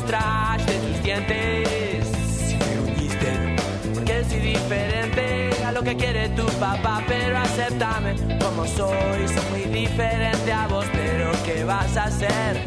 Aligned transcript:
mostraste 0.00 0.72
tus 0.72 1.02
dientes. 1.02 2.08
Si 2.46 2.56
me 2.56 2.92
uniste, 2.92 3.56
porque 3.94 4.24
soy 4.24 4.40
diferente 4.40 5.50
a 5.64 5.72
lo 5.72 5.82
que 5.82 5.96
quiere 5.96 6.28
tu 6.30 6.46
papá, 6.58 7.02
pero 7.06 7.38
acéptame 7.38 8.14
como 8.42 8.66
soy. 8.66 9.28
Soy 9.28 9.44
muy 9.50 9.80
diferente 9.80 10.52
a 10.52 10.66
vos, 10.68 10.86
pero 10.92 11.30
¿qué 11.44 11.64
vas 11.64 11.96
a 11.96 12.04
hacer? 12.04 12.64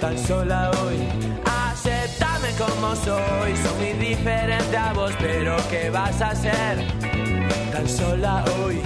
Tan 0.00 0.18
sola 0.18 0.70
hoy. 0.82 0.98
Acéptame 1.44 2.50
como 2.58 2.94
soy. 2.96 3.56
Soy 3.56 3.74
muy 3.78 4.08
diferente 4.08 4.76
a 4.76 4.92
vos, 4.92 5.12
pero 5.18 5.56
¿qué 5.70 5.90
vas 5.90 6.20
a 6.20 6.30
hacer? 6.30 6.84
Tan 7.72 7.88
sola 7.88 8.44
hoy. 8.64 8.80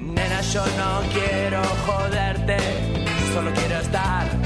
Nena, 0.00 0.40
yo 0.40 0.64
no 0.78 1.00
quiero 1.12 1.62
joderte, 1.86 2.56
solo 3.32 3.50
quiero 3.52 3.78
estar 3.80 4.45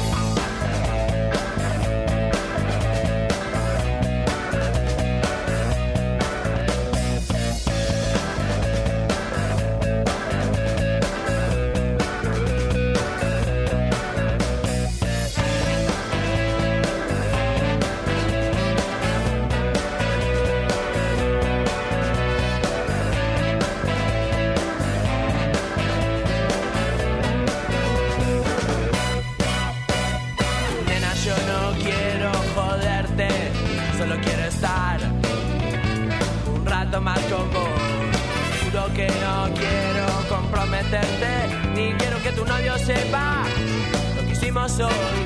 Hoy. 44.81 45.19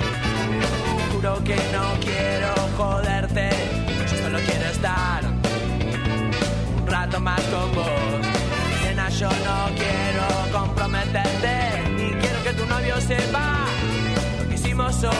Juro 1.13 1.43
que 1.43 1.55
no 1.73 1.93
quiero 2.01 2.53
joderte, 2.77 3.49
yo 4.11 4.17
solo 4.23 4.39
quiero 4.45 4.65
estar 4.65 5.23
un 5.25 6.87
rato 6.87 7.19
más 7.19 7.41
con 7.41 7.73
vos. 7.75 8.25
Nena, 8.83 9.09
yo 9.09 9.29
no 9.29 9.69
quiero 9.75 10.25
comprometerte, 10.59 11.89
ni 11.97 12.09
quiero 12.21 12.43
que 12.43 12.53
tu 12.53 12.65
novio 12.65 12.99
sepa 13.01 13.65
lo 14.41 14.49
que 14.49 14.55
hicimos 14.55 15.03
hoy. 15.03 15.13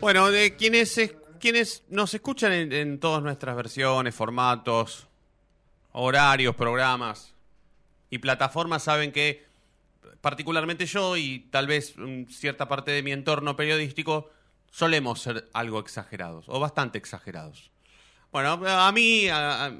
Bueno, 0.00 0.30
de 0.30 0.54
quienes, 0.56 0.96
es- 0.98 1.14
quienes 1.40 1.82
nos 1.88 2.14
escuchan 2.14 2.52
en, 2.52 2.72
en 2.72 3.00
todas 3.00 3.22
nuestras 3.22 3.56
versiones, 3.56 4.14
formatos, 4.14 5.08
horarios, 5.92 6.54
programas 6.54 7.34
y 8.10 8.18
plataformas 8.18 8.82
saben 8.84 9.12
que 9.12 9.46
particularmente 10.20 10.86
yo 10.86 11.16
y 11.16 11.40
tal 11.50 11.66
vez 11.66 11.94
mm, 11.96 12.24
cierta 12.30 12.68
parte 12.68 12.90
de 12.90 13.02
mi 13.02 13.12
entorno 13.12 13.56
periodístico 13.56 14.30
solemos 14.70 15.20
ser 15.22 15.48
algo 15.52 15.78
exagerados 15.80 16.44
o 16.48 16.58
bastante 16.60 16.98
exagerados. 16.98 17.70
Bueno, 18.32 18.52
a 18.66 18.92
mí, 18.92 19.28
a- 19.28 19.72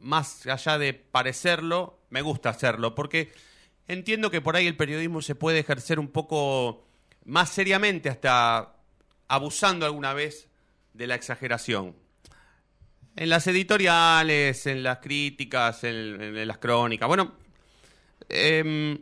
más 0.00 0.46
allá 0.46 0.78
de 0.78 0.94
parecerlo, 0.94 1.98
me 2.10 2.22
gusta 2.22 2.50
hacerlo 2.50 2.94
porque 2.94 3.32
entiendo 3.88 4.30
que 4.30 4.40
por 4.40 4.56
ahí 4.56 4.66
el 4.66 4.76
periodismo 4.76 5.22
se 5.22 5.34
puede 5.34 5.58
ejercer 5.60 5.98
un 5.98 6.08
poco 6.08 6.84
más 7.24 7.50
seriamente, 7.50 8.08
hasta 8.08 8.74
abusando 9.28 9.84
alguna 9.86 10.14
vez 10.14 10.48
de 10.94 11.06
la 11.06 11.14
exageración. 11.14 11.94
En 13.16 13.28
las 13.30 13.46
editoriales, 13.48 14.66
en 14.66 14.82
las 14.82 14.98
críticas, 14.98 15.82
en, 15.84 15.94
en 16.36 16.48
las 16.48 16.58
crónicas. 16.58 17.08
Bueno, 17.08 17.34
em, 18.28 18.98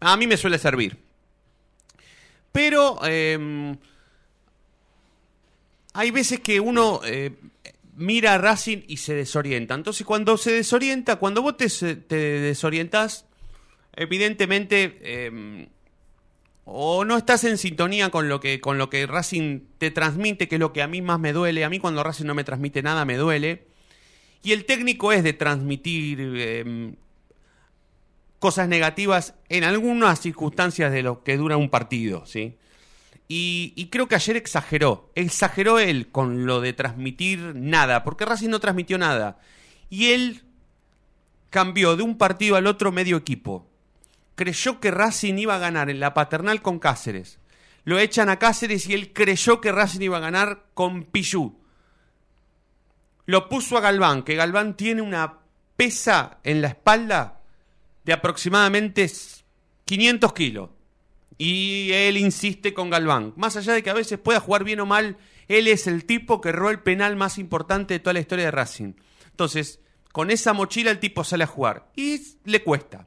a 0.00 0.16
mí 0.16 0.26
me 0.26 0.36
suele 0.36 0.58
servir. 0.58 0.96
Pero 2.52 3.04
em, 3.04 3.76
hay 5.92 6.10
veces 6.10 6.40
que 6.40 6.60
uno 6.60 7.00
eh, 7.04 7.32
mira 7.96 8.34
a 8.34 8.38
Racing 8.38 8.82
y 8.88 8.96
se 8.96 9.14
desorienta. 9.14 9.74
Entonces, 9.74 10.06
cuando 10.06 10.36
se 10.36 10.52
desorienta, 10.52 11.16
cuando 11.16 11.42
vos 11.42 11.56
te, 11.56 11.68
te 11.68 12.16
desorientás, 12.16 13.26
evidentemente 13.94 15.26
em, 15.26 15.68
o 16.64 17.04
no 17.04 17.16
estás 17.16 17.44
en 17.44 17.58
sintonía 17.58 18.10
con 18.10 18.28
lo 18.28 18.40
que 18.40 18.60
con 18.60 18.78
lo 18.78 18.88
que 18.90 19.06
Racing 19.06 19.60
te 19.78 19.90
transmite, 19.90 20.48
que 20.48 20.56
es 20.56 20.60
lo 20.60 20.72
que 20.72 20.82
a 20.82 20.86
mí 20.86 21.02
más 21.02 21.18
me 21.18 21.32
duele. 21.32 21.64
A 21.64 21.70
mí 21.70 21.78
cuando 21.78 22.02
Racing 22.02 22.26
no 22.26 22.34
me 22.34 22.44
transmite 22.44 22.82
nada 22.82 23.04
me 23.04 23.16
duele. 23.16 23.66
Y 24.42 24.52
el 24.52 24.64
técnico 24.64 25.12
es 25.12 25.22
de 25.22 25.34
transmitir 25.34 26.96
cosas 28.40 28.68
negativas 28.68 29.34
en 29.48 29.64
algunas 29.64 30.18
circunstancias 30.18 30.90
de 30.90 31.02
lo 31.02 31.22
que 31.22 31.36
dura 31.36 31.56
un 31.56 31.68
partido, 31.70 32.26
¿sí? 32.26 32.56
Y, 33.32 33.86
creo 33.92 34.08
que 34.08 34.16
ayer 34.16 34.36
exageró. 34.36 35.12
Exageró 35.14 35.78
él 35.78 36.10
con 36.10 36.46
lo 36.46 36.60
de 36.60 36.72
transmitir 36.72 37.54
nada, 37.54 38.02
porque 38.02 38.24
Racing 38.24 38.48
no 38.48 38.58
transmitió 38.58 38.98
nada. 38.98 39.38
Y 39.88 40.10
él 40.10 40.42
cambió 41.48 41.94
de 41.94 42.02
un 42.02 42.18
partido 42.18 42.56
al 42.56 42.66
otro 42.66 42.90
medio 42.90 43.16
equipo. 43.16 43.68
Creyó 44.34 44.80
que 44.80 44.90
Racing 44.90 45.34
iba 45.34 45.54
a 45.54 45.60
ganar 45.60 45.90
en 45.90 46.00
la 46.00 46.12
paternal 46.12 46.60
con 46.60 46.80
Cáceres. 46.80 47.38
Lo 47.84 48.00
echan 48.00 48.30
a 48.30 48.40
Cáceres 48.40 48.88
y 48.88 48.94
él 48.94 49.12
creyó 49.12 49.60
que 49.60 49.70
Racing 49.70 50.00
iba 50.00 50.16
a 50.16 50.20
ganar 50.20 50.64
con 50.74 51.04
Pichú. 51.04 51.56
Lo 53.26 53.48
puso 53.48 53.78
a 53.78 53.80
Galván, 53.80 54.24
que 54.24 54.34
Galván 54.34 54.76
tiene 54.76 55.02
una 55.02 55.38
pesa 55.76 56.40
en 56.42 56.62
la 56.62 56.68
espalda 56.68 57.39
de 58.04 58.12
aproximadamente 58.12 59.10
500 59.84 60.32
kilos. 60.32 60.70
Y 61.38 61.90
él 61.92 62.16
insiste 62.16 62.74
con 62.74 62.90
Galván. 62.90 63.32
Más 63.36 63.56
allá 63.56 63.72
de 63.72 63.82
que 63.82 63.90
a 63.90 63.94
veces 63.94 64.18
pueda 64.18 64.40
jugar 64.40 64.64
bien 64.64 64.80
o 64.80 64.86
mal, 64.86 65.16
él 65.48 65.68
es 65.68 65.86
el 65.86 66.04
tipo 66.04 66.40
que 66.40 66.50
erró 66.50 66.70
el 66.70 66.80
penal 66.80 67.16
más 67.16 67.38
importante 67.38 67.94
de 67.94 68.00
toda 68.00 68.14
la 68.14 68.20
historia 68.20 68.44
de 68.46 68.50
Racing. 68.50 68.92
Entonces, 69.30 69.80
con 70.12 70.30
esa 70.30 70.52
mochila 70.52 70.90
el 70.90 70.98
tipo 70.98 71.24
sale 71.24 71.44
a 71.44 71.46
jugar. 71.46 71.90
Y 71.96 72.20
le 72.44 72.62
cuesta. 72.62 73.06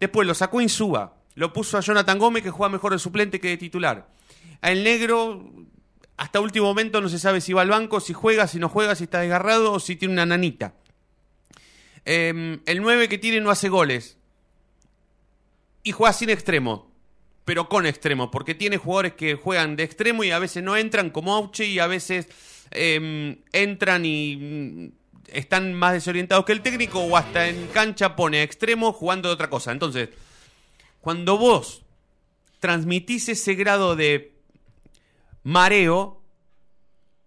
Después 0.00 0.26
lo 0.26 0.34
sacó 0.34 0.60
Insúa. 0.60 1.14
Lo 1.34 1.52
puso 1.52 1.78
a 1.78 1.82
Jonathan 1.82 2.18
Gómez, 2.18 2.42
que 2.42 2.50
juega 2.50 2.72
mejor 2.72 2.92
de 2.92 2.98
suplente 2.98 3.38
que 3.38 3.48
de 3.48 3.56
titular. 3.58 4.08
A 4.62 4.72
el 4.72 4.82
negro, 4.82 5.52
hasta 6.16 6.40
último 6.40 6.66
momento 6.66 7.00
no 7.00 7.08
se 7.08 7.18
sabe 7.18 7.40
si 7.40 7.52
va 7.52 7.62
al 7.62 7.68
banco, 7.68 8.00
si 8.00 8.12
juega, 8.12 8.46
si 8.46 8.58
no 8.58 8.68
juega, 8.68 8.94
si 8.94 9.04
está 9.04 9.20
desgarrado 9.20 9.72
o 9.72 9.80
si 9.80 9.96
tiene 9.96 10.14
una 10.14 10.26
nanita. 10.26 10.74
Eh, 12.06 12.60
el 12.64 12.80
9 12.80 13.08
que 13.08 13.18
tiene 13.18 13.40
no 13.40 13.50
hace 13.50 13.68
goles. 13.68 14.16
Y 15.82 15.92
juega 15.92 16.12
sin 16.12 16.30
extremo. 16.30 16.90
Pero 17.44 17.68
con 17.68 17.84
extremo. 17.84 18.30
Porque 18.30 18.54
tiene 18.54 18.78
jugadores 18.78 19.14
que 19.14 19.34
juegan 19.34 19.76
de 19.76 19.82
extremo 19.82 20.24
y 20.24 20.30
a 20.30 20.38
veces 20.38 20.62
no 20.62 20.76
entran, 20.76 21.10
como 21.10 21.34
Auche, 21.34 21.66
y 21.66 21.78
a 21.78 21.86
veces 21.86 22.28
eh, 22.70 23.38
entran 23.52 24.04
y 24.06 24.36
mm, 24.36 24.92
están 25.32 25.74
más 25.74 25.92
desorientados 25.92 26.44
que 26.44 26.52
el 26.52 26.62
técnico. 26.62 27.00
O 27.00 27.16
hasta 27.16 27.48
en 27.48 27.66
cancha 27.66 28.16
pone 28.16 28.38
a 28.38 28.42
extremo 28.44 28.92
jugando 28.92 29.28
de 29.28 29.34
otra 29.34 29.50
cosa. 29.50 29.72
Entonces, 29.72 30.08
cuando 31.00 31.36
vos 31.36 31.82
transmitís 32.60 33.28
ese 33.28 33.54
grado 33.54 33.96
de 33.96 34.32
mareo, 35.42 36.22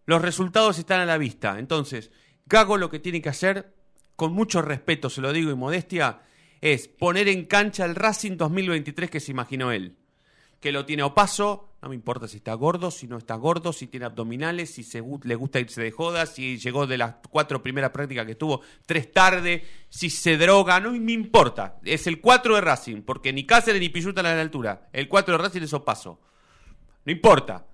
los 0.06 0.22
resultados 0.22 0.80
están 0.80 1.02
a 1.02 1.06
la 1.06 1.18
vista. 1.18 1.60
Entonces, 1.60 2.12
Gago 2.46 2.78
lo 2.78 2.90
que 2.90 3.00
tiene 3.00 3.22
que 3.22 3.30
hacer, 3.30 3.72
con 4.20 4.34
mucho 4.34 4.62
respeto 4.62 5.10
se 5.10 5.22
lo 5.22 5.32
digo 5.32 5.50
y 5.50 5.56
modestia, 5.56 6.20
es 6.60 6.90
poner 6.90 7.30
en 7.30 7.46
cancha 7.46 7.86
el 7.86 7.96
Racing 7.96 8.36
2023 8.36 9.10
que 9.10 9.22
se 9.22 9.32
imaginó 9.32 9.72
él. 9.72 9.96
Que 10.60 10.74
lo 10.74 10.86
tiene 10.86 11.04
opaso, 11.04 11.70
no 11.82 11.88
me 11.88 11.96
importa 11.96 12.28
si 12.28 12.36
está 12.36 12.54
gordo, 12.54 12.92
si 12.92 13.08
no 13.08 13.18
está 13.18 13.36
gordo, 13.36 13.72
si 13.72 13.88
tiene 13.88 14.08
abdominales, 14.08 14.72
si 14.72 14.84
se, 14.84 15.02
le 15.24 15.36
gusta 15.36 15.62
irse 15.62 15.82
de 15.82 15.92
joda, 15.92 16.26
si 16.26 16.58
llegó 16.58 16.86
de 16.86 16.98
las 16.98 17.16
cuatro 17.30 17.64
primeras 17.64 17.92
prácticas 17.92 18.26
que 18.26 18.34
estuvo 18.34 18.60
tres 18.86 19.10
tarde, 19.14 19.64
si 19.88 20.10
se 20.10 20.36
droga, 20.36 20.82
no 20.82 20.92
me 20.92 21.14
importa. 21.14 21.80
Es 21.86 22.06
el 22.06 22.20
4 22.20 22.56
de 22.56 22.62
Racing, 22.62 23.04
porque 23.04 23.32
ni 23.32 23.46
Cáceres 23.46 23.80
ni 23.80 23.88
Pilluta 23.88 24.20
a 24.20 24.24
la 24.24 24.42
altura. 24.42 24.90
El 24.92 25.08
4 25.08 25.38
de 25.38 25.44
Racing 25.44 25.62
es 25.62 25.72
opaso. 25.72 26.20
No 27.06 27.12
importa. 27.14 27.66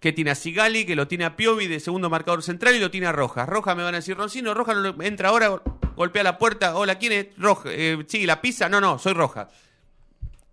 Que 0.00 0.12
tiene 0.12 0.30
a 0.30 0.34
Sigali, 0.34 0.84
que 0.86 0.94
lo 0.94 1.08
tiene 1.08 1.24
a 1.24 1.34
Piovi 1.36 1.66
de 1.66 1.80
segundo 1.80 2.08
marcador 2.08 2.42
central 2.42 2.74
y 2.76 2.78
lo 2.78 2.90
tiene 2.90 3.06
a 3.08 3.12
Rojas. 3.12 3.48
Rojas 3.48 3.76
me 3.76 3.82
van 3.82 3.94
a 3.94 3.98
decir, 3.98 4.16
Roncino, 4.16 4.54
Rojas 4.54 4.76
no 4.76 5.02
entra 5.02 5.30
ahora, 5.30 5.60
golpea 5.96 6.22
la 6.22 6.38
puerta. 6.38 6.76
Hola, 6.76 6.98
¿quién 6.98 7.12
es? 7.12 7.26
Roja. 7.36 7.68
Eh, 7.72 8.04
la 8.24 8.40
pisa. 8.40 8.68
No, 8.68 8.80
no, 8.80 8.98
soy 8.98 9.14
Rojas. 9.14 9.48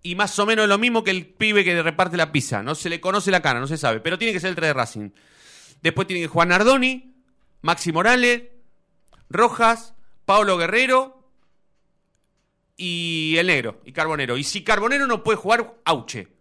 y 0.01 0.15
más 0.15 0.37
o 0.39 0.45
menos 0.45 0.67
lo 0.67 0.77
mismo 0.77 1.03
que 1.03 1.11
el 1.11 1.25
pibe 1.25 1.63
que 1.63 1.81
reparte 1.81 2.17
la 2.17 2.31
pizza. 2.31 2.63
No 2.63 2.75
se 2.75 2.89
le 2.89 2.99
conoce 2.99 3.31
la 3.31 3.41
cara, 3.41 3.59
no 3.59 3.67
se 3.67 3.77
sabe, 3.77 3.99
pero 3.99 4.17
tiene 4.17 4.33
que 4.33 4.39
ser 4.39 4.49
el 4.49 4.55
3 4.55 4.69
de 4.69 4.73
Racing. 4.73 5.09
Después 5.81 6.07
tiene 6.07 6.21
que 6.23 6.27
Juan 6.27 6.49
Nardoni, 6.49 7.15
Maxi 7.61 7.91
Morales, 7.91 8.43
Rojas, 9.29 9.93
Pablo 10.25 10.57
Guerrero 10.57 11.23
y 12.77 13.35
el 13.37 13.47
negro, 13.47 13.81
y 13.85 13.91
Carbonero. 13.91 14.37
Y 14.37 14.43
si 14.43 14.63
Carbonero 14.63 15.07
no 15.07 15.23
puede 15.23 15.37
jugar, 15.37 15.75
Auche. 15.85 16.34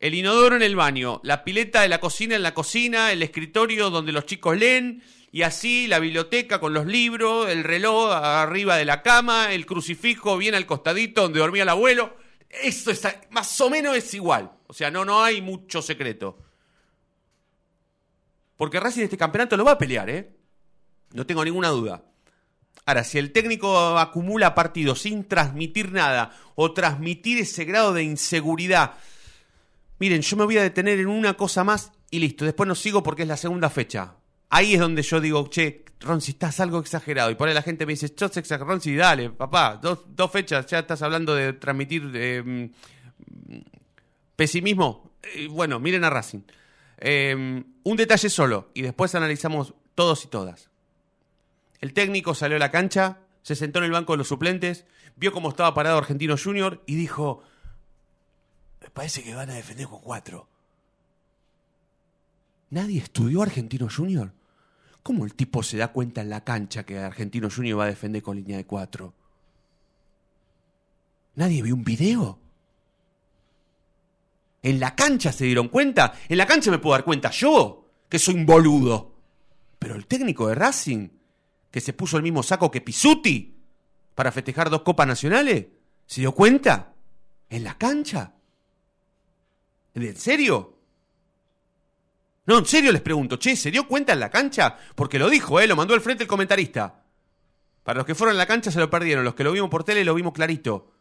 El 0.00 0.14
inodoro 0.14 0.54
en 0.54 0.62
el 0.62 0.76
baño, 0.76 1.20
la 1.24 1.42
pileta 1.42 1.82
de 1.82 1.88
la 1.88 1.98
cocina 1.98 2.36
en 2.36 2.42
la 2.42 2.54
cocina, 2.54 3.10
el 3.10 3.22
escritorio 3.22 3.90
donde 3.90 4.12
los 4.12 4.26
chicos 4.26 4.56
leen, 4.56 5.02
y 5.32 5.42
así 5.42 5.86
la 5.88 5.98
biblioteca 5.98 6.60
con 6.60 6.72
los 6.72 6.86
libros, 6.86 7.48
el 7.50 7.64
reloj 7.64 8.12
arriba 8.12 8.76
de 8.76 8.84
la 8.84 9.02
cama, 9.02 9.52
el 9.52 9.66
crucifijo 9.66 10.38
bien 10.38 10.54
al 10.54 10.66
costadito 10.66 11.22
donde 11.22 11.40
dormía 11.40 11.64
el 11.64 11.68
abuelo. 11.68 12.16
Eso 12.48 12.90
está, 12.90 13.20
más 13.30 13.60
o 13.60 13.68
menos 13.68 13.96
es 13.96 14.14
igual. 14.14 14.52
O 14.68 14.72
sea, 14.72 14.90
no, 14.90 15.04
no 15.04 15.22
hay 15.22 15.42
mucho 15.42 15.82
secreto. 15.82 16.38
Porque 18.56 18.80
Racing 18.80 19.02
este 19.02 19.18
campeonato 19.18 19.56
lo 19.56 19.64
va 19.64 19.72
a 19.72 19.78
pelear, 19.78 20.08
¿eh? 20.10 20.36
No 21.12 21.26
tengo 21.26 21.44
ninguna 21.44 21.68
duda. 21.68 22.04
Ahora, 22.86 23.04
si 23.04 23.18
el 23.18 23.32
técnico 23.32 23.98
acumula 23.98 24.54
partidos 24.54 25.02
sin 25.02 25.28
transmitir 25.28 25.92
nada 25.92 26.34
o 26.54 26.72
transmitir 26.72 27.38
ese 27.38 27.64
grado 27.64 27.92
de 27.92 28.02
inseguridad, 28.02 28.94
miren, 29.98 30.22
yo 30.22 30.36
me 30.36 30.44
voy 30.44 30.58
a 30.58 30.62
detener 30.62 30.98
en 30.98 31.08
una 31.08 31.34
cosa 31.34 31.64
más 31.64 31.92
y 32.10 32.18
listo. 32.18 32.44
Después 32.44 32.66
no 32.66 32.74
sigo 32.74 33.02
porque 33.02 33.22
es 33.22 33.28
la 33.28 33.36
segunda 33.36 33.70
fecha. 33.70 34.14
Ahí 34.50 34.74
es 34.74 34.80
donde 34.80 35.02
yo 35.02 35.20
digo, 35.20 35.48
che, 35.48 35.84
Ronzi, 36.00 36.32
estás 36.32 36.60
algo 36.60 36.78
exagerado. 36.78 37.30
Y 37.30 37.34
por 37.34 37.48
ahí 37.48 37.54
la 37.54 37.62
gente 37.62 37.86
me 37.86 37.92
dice, 37.92 38.14
chos 38.14 38.36
exagerado, 38.36 38.70
Ronzi, 38.70 38.94
dale, 38.94 39.30
papá, 39.30 39.78
dos, 39.80 40.00
dos, 40.08 40.30
fechas, 40.30 40.66
ya 40.66 40.80
estás 40.80 41.02
hablando 41.02 41.34
de 41.34 41.52
transmitir 41.54 42.10
eh, 42.14 42.70
pesimismo. 44.36 45.12
Bueno, 45.50 45.80
miren 45.80 46.04
a 46.04 46.10
Racing. 46.10 46.40
Eh, 47.00 47.62
un 47.82 47.96
detalle 47.96 48.28
solo 48.28 48.70
y 48.74 48.82
después 48.82 49.14
analizamos 49.14 49.74
todos 49.94 50.24
y 50.24 50.28
todas. 50.28 50.70
El 51.80 51.92
técnico 51.92 52.34
salió 52.34 52.56
a 52.56 52.60
la 52.60 52.70
cancha, 52.70 53.18
se 53.42 53.54
sentó 53.54 53.78
en 53.78 53.86
el 53.86 53.92
banco 53.92 54.12
de 54.12 54.18
los 54.18 54.28
suplentes, 54.28 54.84
vio 55.16 55.32
cómo 55.32 55.48
estaba 55.48 55.74
parado 55.74 55.98
Argentino 55.98 56.36
Junior 56.36 56.82
y 56.86 56.96
dijo, 56.96 57.42
parece 58.90 59.22
que 59.22 59.34
van 59.34 59.50
a 59.50 59.54
defender 59.54 59.86
con 59.86 60.00
cuatro. 60.00 60.48
¿Nadie 62.70 63.00
estudió 63.00 63.42
Argentino 63.42 63.88
Junior? 63.94 64.32
¿Cómo 65.02 65.24
el 65.24 65.34
tipo 65.34 65.62
se 65.62 65.78
da 65.78 65.88
cuenta 65.88 66.20
en 66.20 66.30
la 66.30 66.44
cancha 66.44 66.84
que 66.84 66.98
Argentino 66.98 67.48
Junior 67.50 67.78
va 67.78 67.84
a 67.84 67.88
defender 67.88 68.22
con 68.22 68.36
línea 68.36 68.58
de 68.58 68.66
cuatro? 68.66 69.14
¿Nadie 71.36 71.62
vio 71.62 71.74
un 71.74 71.84
video? 71.84 72.38
En 74.62 74.80
la 74.80 74.94
cancha 74.94 75.32
se 75.32 75.44
dieron 75.44 75.68
cuenta. 75.68 76.14
En 76.28 76.36
la 76.36 76.46
cancha 76.46 76.70
me 76.70 76.78
puedo 76.78 76.94
dar 76.94 77.04
cuenta 77.04 77.30
yo, 77.30 77.86
que 78.08 78.18
soy 78.18 78.34
un 78.34 78.44
boludo. 78.44 79.14
Pero 79.78 79.94
el 79.94 80.06
técnico 80.06 80.48
de 80.48 80.56
Racing, 80.56 81.08
que 81.70 81.80
se 81.80 81.92
puso 81.92 82.16
el 82.16 82.22
mismo 82.22 82.42
saco 82.42 82.70
que 82.70 82.80
Pisuti 82.80 83.54
para 84.14 84.32
festejar 84.32 84.68
dos 84.68 84.82
copas 84.82 85.06
nacionales, 85.06 85.66
¿se 86.06 86.20
dio 86.20 86.32
cuenta? 86.32 86.92
¿En 87.48 87.64
la 87.64 87.78
cancha? 87.78 88.34
¿En 89.94 90.16
serio? 90.16 90.74
No, 92.46 92.58
en 92.58 92.66
serio 92.66 92.92
les 92.92 93.02
pregunto, 93.02 93.36
che, 93.36 93.56
¿se 93.56 93.70
dio 93.70 93.86
cuenta 93.86 94.12
en 94.14 94.20
la 94.20 94.30
cancha? 94.30 94.76
Porque 94.94 95.18
lo 95.18 95.28
dijo, 95.28 95.60
¿eh? 95.60 95.66
Lo 95.66 95.76
mandó 95.76 95.94
al 95.94 96.00
frente 96.00 96.22
el 96.24 96.28
comentarista. 96.28 97.02
Para 97.82 97.98
los 97.98 98.06
que 98.06 98.14
fueron 98.14 98.36
a 98.36 98.38
la 98.38 98.46
cancha 98.46 98.70
se 98.70 98.78
lo 98.78 98.88
perdieron. 98.90 99.24
Los 99.24 99.34
que 99.34 99.44
lo 99.44 99.52
vimos 99.52 99.68
por 99.70 99.84
tele 99.84 100.04
lo 100.04 100.14
vimos 100.14 100.32
clarito. 100.32 100.92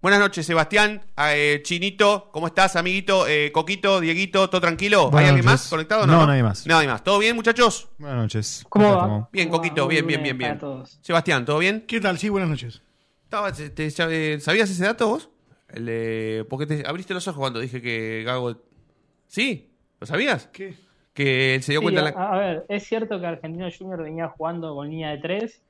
Buenas 0.00 0.18
noches, 0.18 0.44
Sebastián, 0.44 1.00
eh, 1.16 1.60
Chinito, 1.64 2.28
¿cómo 2.32 2.48
estás, 2.48 2.74
amiguito? 2.74 3.28
Eh, 3.28 3.52
Coquito, 3.52 4.00
Dieguito, 4.00 4.50
¿todo 4.50 4.60
tranquilo? 4.60 5.10
Buenas 5.10 5.20
¿Hay 5.20 5.28
alguien 5.28 5.44
noches. 5.44 5.60
más 5.62 5.70
conectado? 5.70 6.06
No, 6.08 6.12
No, 6.22 6.26
nadie 6.26 6.42
más. 6.42 6.66
Nadie 6.66 6.88
más. 6.88 7.04
¿Todo 7.04 7.20
bien, 7.20 7.36
muchachos? 7.36 7.88
Buenas 7.98 8.18
noches. 8.18 8.64
¿Cómo 8.68 8.98
¿Cómo 9.00 9.20
va? 9.20 9.28
Bien, 9.32 9.48
¿Cómo 9.48 9.58
Coquito, 9.62 9.82
va? 9.82 9.88
bien, 9.88 10.04
bien, 10.04 10.20
bien, 10.24 10.36
bien. 10.36 10.58
Sebastián, 11.02 11.44
¿todo 11.44 11.58
bien? 11.60 11.84
¿Qué 11.86 12.00
tal? 12.00 12.18
Sí, 12.18 12.28
buenas 12.28 12.50
noches. 12.50 12.82
Estaba- 13.22 13.52
te- 13.52 13.70
te- 13.70 13.92
eh, 14.34 14.40
¿Sabías 14.40 14.68
ese 14.70 14.82
dato 14.84 15.06
vos? 15.06 15.28
El, 15.72 15.86
eh, 15.88 16.44
porque 16.48 16.66
te 16.66 16.86
abriste 16.86 17.14
los 17.14 17.26
ojos 17.28 17.38
cuando 17.38 17.60
dije 17.60 17.80
que 17.80 18.22
Gago... 18.24 18.56
¿Sí? 19.26 19.70
¿Lo 20.00 20.06
sabías? 20.06 20.48
¿Qué? 20.48 20.74
Que 21.14 21.54
él 21.54 21.62
se 21.62 21.72
dio 21.72 21.80
Sí, 21.80 21.84
cuenta 21.84 22.00
en 22.00 22.06
a, 22.08 22.10
la... 22.10 22.32
a 22.32 22.38
ver, 22.38 22.66
es 22.68 22.84
cierto 22.84 23.18
que 23.20 23.26
Argentino 23.26 23.68
Junior 23.76 24.02
venía 24.02 24.28
jugando 24.28 24.74
con 24.74 24.88
línea 24.88 25.10
de 25.10 25.18
tres, 25.18 25.62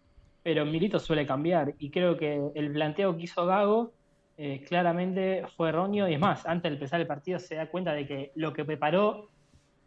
pero 0.42 0.64
Milito 0.64 0.98
suele 0.98 1.26
cambiar 1.26 1.74
y 1.78 1.90
creo 1.90 2.16
que 2.16 2.40
el 2.54 2.72
planteo 2.72 3.16
que 3.16 3.24
hizo 3.24 3.46
Gago 3.46 3.92
eh, 4.36 4.64
claramente 4.66 5.44
fue 5.56 5.68
erróneo 5.68 6.08
y 6.08 6.14
es 6.14 6.20
más, 6.20 6.46
antes 6.46 6.70
de 6.70 6.74
empezar 6.74 7.00
el 7.00 7.06
partido 7.06 7.38
se 7.38 7.54
da 7.56 7.66
cuenta 7.66 7.92
de 7.92 8.06
que 8.06 8.32
lo 8.34 8.52
que 8.52 8.64
preparó 8.64 9.28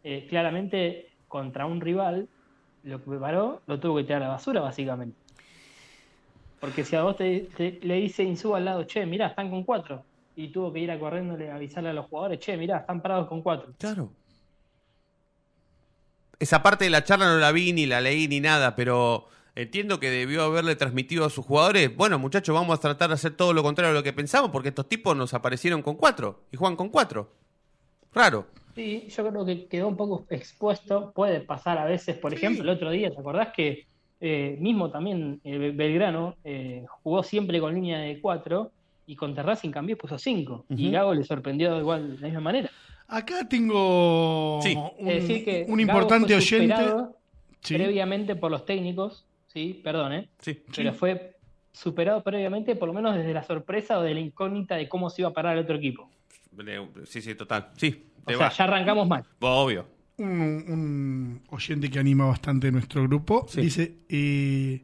eh, 0.04 0.26
claramente 0.28 1.10
contra 1.28 1.66
un 1.66 1.80
rival, 1.80 2.28
lo 2.84 3.02
que 3.02 3.10
preparó 3.10 3.62
lo 3.66 3.80
tuvo 3.80 3.96
que 3.96 4.04
tirar 4.04 4.22
a 4.22 4.26
la 4.26 4.32
basura 4.32 4.60
básicamente. 4.60 5.18
Porque 6.60 6.84
si 6.84 6.96
a 6.96 7.02
vos 7.02 7.16
te, 7.16 7.48
te- 7.56 7.78
le 7.82 7.96
dice 7.96 8.22
Insú 8.22 8.54
al 8.54 8.64
lado, 8.64 8.84
che, 8.84 9.04
mirá, 9.06 9.28
están 9.28 9.50
con 9.50 9.62
cuatro, 9.64 10.04
y 10.34 10.48
tuvo 10.48 10.72
que 10.72 10.80
ir 10.80 10.90
a 10.90 10.98
corriéndole 10.98 11.50
a 11.50 11.56
avisarle 11.56 11.90
a 11.90 11.92
los 11.92 12.06
jugadores, 12.06 12.40
che, 12.40 12.56
mirá, 12.56 12.78
están 12.78 13.00
parados 13.00 13.28
con 13.28 13.42
cuatro. 13.42 13.72
Claro. 13.78 14.10
Esa 16.38 16.62
parte 16.62 16.84
de 16.84 16.90
la 16.90 17.04
charla 17.04 17.26
no 17.26 17.38
la 17.38 17.52
vi, 17.52 17.72
ni 17.72 17.86
la 17.86 18.00
leí, 18.00 18.28
ni 18.28 18.40
nada, 18.40 18.76
pero 18.76 19.28
entiendo 19.54 19.98
que 19.98 20.10
debió 20.10 20.42
haberle 20.42 20.76
transmitido 20.76 21.24
a 21.24 21.30
sus 21.30 21.46
jugadores, 21.46 21.94
bueno, 21.96 22.18
muchachos, 22.18 22.54
vamos 22.54 22.78
a 22.78 22.80
tratar 22.80 23.08
de 23.08 23.14
hacer 23.14 23.34
todo 23.34 23.54
lo 23.54 23.62
contrario 23.62 23.92
de 23.94 24.00
lo 24.00 24.04
que 24.04 24.12
pensamos, 24.12 24.50
porque 24.50 24.68
estos 24.68 24.88
tipos 24.88 25.16
nos 25.16 25.32
aparecieron 25.32 25.80
con 25.82 25.96
cuatro 25.96 26.44
y 26.52 26.56
juegan 26.56 26.76
con 26.76 26.90
cuatro. 26.90 27.32
Raro. 28.12 28.46
Sí, 28.74 29.08
yo 29.08 29.28
creo 29.28 29.46
que 29.46 29.66
quedó 29.66 29.88
un 29.88 29.96
poco 29.96 30.26
expuesto. 30.28 31.12
Puede 31.12 31.40
pasar 31.40 31.78
a 31.78 31.86
veces, 31.86 32.18
por 32.18 32.34
ejemplo, 32.34 32.62
el 32.62 32.68
otro 32.68 32.90
día, 32.90 33.10
¿te 33.10 33.18
acordás 33.18 33.48
que 33.54 33.86
eh, 34.20 34.56
mismo 34.60 34.90
también 34.90 35.40
eh, 35.44 35.72
Belgrano 35.74 36.36
eh, 36.44 36.84
jugó 37.02 37.22
siempre 37.22 37.60
con 37.60 37.74
línea 37.74 37.98
de 37.98 38.20
4 38.20 38.70
y 39.06 39.14
contra 39.16 39.42
Racing 39.42 39.70
cambió 39.70 39.96
puso 39.96 40.18
5? 40.18 40.66
Y. 40.70 40.90
Gago 40.90 41.14
le 41.14 41.24
sorprendió 41.24 41.78
igual 41.78 42.16
de 42.16 42.20
la 42.22 42.26
misma 42.28 42.40
manera. 42.40 42.70
Acá 43.08 43.46
tengo 43.48 44.58
Sí. 44.62 44.74
un, 44.74 45.08
Es 45.08 45.22
decir, 45.22 45.44
que 45.44 45.60
un 45.68 45.78
Gago 45.78 45.80
importante 45.80 46.26
fue 46.28 46.36
oyente. 46.36 46.84
Sí. 47.62 47.74
previamente 47.74 48.36
por 48.36 48.50
los 48.50 48.64
técnicos, 48.64 49.24
sí, 49.48 49.80
perdón, 49.82 50.12
¿eh? 50.12 50.28
Sí. 50.38 50.62
pero 50.74 50.92
fue 50.92 51.36
superado 51.72 52.22
previamente 52.22 52.74
por 52.76 52.88
lo 52.88 52.94
menos 52.94 53.14
desde 53.14 53.34
la 53.34 53.42
sorpresa 53.42 53.98
o 53.98 54.02
de 54.02 54.14
la 54.14 54.20
incógnita 54.20 54.76
de 54.76 54.88
cómo 54.88 55.10
se 55.10 55.22
iba 55.22 55.28
a 55.30 55.32
parar 55.32 55.56
el 55.58 55.64
otro 55.64 55.76
equipo. 55.76 56.08
Sí, 57.04 57.20
sí, 57.20 57.34
total. 57.34 57.68
Sí, 57.76 58.04
O 58.24 58.32
sea, 58.32 58.48
ya 58.50 58.64
arrancamos 58.64 59.06
mal. 59.06 59.24
Obvio. 59.40 59.86
Un, 60.18 60.64
un 60.68 61.42
oyente 61.50 61.90
que 61.90 61.98
anima 61.98 62.24
bastante 62.24 62.72
nuestro 62.72 63.02
grupo. 63.02 63.46
Sí. 63.48 63.60
Dice, 63.60 63.98
eh, 64.08 64.82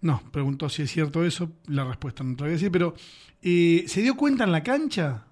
no, 0.00 0.22
preguntó 0.30 0.68
si 0.68 0.82
es 0.82 0.90
cierto 0.90 1.24
eso, 1.24 1.50
la 1.66 1.84
respuesta 1.84 2.22
no 2.22 2.36
te 2.36 2.42
la 2.42 2.46
voy 2.46 2.50
a 2.50 2.52
decir, 2.52 2.70
pero 2.70 2.94
eh, 3.42 3.84
¿se 3.86 4.02
dio 4.02 4.16
cuenta 4.16 4.44
en 4.44 4.52
la 4.52 4.62
cancha? 4.62 5.26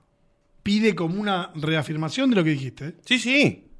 Pide 0.62 0.94
como 0.94 1.20
una 1.20 1.50
reafirmación 1.54 2.30
de 2.30 2.36
lo 2.36 2.44
que 2.44 2.50
dijiste. 2.50 2.88
¿eh? 2.88 2.94
Sí, 3.04 3.18
sí. 3.18 3.71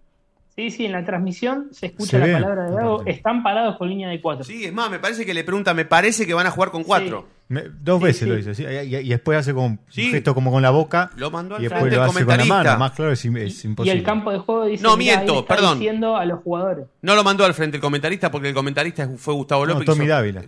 Sí, 0.55 0.71
sí, 0.71 0.85
en 0.85 0.93
la 0.93 1.03
transmisión 1.05 1.69
se 1.73 1.87
escucha 1.87 2.11
Se 2.11 2.19
la 2.19 2.27
ve, 2.27 2.33
palabra 2.35 2.65
de 2.71 2.77
Gago, 2.77 3.03
están 3.07 3.43
parados 3.43 3.77
con 3.79 3.89
línea 3.89 4.11
de 4.11 4.21
4. 4.21 4.45
Sí, 4.45 4.65
es 4.67 4.73
más, 4.73 4.91
me 4.91 4.99
parece 4.99 5.25
que 5.25 5.33
le 5.33 5.45
pregunta, 5.45 5.73
me 5.73 5.87
parece 5.87 6.27
que 6.27 6.35
van 6.35 6.47
a 6.47 6.51
jugar 6.51 6.71
con 6.71 6.85
cuatro. 6.85 7.27
Me- 7.49 7.65
dos 7.81 7.99
Sí, 8.01 8.05
veces 8.05 8.21
sí. 8.23 8.27
lo 8.27 8.37
dice, 8.37 8.55
sí, 8.55 8.65
y, 8.65 8.95
y- 8.95 8.99
y 8.99 9.09
después 9.09 9.39
hace 9.39 9.55
como 9.55 9.79
Sí. 9.89 10.07
un 10.07 10.11
gesto 10.13 10.35
como 10.35 10.51
con 10.53 10.61
la 10.63 10.69
boca 10.71 11.11
Lo 11.17 11.31
mandó 11.31 11.57
al 11.57 11.65
y 11.65 11.69
frente 11.69 11.85
después 11.87 11.97
lo 11.97 12.03
hace 12.03 12.13
con 12.13 12.21
la 12.21 12.27
comentarista. 12.27 12.55
mano. 12.65 12.79
Más 12.79 12.91
claro 12.93 13.13
es, 13.13 13.25
im- 13.25 13.39
es 13.39 13.65
Y 13.65 13.69
imposible. 13.69 13.99
el 13.99 14.05
campo 14.05 14.31
de 14.31 14.39
juego 14.41 14.65
dice 14.67 14.83
No, 14.83 14.97
"Mirá, 14.99 15.13
ahí 15.13 15.17
miento, 15.25 15.41
está 15.41 15.55
perdón. 15.57 15.79
diciendo 15.79 16.17
a 16.17 16.25
los 16.27 16.41
jugadores. 16.43 16.87
No 17.01 17.15
lo 17.15 17.25
mandó 17.25 17.45
al 17.47 17.55
frente 17.55 17.79
el 17.79 17.81
comentarista 17.81 18.31
porque 18.31 18.49
el 18.49 18.55
comentarista 18.55 19.09
fue 19.17 19.33
Gustavo 19.35 19.65
no, 19.67 19.73
López. 19.73 19.87
Tommy 19.87 20.05
hizo- 20.05 20.13
Dávila. 20.15 20.43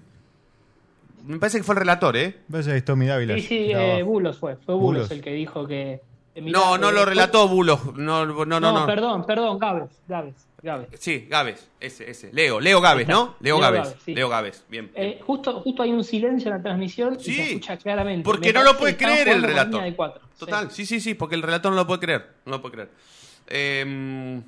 Me 1.26 1.38
parece 1.38 1.58
que 1.58 1.64
fue 1.64 1.74
el 1.74 1.78
relator, 1.80 2.14
¿eh? 2.18 2.36
Me 2.48 2.52
parece 2.52 2.70
que 2.72 2.76
es 2.76 2.84
Tommy 2.84 3.06
Dávila. 3.06 3.34
Sí, 3.36 3.40
sí, 3.40 3.72
eh. 3.72 4.02
Bulos 4.02 4.38
fue. 4.38 4.56
Fue 4.56 4.74
Bulos, 4.74 5.04
Bulos. 5.04 5.10
el 5.10 5.22
que 5.22 5.32
dijo 5.32 5.66
que. 5.66 6.02
Mirá, 6.42 6.58
No, 6.58 6.78
no 6.78 6.90
eh, 6.90 6.92
lo 6.92 7.04
relató 7.04 7.48
Bulos. 7.48 7.94
No, 7.94 8.24
no, 8.26 8.44
no. 8.44 8.60
No, 8.60 8.72
no. 8.72 8.86
perdón, 8.86 9.24
perdón, 9.26 9.58
Gávez. 9.58 9.90
Gávez, 10.08 10.34
Gávez. 10.62 10.88
Sí, 10.98 11.26
Gávez, 11.28 11.68
ese, 11.80 12.10
ese. 12.10 12.32
Leo, 12.32 12.60
Leo 12.60 12.80
Gávez, 12.80 13.06
¿no? 13.08 13.36
Leo 13.40 13.56
Leo 13.56 13.60
Gávez. 13.60 13.82
Gávez, 13.82 13.96
sí. 14.04 14.14
Leo 14.14 14.28
Gávez, 14.28 14.64
bien. 14.68 14.90
Eh, 14.94 15.20
justo, 15.24 15.60
justo 15.60 15.82
hay 15.82 15.92
un 15.92 16.02
silencio 16.04 16.50
en 16.50 16.56
la 16.56 16.62
transmisión 16.62 17.18
Sí, 17.20 17.32
y 17.32 17.34
se 17.34 17.42
escucha 17.42 17.76
claramente. 17.76 18.24
porque 18.24 18.48
Me 18.48 18.58
no 18.58 18.64
lo 18.64 18.76
puede 18.78 18.96
creer 18.96 19.28
el 19.28 19.42
relator. 19.42 20.20
Total, 20.38 20.70
sí, 20.70 20.86
sí, 20.86 21.00
sí, 21.00 21.14
porque 21.14 21.34
el 21.34 21.42
relator 21.42 21.70
no 21.70 21.76
lo 21.76 21.86
puede 21.86 22.00
creer. 22.00 22.30
No 22.46 22.52
lo 22.52 22.62
puede 22.62 22.72
creer. 22.74 22.90
Eh, 23.46 24.40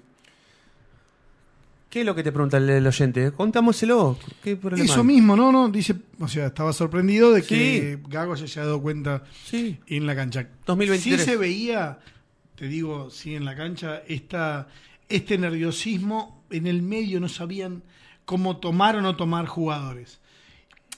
¿Qué 1.90 2.00
es 2.00 2.07
lo 2.07 2.14
que 2.14 2.23
te 2.23 2.33
pregunta 2.33 2.57
el, 2.59 2.69
el 2.69 2.87
oyente? 2.87 3.33
Contámoselo. 3.33 4.19
¿Qué 4.43 4.57
problema? 4.57 4.85
Eso 4.85 5.00
hay? 5.00 5.07
mismo, 5.07 5.37
¿no? 5.37 5.52
no 5.52 5.69
Dice, 5.69 5.95
o 6.19 6.28
sea, 6.28 6.47
estaba 6.47 6.73
sorprendido 6.73 7.33
de 7.33 7.43
que 7.43 7.99
Sí. 8.02 8.02
Gago 8.11 8.37
se 8.37 8.45
haya 8.45 8.62
dado 8.64 8.83
cuenta 8.83 9.23
Sí. 9.45 9.78
en 9.87 10.07
la 10.07 10.14
cancha. 10.16 10.49
2023. 10.66 11.21
Sí 11.21 11.25
se 11.31 11.37
veía, 11.37 11.99
te 12.57 12.66
digo, 12.69 13.09
sí 13.11 13.35
en 13.35 13.45
la 13.45 13.55
cancha, 13.57 14.02
esta, 14.09 14.69
este 15.09 15.38
nerviosismo 15.38 16.45
en 16.50 16.66
el 16.66 16.83
medio, 16.83 17.21
no 17.21 17.28
sabían 17.28 17.83
cómo 18.25 18.57
tomar 18.59 18.97
o 18.97 19.00
no 19.00 19.16
tomar 19.16 19.47
jugadores. 19.47 20.21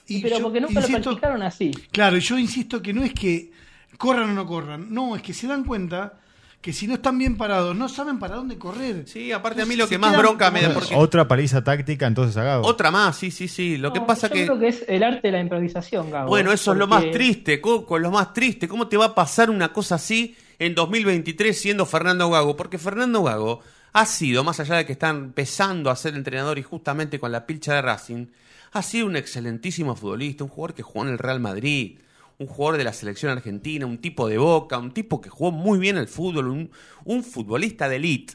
Y 0.07 0.21
pero 0.21 0.37
yo 0.37 0.43
porque 0.43 0.59
nunca 0.59 0.73
insisto- 0.81 0.97
lo 0.97 1.03
practicaron 1.03 1.43
así. 1.43 1.69
Claro, 1.91 2.17
y 2.17 2.21
yo 2.21 2.37
insisto 2.39 2.81
que 2.81 2.93
no 2.93 3.03
es 3.03 3.13
que 3.13 3.51
corran 3.99 4.31
o 4.31 4.33
no 4.33 4.47
corran, 4.47 4.91
no, 4.91 5.15
es 5.15 5.21
que 5.21 5.33
se 5.33 5.45
dan 5.45 5.63
cuenta 5.63 6.19
que 6.61 6.73
si 6.73 6.87
no 6.87 6.95
están 6.95 7.17
bien 7.17 7.37
parados, 7.37 7.73
no 7.75 7.87
saben 7.87 8.19
para 8.19 8.35
dónde 8.35 8.57
correr. 8.57 9.03
Sí, 9.07 9.31
aparte 9.31 9.61
a 9.61 9.65
mí 9.65 9.75
lo 9.77 9.87
que 9.87 9.97
más 9.97 10.17
bronca 10.17 10.51
me 10.51 10.61
da 10.61 10.73
porque 10.73 10.93
Otra 10.93 11.27
paliza 11.27 11.63
táctica, 11.63 12.05
entonces 12.05 12.35
a 12.35 12.43
Gago. 12.43 12.67
otra 12.67 12.91
más, 12.91 13.15
sí, 13.15 13.31
sí, 13.31 13.47
sí. 13.47 13.77
Lo 13.77 13.93
que 13.93 14.01
pasa 14.01 14.27
yo 14.27 14.33
que 14.33 14.45
creo 14.45 14.59
que 14.59 14.67
es 14.67 14.83
el 14.87 15.03
arte 15.03 15.27
de 15.27 15.31
la 15.31 15.39
improvisación, 15.39 16.11
Gabo. 16.11 16.27
Bueno, 16.27 16.51
eso 16.51 16.73
es 16.73 16.77
lo 16.77 16.87
más 16.87 17.09
triste, 17.11 17.61
Coco, 17.61 17.97
lo 17.97 18.11
más 18.11 18.33
triste. 18.33 18.67
¿Cómo 18.67 18.87
te 18.87 18.97
va 18.97 19.05
a 19.05 19.15
pasar 19.15 19.49
una 19.49 19.71
cosa 19.71 19.95
así 19.95 20.35
en 20.59 20.75
2023 20.75 21.57
siendo 21.57 21.85
Fernando 21.85 22.29
Gago? 22.29 22.57
Porque 22.57 22.77
Fernando 22.77 23.23
Gago 23.23 23.61
ha 23.93 24.05
sido, 24.05 24.43
más 24.43 24.59
allá 24.59 24.75
de 24.75 24.85
que 24.85 24.91
está 24.91 25.09
empezando 25.09 25.89
a 25.89 25.95
ser 25.95 26.13
entrenador 26.15 26.59
y 26.59 26.63
justamente 26.63 27.19
con 27.19 27.31
la 27.31 27.45
pilcha 27.45 27.73
de 27.73 27.81
Racing, 27.81 28.25
ha 28.73 28.81
sido 28.83 29.07
un 29.07 29.15
excelentísimo 29.15 29.95
futbolista, 29.95 30.43
un 30.43 30.49
jugador 30.49 30.75
que 30.75 30.83
jugó 30.83 31.05
en 31.05 31.11
el 31.13 31.17
Real 31.17 31.39
Madrid, 31.39 31.97
un 32.39 32.47
jugador 32.47 32.77
de 32.77 32.83
la 32.85 32.93
selección 32.93 33.31
argentina, 33.31 33.85
un 33.85 33.99
tipo 33.99 34.27
de 34.27 34.37
boca, 34.37 34.77
un 34.77 34.93
tipo 34.93 35.21
que 35.21 35.29
jugó 35.29 35.51
muy 35.51 35.77
bien 35.77 35.97
al 35.97 36.07
fútbol, 36.07 36.47
un, 36.47 36.71
un 37.03 37.23
futbolista 37.23 37.87
de 37.89 37.97
elite. 37.97 38.33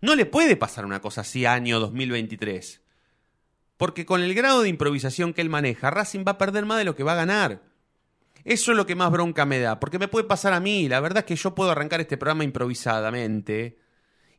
No 0.00 0.14
le 0.14 0.24
puede 0.26 0.56
pasar 0.56 0.86
una 0.86 1.00
cosa 1.00 1.22
así 1.22 1.44
año 1.44 1.80
2023. 1.80 2.80
Porque 3.76 4.06
con 4.06 4.22
el 4.22 4.34
grado 4.34 4.62
de 4.62 4.68
improvisación 4.68 5.34
que 5.34 5.40
él 5.40 5.50
maneja, 5.50 5.90
Racing 5.90 6.24
va 6.26 6.32
a 6.32 6.38
perder 6.38 6.64
más 6.64 6.78
de 6.78 6.84
lo 6.84 6.94
que 6.96 7.02
va 7.04 7.12
a 7.12 7.16
ganar. 7.16 7.62
Eso 8.44 8.70
es 8.72 8.76
lo 8.76 8.86
que 8.86 8.94
más 8.94 9.10
bronca 9.10 9.44
me 9.46 9.58
da, 9.58 9.78
porque 9.80 9.98
me 9.98 10.08
puede 10.08 10.24
pasar 10.26 10.52
a 10.52 10.60
mí. 10.60 10.88
La 10.88 11.00
verdad 11.00 11.18
es 11.18 11.24
que 11.24 11.36
yo 11.36 11.54
puedo 11.54 11.70
arrancar 11.70 12.00
este 12.00 12.16
programa 12.16 12.44
improvisadamente. 12.44 13.78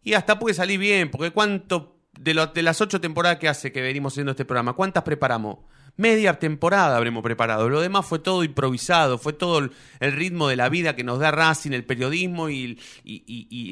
Y 0.03 0.13
hasta 0.13 0.39
puede 0.39 0.55
salir 0.55 0.79
bien, 0.79 1.11
porque 1.11 1.31
cuánto 1.31 1.97
de, 2.19 2.33
lo- 2.33 2.47
de 2.47 2.63
las 2.63 2.81
ocho 2.81 3.01
temporadas 3.01 3.39
que 3.39 3.49
hace 3.49 3.71
que 3.71 3.81
venimos 3.81 4.13
haciendo 4.13 4.31
este 4.31 4.45
programa, 4.45 4.73
¿cuántas 4.73 5.03
preparamos? 5.03 5.59
Media 5.99 6.39
temporada 6.39 6.95
habremos 6.95 7.21
preparado. 7.21 7.67
Lo 7.67 7.81
demás 7.81 8.05
fue 8.05 8.19
todo 8.19 8.45
improvisado, 8.45 9.17
fue 9.17 9.33
todo 9.33 9.59
el, 9.59 9.71
ritmo 9.99 10.47
de 10.47 10.55
la 10.55 10.69
vida 10.69 10.95
que 10.95 11.03
nos 11.03 11.19
da 11.19 11.29
Racing, 11.29 11.71
el 11.71 11.83
periodismo 11.83 12.49
y, 12.49 12.79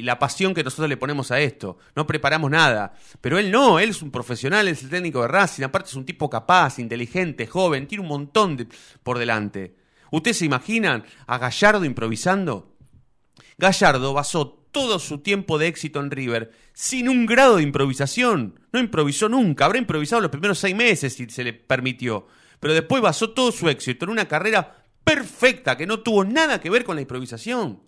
la 0.03 0.19
pasión 0.19 0.53
que 0.53 0.62
nosotros 0.62 0.89
le 0.89 0.98
ponemos 0.98 1.31
a 1.31 1.39
esto. 1.39 1.77
No 1.96 2.05
preparamos 2.05 2.51
nada. 2.51 2.93
Pero 3.22 3.39
él 3.39 3.50
no, 3.50 3.79
él 3.79 3.91
es 3.91 4.01
un 4.01 4.12
profesional, 4.12 4.67
es 4.67 4.84
el 4.84 4.89
técnico 4.89 5.22
de 5.22 5.29
Racing, 5.29 5.63
aparte 5.63 5.88
es 5.88 5.96
un 5.96 6.03
tipo 6.03 6.29
capaz, 6.29 6.79
inteligente, 6.79 7.48
joven, 7.48 7.88
tiene 7.88 8.01
un 8.01 8.10
montón 8.10 8.57
de, 8.57 8.67
por 9.03 9.19
delante. 9.19 9.77
¿Ustedes 10.12 10.39
se 10.39 10.46
imaginan 10.46 11.05
a 11.27 11.38
Gallardo 11.38 11.86
improvisando? 11.86 12.75
Gallardo 13.57 14.13
basó 14.13 14.56
todo 14.77 15.00
su 15.00 15.17
tiempo 15.22 15.57
de 15.57 15.65
éxito 15.65 16.00
en 16.00 16.12
River 16.12 16.51
sin 16.72 17.10
un 17.10 17.25
grado 17.25 17.55
de 17.55 17.63
improvisación. 17.63 18.60
No 18.72 18.79
improvisó 18.79 19.27
nunca. 19.27 19.65
Habrá 19.65 19.79
improvisado 19.79 20.22
los 20.22 20.29
primeros 20.29 20.60
seis 20.60 20.75
meses 20.75 21.15
si 21.15 21.27
se 21.31 21.43
le 21.43 21.53
permitió. 21.53 22.27
Pero 22.60 22.75
después 22.75 23.01
basó 23.01 23.31
todo 23.31 23.51
su 23.51 23.69
éxito 23.69 24.05
en 24.05 24.12
una 24.12 24.27
carrera 24.27 24.86
perfecta 25.03 25.75
que 25.75 25.88
no 25.88 26.01
tuvo 26.01 26.24
nada 26.24 26.62
que 26.62 26.69
ver 26.69 26.84
con 26.84 26.96
la 26.96 27.01
improvisación. 27.01 27.81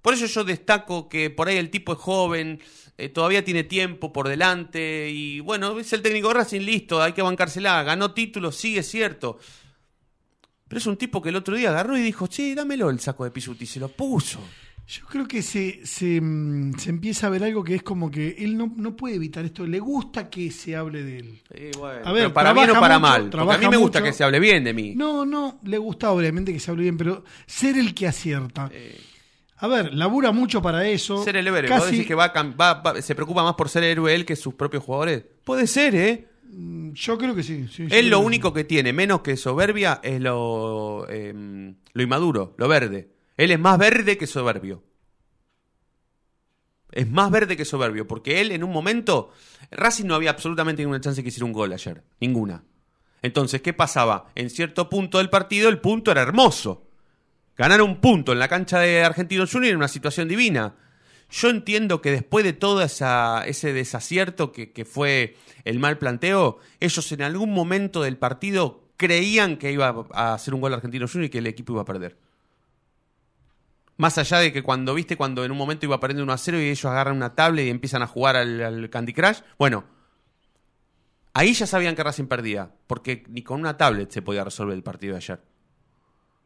Por 0.00 0.14
eso 0.14 0.26
yo 0.26 0.44
destaco 0.44 1.08
que 1.08 1.28
por 1.28 1.48
ahí 1.48 1.56
el 1.56 1.70
tipo 1.70 1.94
es 1.94 1.98
joven, 1.98 2.60
eh, 2.96 3.08
todavía 3.08 3.44
tiene 3.44 3.64
tiempo 3.64 4.12
por 4.12 4.28
delante 4.28 5.10
y 5.10 5.40
bueno, 5.40 5.76
es 5.76 5.92
el 5.92 6.02
técnico 6.02 6.32
Racing, 6.32 6.60
listo, 6.60 7.02
hay 7.02 7.14
que 7.14 7.22
bancársela, 7.22 7.82
ganó 7.82 8.14
títulos, 8.14 8.54
sí, 8.54 8.78
es 8.78 8.88
cierto. 8.88 9.40
Pero 10.68 10.78
es 10.78 10.86
un 10.86 10.96
tipo 10.96 11.20
que 11.20 11.30
el 11.30 11.36
otro 11.36 11.56
día 11.56 11.70
agarró 11.70 11.98
y 11.98 12.00
dijo, 12.00 12.28
sí, 12.30 12.54
dámelo 12.54 12.90
el 12.90 13.00
saco 13.00 13.24
de 13.24 13.32
Pisuti, 13.32 13.66
se 13.66 13.80
lo 13.80 13.88
puso. 13.88 14.38
Yo 14.86 15.06
creo 15.06 15.26
que 15.28 15.42
se, 15.42 15.86
se, 15.86 16.20
mm, 16.20 16.74
se 16.76 16.90
empieza 16.90 17.26
a 17.26 17.30
ver 17.30 17.44
algo 17.44 17.62
que 17.64 17.74
es 17.76 17.82
como 17.82 18.10
que 18.10 18.36
él 18.38 18.58
no, 18.58 18.70
no 18.76 18.94
puede 18.96 19.14
evitar 19.14 19.44
esto, 19.44 19.66
le 19.66 19.78
gusta 19.78 20.28
que 20.28 20.50
se 20.50 20.76
hable 20.76 21.02
de 21.02 21.18
él. 21.20 21.40
Sí, 21.54 21.70
bueno, 21.78 22.00
A 22.04 22.12
ver, 22.12 22.24
pero 22.24 22.34
para 22.34 22.52
bien 22.52 22.70
o 22.70 22.74
para 22.80 22.98
mucho, 22.98 23.10
mal. 23.10 23.30
Porque 23.30 23.54
a 23.54 23.58
mí 23.58 23.68
me 23.68 23.76
gusta 23.76 24.00
mucho. 24.00 24.10
que 24.10 24.12
se 24.12 24.24
hable 24.24 24.40
bien 24.40 24.64
de 24.64 24.74
mí. 24.74 24.94
No, 24.94 25.24
no, 25.24 25.60
le 25.64 25.78
gusta 25.78 26.10
obviamente 26.10 26.52
que 26.52 26.60
se 26.60 26.70
hable 26.70 26.82
bien, 26.82 26.96
pero 26.98 27.24
ser 27.46 27.78
el 27.78 27.94
que 27.94 28.06
acierta. 28.06 28.70
A 29.58 29.68
ver, 29.68 29.94
labura 29.94 30.32
mucho 30.32 30.60
para 30.60 30.86
eso. 30.88 31.22
Ser 31.22 31.36
el 31.36 31.46
héroe. 31.46 31.62
¿Vos 31.70 31.84
Casi, 31.84 31.92
decís 31.92 32.06
que 32.08 32.14
va, 32.16 32.28
va- 32.28 32.74
va- 32.82 33.00
se 33.00 33.14
preocupa 33.14 33.44
más 33.44 33.54
por 33.54 33.68
ser 33.68 33.84
héroe 33.84 34.12
él 34.12 34.24
que 34.26 34.34
sus 34.34 34.54
propios 34.54 34.82
jugadores? 34.82 35.24
Puede 35.44 35.68
ser, 35.68 35.94
¿eh? 35.94 36.26
Yo 36.94 37.16
creo 37.16 37.34
que 37.34 37.44
sí. 37.44 37.66
sí, 37.72 37.86
Él 37.88 38.10
lo 38.10 38.18
único 38.18 38.52
que 38.52 38.64
tiene, 38.64 38.92
menos 38.92 39.22
que 39.22 39.36
soberbia, 39.38 40.00
es 40.02 40.20
lo, 40.20 41.06
eh, 41.08 41.32
lo 41.92 42.02
inmaduro, 42.02 42.54
lo 42.58 42.68
verde. 42.68 43.08
Él 43.36 43.50
es 43.50 43.58
más 43.58 43.78
verde 43.78 44.18
que 44.18 44.26
soberbio. 44.26 44.82
Es 46.92 47.08
más 47.08 47.30
verde 47.30 47.56
que 47.56 47.64
soberbio, 47.64 48.06
porque 48.06 48.40
él 48.40 48.52
en 48.52 48.62
un 48.62 48.70
momento, 48.70 49.32
Racing 49.70 50.04
no 50.04 50.14
había 50.14 50.30
absolutamente 50.30 50.82
ninguna 50.82 51.00
chance 51.00 51.22
que 51.22 51.30
hiciera 51.30 51.46
un 51.46 51.52
gol 51.52 51.72
ayer, 51.72 52.02
ninguna. 52.20 52.64
Entonces, 53.22 53.62
¿qué 53.62 53.72
pasaba? 53.72 54.30
En 54.34 54.50
cierto 54.50 54.90
punto 54.90 55.18
del 55.18 55.30
partido, 55.30 55.68
el 55.70 55.80
punto 55.80 56.10
era 56.10 56.22
hermoso. 56.22 56.86
Ganar 57.56 57.80
un 57.80 58.00
punto 58.00 58.32
en 58.32 58.38
la 58.38 58.48
cancha 58.48 58.80
de 58.80 59.02
Argentino 59.02 59.46
Junior 59.46 59.68
era 59.68 59.78
una 59.78 59.88
situación 59.88 60.28
divina. 60.28 60.74
Yo 61.30 61.48
entiendo 61.48 62.02
que 62.02 62.10
después 62.10 62.44
de 62.44 62.52
todo 62.52 62.82
esa, 62.82 63.44
ese 63.46 63.72
desacierto 63.72 64.52
que, 64.52 64.84
fue 64.84 65.36
el 65.64 65.78
mal 65.78 65.96
planteo, 65.96 66.58
ellos 66.80 67.10
en 67.12 67.22
algún 67.22 67.54
momento 67.54 68.02
del 68.02 68.18
partido 68.18 68.82
creían 68.98 69.56
que 69.56 69.72
iba 69.72 70.06
a 70.12 70.34
hacer 70.34 70.52
un 70.52 70.60
gol 70.60 70.74
Argentino 70.74 71.08
Junior 71.08 71.26
y 71.26 71.30
que 71.30 71.38
el 71.38 71.46
equipo 71.46 71.72
iba 71.72 71.82
a 71.82 71.86
perder. 71.86 72.18
Más 73.96 74.18
allá 74.18 74.38
de 74.38 74.52
que 74.52 74.62
cuando, 74.62 74.94
viste, 74.94 75.16
cuando 75.16 75.44
en 75.44 75.52
un 75.52 75.58
momento 75.58 75.86
iba 75.86 76.00
perdiendo 76.00 76.24
1 76.24 76.32
a 76.32 76.38
0 76.38 76.60
y 76.60 76.64
ellos 76.68 76.84
agarran 76.86 77.16
una 77.16 77.34
tablet 77.34 77.66
y 77.66 77.70
empiezan 77.70 78.02
a 78.02 78.06
jugar 78.06 78.36
al, 78.36 78.60
al 78.60 78.90
Candy 78.90 79.12
Crush, 79.12 79.40
bueno, 79.58 79.84
ahí 81.34 81.52
ya 81.52 81.66
sabían 81.66 81.94
que 81.94 82.02
Racing 82.02 82.26
perdía, 82.26 82.70
porque 82.86 83.24
ni 83.28 83.42
con 83.42 83.60
una 83.60 83.76
tablet 83.76 84.10
se 84.10 84.22
podía 84.22 84.44
resolver 84.44 84.74
el 84.74 84.82
partido 84.82 85.12
de 85.12 85.18
ayer. 85.18 85.40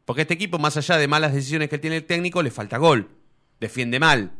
Porque 0.07 0.21
este 0.21 0.35
equipo, 0.35 0.57
más 0.57 0.77
allá 0.77 0.97
de 0.97 1.07
malas 1.07 1.33
decisiones 1.33 1.69
que 1.69 1.79
tiene 1.79 1.97
el 1.97 2.05
técnico, 2.05 2.41
le 2.41 2.49
falta 2.49 2.77
gol. 2.77 3.09
Defiende 3.59 3.99
mal. 3.99 4.31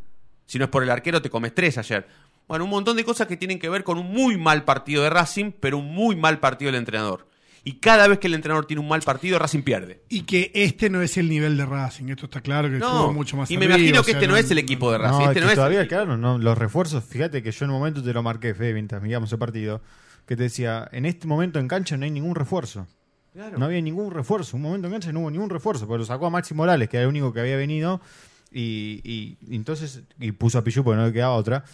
Si 0.45 0.57
no 0.57 0.63
es 0.63 0.71
por 0.71 0.81
el 0.81 0.89
arquero, 0.89 1.21
te 1.21 1.29
comes 1.29 1.53
tres 1.53 1.77
ayer. 1.77 2.07
Bueno, 2.47 2.63
un 2.63 2.69
montón 2.69 2.95
de 2.95 3.03
cosas 3.03 3.27
que 3.27 3.35
tienen 3.35 3.59
que 3.59 3.67
ver 3.67 3.83
con 3.83 3.97
un 3.97 4.07
muy 4.07 4.37
mal 4.37 4.63
partido 4.63 5.03
de 5.03 5.09
Racing, 5.09 5.51
pero 5.51 5.77
un 5.77 5.93
muy 5.93 6.15
mal 6.15 6.39
partido 6.39 6.71
del 6.71 6.79
entrenador. 6.79 7.27
Y 7.67 7.79
cada 7.79 8.07
vez 8.07 8.19
que 8.19 8.27
el 8.27 8.33
entrenador 8.33 8.65
tiene 8.65 8.79
un 8.81 8.87
mal 8.87 9.01
partido, 9.01 9.37
Racing 9.39 9.61
pierde. 9.61 10.01
Y 10.07 10.21
que 10.21 10.51
este 10.53 10.89
no 10.89 11.01
es 11.01 11.17
el 11.17 11.27
nivel 11.27 11.57
de 11.57 11.65
Racing. 11.65 12.05
Esto 12.07 12.25
está 12.25 12.39
claro 12.39 12.69
que 12.69 12.77
No, 12.77 12.85
estuvo 12.85 13.13
mucho 13.13 13.35
más 13.35 13.51
y 13.51 13.57
me 13.57 13.65
arriba, 13.65 13.77
imagino 13.79 13.99
o 13.99 14.03
que 14.03 14.11
sea, 14.11 14.19
este 14.21 14.27
no 14.31 14.37
es 14.37 14.49
el 14.51 14.57
equipo 14.57 14.89
de 14.91 14.97
Racing. 14.99 15.17
No, 15.19 15.25
este 15.27 15.39
es 15.39 15.43
no 15.43 15.47
que 15.49 15.53
es 15.53 15.57
todavía, 15.57 15.87
claro, 15.87 16.15
no, 16.17 16.37
los 16.37 16.57
refuerzos, 16.57 17.03
fíjate 17.03 17.43
que 17.43 17.51
yo 17.51 17.65
en 17.65 17.71
un 17.71 17.77
momento 17.79 18.01
te 18.01 18.13
lo 18.13 18.23
marqué, 18.23 18.53
Fede, 18.53 18.73
mientras 18.73 19.01
miramos 19.01 19.31
el 19.33 19.39
partido, 19.39 19.81
que 20.25 20.35
te 20.37 20.43
decía, 20.43 20.87
en 20.93 21.05
este 21.05 21.27
momento 21.27 21.59
en 21.59 21.67
cancha 21.67 21.97
no 21.97 22.05
hay 22.05 22.11
ningún 22.11 22.35
refuerzo. 22.35 22.87
Claro. 23.33 23.57
No 23.57 23.65
había 23.65 23.81
ningún 23.81 24.11
refuerzo. 24.11 24.55
Un 24.55 24.63
momento 24.63 24.87
en 24.87 24.93
cancha 24.93 25.11
no 25.11 25.19
hubo 25.19 25.29
ningún 25.31 25.49
refuerzo, 25.49 25.85
porque 25.87 25.99
lo 25.99 26.05
sacó 26.05 26.25
a 26.27 26.29
Maxi 26.29 26.53
Morales, 26.53 26.87
que 26.87 26.95
era 26.97 27.03
el 27.03 27.09
único 27.09 27.33
que 27.33 27.41
había 27.41 27.57
venido, 27.57 27.99
y, 28.51 29.01
y- 29.03 29.37
y 29.45 29.55
entonces, 29.55 30.03
y 30.19 30.31
puso 30.31 30.57
a 30.57 30.63
Pichu 30.63 30.83
porque 30.85 30.97
no 31.01 31.05
le 31.07 31.11
quedaba 31.13 31.33
otra. 31.35 31.65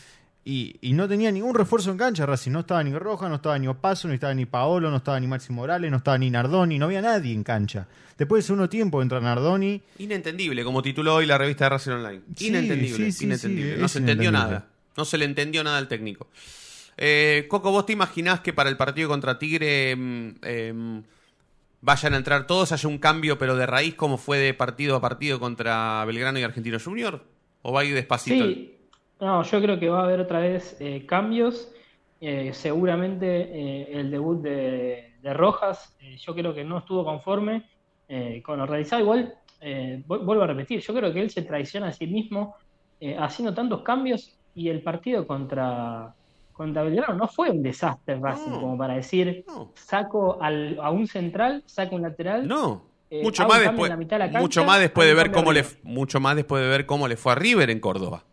Y, 0.46 0.76
y 0.82 0.92
no 0.94 1.08
tenía 1.08 1.32
ningún 1.32 1.56
refuerzo 1.56 1.92
en 1.92 1.98
cancha, 1.98 2.26
Racing. 2.26 2.52
No 2.52 2.62
estaba 2.62 2.84
ni 2.84 2.92
Roja, 2.94 3.30
no 3.30 3.36
estaba 3.36 3.58
ni 3.58 3.68
Opaso, 3.68 4.10
no 4.10 4.14
estaba 4.14 4.34
ni 4.34 4.46
Paolo, 4.46 4.92
no 4.92 4.98
estaba 4.98 5.20
ni 5.20 5.28
Maxi 5.28 5.54
Morales, 5.54 5.90
no 5.90 5.98
estaba 5.98 6.18
ni 6.18 6.30
Nardoni, 6.30 6.78
no 6.78 6.86
había 6.86 7.02
nadie 7.02 7.34
en 7.34 7.44
cancha. 7.44 7.88
Después 8.18 8.44
de 8.44 8.48
segundo 8.48 8.68
tiempo 8.68 9.02
entra 9.02 9.22
Nardoni. 9.22 9.82
Inentendible, 10.00 10.64
como 10.64 10.82
tituló 10.82 11.16
hoy 11.16 11.26
la 11.26 11.38
revista 11.38 11.66
de 11.66 11.70
Racing 11.70 11.92
Online. 11.92 12.22
Sí, 12.36 12.48
inentendible, 12.48 13.06
sí, 13.06 13.12
sí, 13.12 13.26
inentendible. 13.26 13.78
no 13.78 13.88
se 13.88 14.00
entendió 14.00 14.32
nada. 14.32 14.68
No 14.98 15.06
se 15.06 15.18
le 15.18 15.26
entendió 15.26 15.64
nada 15.64 15.78
al 15.78 15.88
técnico. 15.88 16.28
Eh, 16.98 17.46
Coco, 17.50 17.72
¿vos 17.72 17.86
te 17.86 17.94
imaginás 17.94 18.42
que 18.42 18.54
para 18.54 18.70
el 18.70 18.78
partido 18.78 19.10
contra 19.10 19.40
Tigre 19.40 19.96
mm, 19.96 20.30
em, 20.44 21.04
vayan 21.82 22.14
a 22.14 22.18
entrar 22.18 22.46
todos, 22.46 22.72
haya 22.72 22.88
un 22.88 23.00
cambio, 23.00 23.38
pero 23.38 23.56
de 23.56 23.66
raíz, 23.66 23.96
como 23.96 24.18
fue 24.18 24.38
de 24.38 24.54
partido 24.54 24.96
a 24.96 25.02
partido 25.02 25.40
contra 25.40 26.04
Belgrano 26.06 26.38
y 26.38 26.44
Argentino 26.44 26.80
Junior? 26.80 27.24
¿O 27.64 27.72
va 27.72 27.82
a 27.82 27.86
ir 27.86 27.96
despacito? 27.96 28.46
Sí, 28.46 28.73
no, 29.24 29.44
yo 29.44 29.62
creo 29.62 29.80
que 29.80 29.90
va 29.90 30.02
a 30.02 30.04
haber 30.06 30.20
otra 30.20 30.40
vez 30.40 30.78
eh, 30.80 31.06
cambios. 31.06 31.72
Eh, 32.22 32.54
seguramente 32.54 33.26
eh, 33.28 34.00
el 34.00 34.10
debut 34.10 34.42
de, 34.42 35.16
de 35.22 35.34
Rojas, 35.34 35.96
eh, 36.00 36.16
yo 36.18 36.34
creo 36.34 36.54
que 36.54 36.64
no 36.64 36.78
estuvo 36.80 37.04
conforme 37.04 37.64
con 38.46 38.60
lo 38.60 38.66
realizado. 38.68 39.02
Igual, 39.02 39.34
eh, 39.60 40.04
vu- 40.08 40.24
vuelvo 40.24 40.44
a 40.44 40.48
repetir, 40.48 40.80
yo 40.82 40.94
creo 40.94 41.12
que 41.12 41.20
él 41.22 41.30
se 41.32 41.42
traiciona 41.42 41.88
a 41.88 41.92
sí 41.92 42.06
mismo 42.08 42.56
haciendo 43.18 43.54
tantos 43.54 43.82
cambios 43.82 44.38
y 44.56 44.70
el 44.70 44.82
partido 44.82 45.26
contra, 45.28 46.14
contra 46.54 46.84
Belgrano 46.84 47.16
no 47.16 47.28
fue 47.28 47.50
un 47.50 47.62
desastre 47.64 48.18
Racing 48.20 48.52
No. 48.52 48.60
como 48.62 48.78
para 48.78 48.94
decir 48.96 49.44
No. 49.48 49.72
saco 49.76 50.38
al, 50.42 50.80
a 50.82 50.92
un 50.92 51.08
central, 51.08 51.64
saco 51.66 51.96
un 51.96 52.04
lateral. 52.04 52.48
No. 52.48 52.84
Eh, 53.10 53.22
mucho 53.24 53.46
más 53.48 53.60
después, 53.60 53.84
en 53.84 53.90
la 53.90 53.98
mitad 53.98 54.16
de 54.16 54.20
la 54.20 54.26
cancha, 54.28 54.40
mucho 54.40 54.64
más 54.64 54.80
después 54.80 55.06
de 55.08 55.12
hago 55.12 55.20
un 55.22 55.24
ver 55.28 55.34
cómo 55.34 55.52
le, 55.54 55.66
mucho 55.84 56.20
más 56.20 56.36
después 56.36 56.64
de 56.64 56.70
ver 56.70 56.86
cómo 56.86 57.08
le 57.08 57.18
fue 57.18 57.32
a 57.34 57.36
River 57.36 57.70
en 57.70 57.80
Córdoba. 57.80 58.24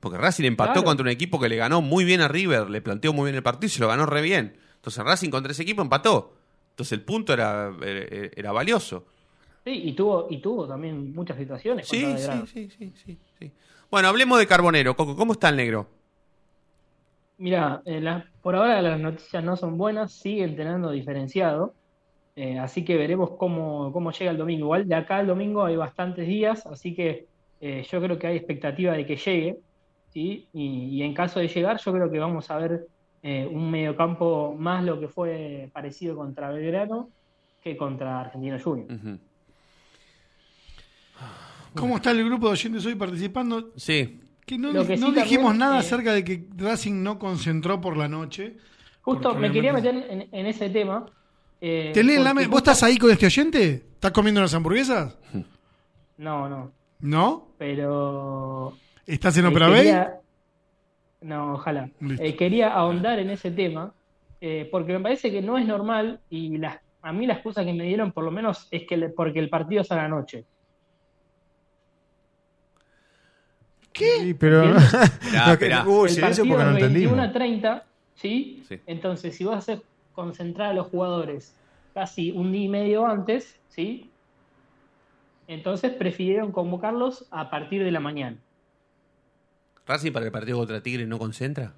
Porque 0.00 0.18
Racing 0.18 0.44
empató 0.44 0.72
Claro. 0.72 0.84
contra 0.84 1.02
un 1.04 1.10
equipo 1.10 1.38
que 1.38 1.48
le 1.48 1.56
ganó 1.56 1.82
muy 1.82 2.04
bien 2.04 2.20
a 2.22 2.28
River, 2.28 2.70
le 2.70 2.80
planteó 2.82 3.12
muy 3.12 3.26
bien 3.26 3.36
el 3.36 3.42
partido 3.42 3.66
y 3.66 3.70
se 3.70 3.80
lo 3.80 3.88
ganó 3.88 4.06
re 4.06 4.22
bien. 4.22 4.56
Entonces 4.76 5.04
Racing 5.04 5.30
contra 5.30 5.52
ese 5.52 5.62
equipo 5.62 5.82
empató. 5.82 6.34
Entonces 6.70 6.92
el 6.92 7.02
punto 7.04 7.32
era, 7.34 7.70
era, 7.82 8.30
era 8.34 8.52
valioso. 8.52 9.04
Sí, 9.64 9.72
y 9.84 9.92
tuvo, 9.92 10.26
y 10.30 10.38
tuvo 10.40 10.66
también 10.66 11.12
muchas 11.14 11.36
situaciones 11.36 11.86
Sí, 11.86 12.16
sí, 12.18 12.46
sí, 12.46 12.70
sí, 12.70 12.92
sí, 13.04 13.18
sí. 13.38 13.52
Bueno, 13.90 14.08
hablemos 14.08 14.38
de 14.38 14.46
Carbonero. 14.46 14.96
Coco, 14.96 15.14
¿cómo 15.16 15.32
está 15.34 15.50
el 15.50 15.56
negro? 15.56 15.86
Mira, 17.38 17.82
eh, 17.86 18.00
la- 18.00 18.24
por 18.42 18.54
ahora 18.54 18.82
las 18.82 19.00
noticias 19.00 19.42
no 19.42 19.56
son 19.56 19.78
buenas, 19.78 20.12
sigue 20.12 20.44
entrenando 20.44 20.90
diferenciado, 20.90 21.74
eh, 22.36 22.58
así 22.58 22.84
que 22.84 22.96
veremos 22.96 23.30
cómo, 23.38 23.92
cómo 23.92 24.12
llega 24.12 24.30
el 24.32 24.38
domingo. 24.38 24.66
Igual 24.66 24.88
de 24.88 24.94
acá 24.94 25.18
al 25.18 25.26
domingo 25.26 25.64
hay 25.64 25.76
bastantes 25.76 26.26
días, 26.26 26.66
así 26.66 26.94
que 26.94 27.28
eh, 27.60 27.84
yo 27.90 28.00
creo 28.02 28.18
que 28.18 28.26
hay 28.28 28.36
expectativa 28.36 28.92
de 28.94 29.06
que 29.06 29.16
llegue, 29.16 29.58
¿sí? 30.12 30.46
Y, 30.52 30.66
y 30.96 31.02
en 31.02 31.14
caso 31.14 31.40
de 31.40 31.48
llegar, 31.48 31.80
yo 31.84 31.92
creo 31.92 32.10
que 32.10 32.18
vamos 32.18 32.50
a 32.50 32.56
ver 32.58 32.86
eh, 33.22 33.48
un 33.50 33.70
mediocampo 33.70 34.54
más 34.58 34.84
lo 34.84 34.98
que 35.00 35.08
fue 35.08 35.68
parecido 35.72 36.16
contra 36.16 36.50
Belgrano 36.50 37.08
que 37.62 37.76
contra 37.76 38.20
Argentino 38.20 38.58
Juniors. 38.58 38.90
Ujú. 38.92 39.18
¿Cómo 41.74 41.96
está 41.96 42.10
el 42.10 42.24
grupo 42.24 42.46
de 42.46 42.52
oyentes 42.52 42.84
hoy 42.86 42.94
participando? 42.94 43.70
Sí. 43.76 44.20
Que 44.44 44.58
no, 44.58 44.72
Lo 44.72 44.84
que 44.86 44.96
no 44.96 45.08
sí 45.08 45.14
dijimos 45.14 45.54
nada 45.56 45.78
acerca 45.78 46.12
de 46.12 46.24
que 46.24 46.44
Racing 46.56 47.02
no 47.02 47.18
concentró 47.18 47.80
por 47.80 47.96
la 47.96 48.08
noche. 48.08 48.56
Justo 49.02 49.34
me 49.34 49.52
quería 49.52 49.72
meter 49.72 49.94
en, 49.94 50.28
en 50.32 50.46
ese 50.46 50.68
tema. 50.70 51.06
eh, 51.60 51.92
¿Te 51.94 52.02
leen 52.02 52.24
la 52.24 52.30
porque 52.30 52.46
me- 52.46 52.50
¿Vos 52.50 52.58
estás 52.58 52.82
ahí 52.82 52.96
con 52.98 53.10
este 53.10 53.26
oyente? 53.26 53.84
¿Estás 53.94 54.10
comiendo 54.10 54.40
unas 54.40 54.52
hamburguesas? 54.54 55.16
No, 56.18 56.48
no, 56.48 56.72
¿No? 57.00 57.48
pero 57.56 58.76
¿Estás 59.10 59.36
en 59.38 59.44
Eh, 59.44 59.48
Opera 59.48 59.68
Bay? 59.68 59.78
quería- 59.78 60.16
No, 61.22 61.54
ojalá. 61.54 61.90
Eh, 62.18 62.34
quería 62.36 62.72
ahondar 62.72 63.18
en 63.18 63.30
ese 63.30 63.50
tema, 63.50 63.92
eh, 64.40 64.68
porque 64.70 64.92
me 64.94 65.00
parece 65.00 65.30
que 65.30 65.42
no 65.42 65.58
es 65.58 65.66
normal 65.66 66.20
y 66.30 66.56
las, 66.56 66.78
a 67.02 67.12
mí 67.12 67.26
la 67.26 67.34
excusa 67.34 67.64
que 67.64 67.74
me 67.74 67.84
dieron 67.84 68.12
por 68.12 68.24
lo 68.24 68.30
menos 68.30 68.68
es 68.70 68.86
que 68.86 68.96
le- 68.96 69.08
porque 69.10 69.38
el 69.38 69.50
partido 69.50 69.82
es 69.82 69.90
a 69.92 69.96
la 69.96 70.08
noche. 70.08 70.44
Sí, 73.92 74.34
pero. 74.38 74.62
Hubo 75.86 76.04
el 76.06 76.10
silencio 76.10 76.44
partido 76.44 76.56
porque 76.56 76.64
no 76.64 76.70
es 76.70 76.76
entendimos. 76.76 77.16
21 77.16 77.22
a 77.22 77.32
30, 77.32 77.84
¿sí? 78.14 78.62
Sí. 78.66 78.80
Entonces, 78.86 79.36
si 79.36 79.44
vas 79.44 79.56
a 79.56 79.58
hacer 79.58 79.82
concentrar 80.14 80.70
a 80.70 80.74
los 80.74 80.86
jugadores 80.86 81.54
casi 81.92 82.30
un 82.30 82.52
día 82.52 82.62
y 82.64 82.68
medio 82.68 83.06
antes, 83.06 83.58
¿sí? 83.68 84.10
Entonces 85.48 85.92
prefirieron 85.92 86.52
convocarlos 86.52 87.26
a 87.30 87.50
partir 87.50 87.82
de 87.84 87.90
la 87.90 88.00
mañana. 88.00 88.36
¿Racing 89.86 90.12
para 90.12 90.26
el 90.26 90.32
partido 90.32 90.58
contra 90.58 90.80
Tigre 90.82 91.06
no 91.06 91.18
concentra? 91.18 91.72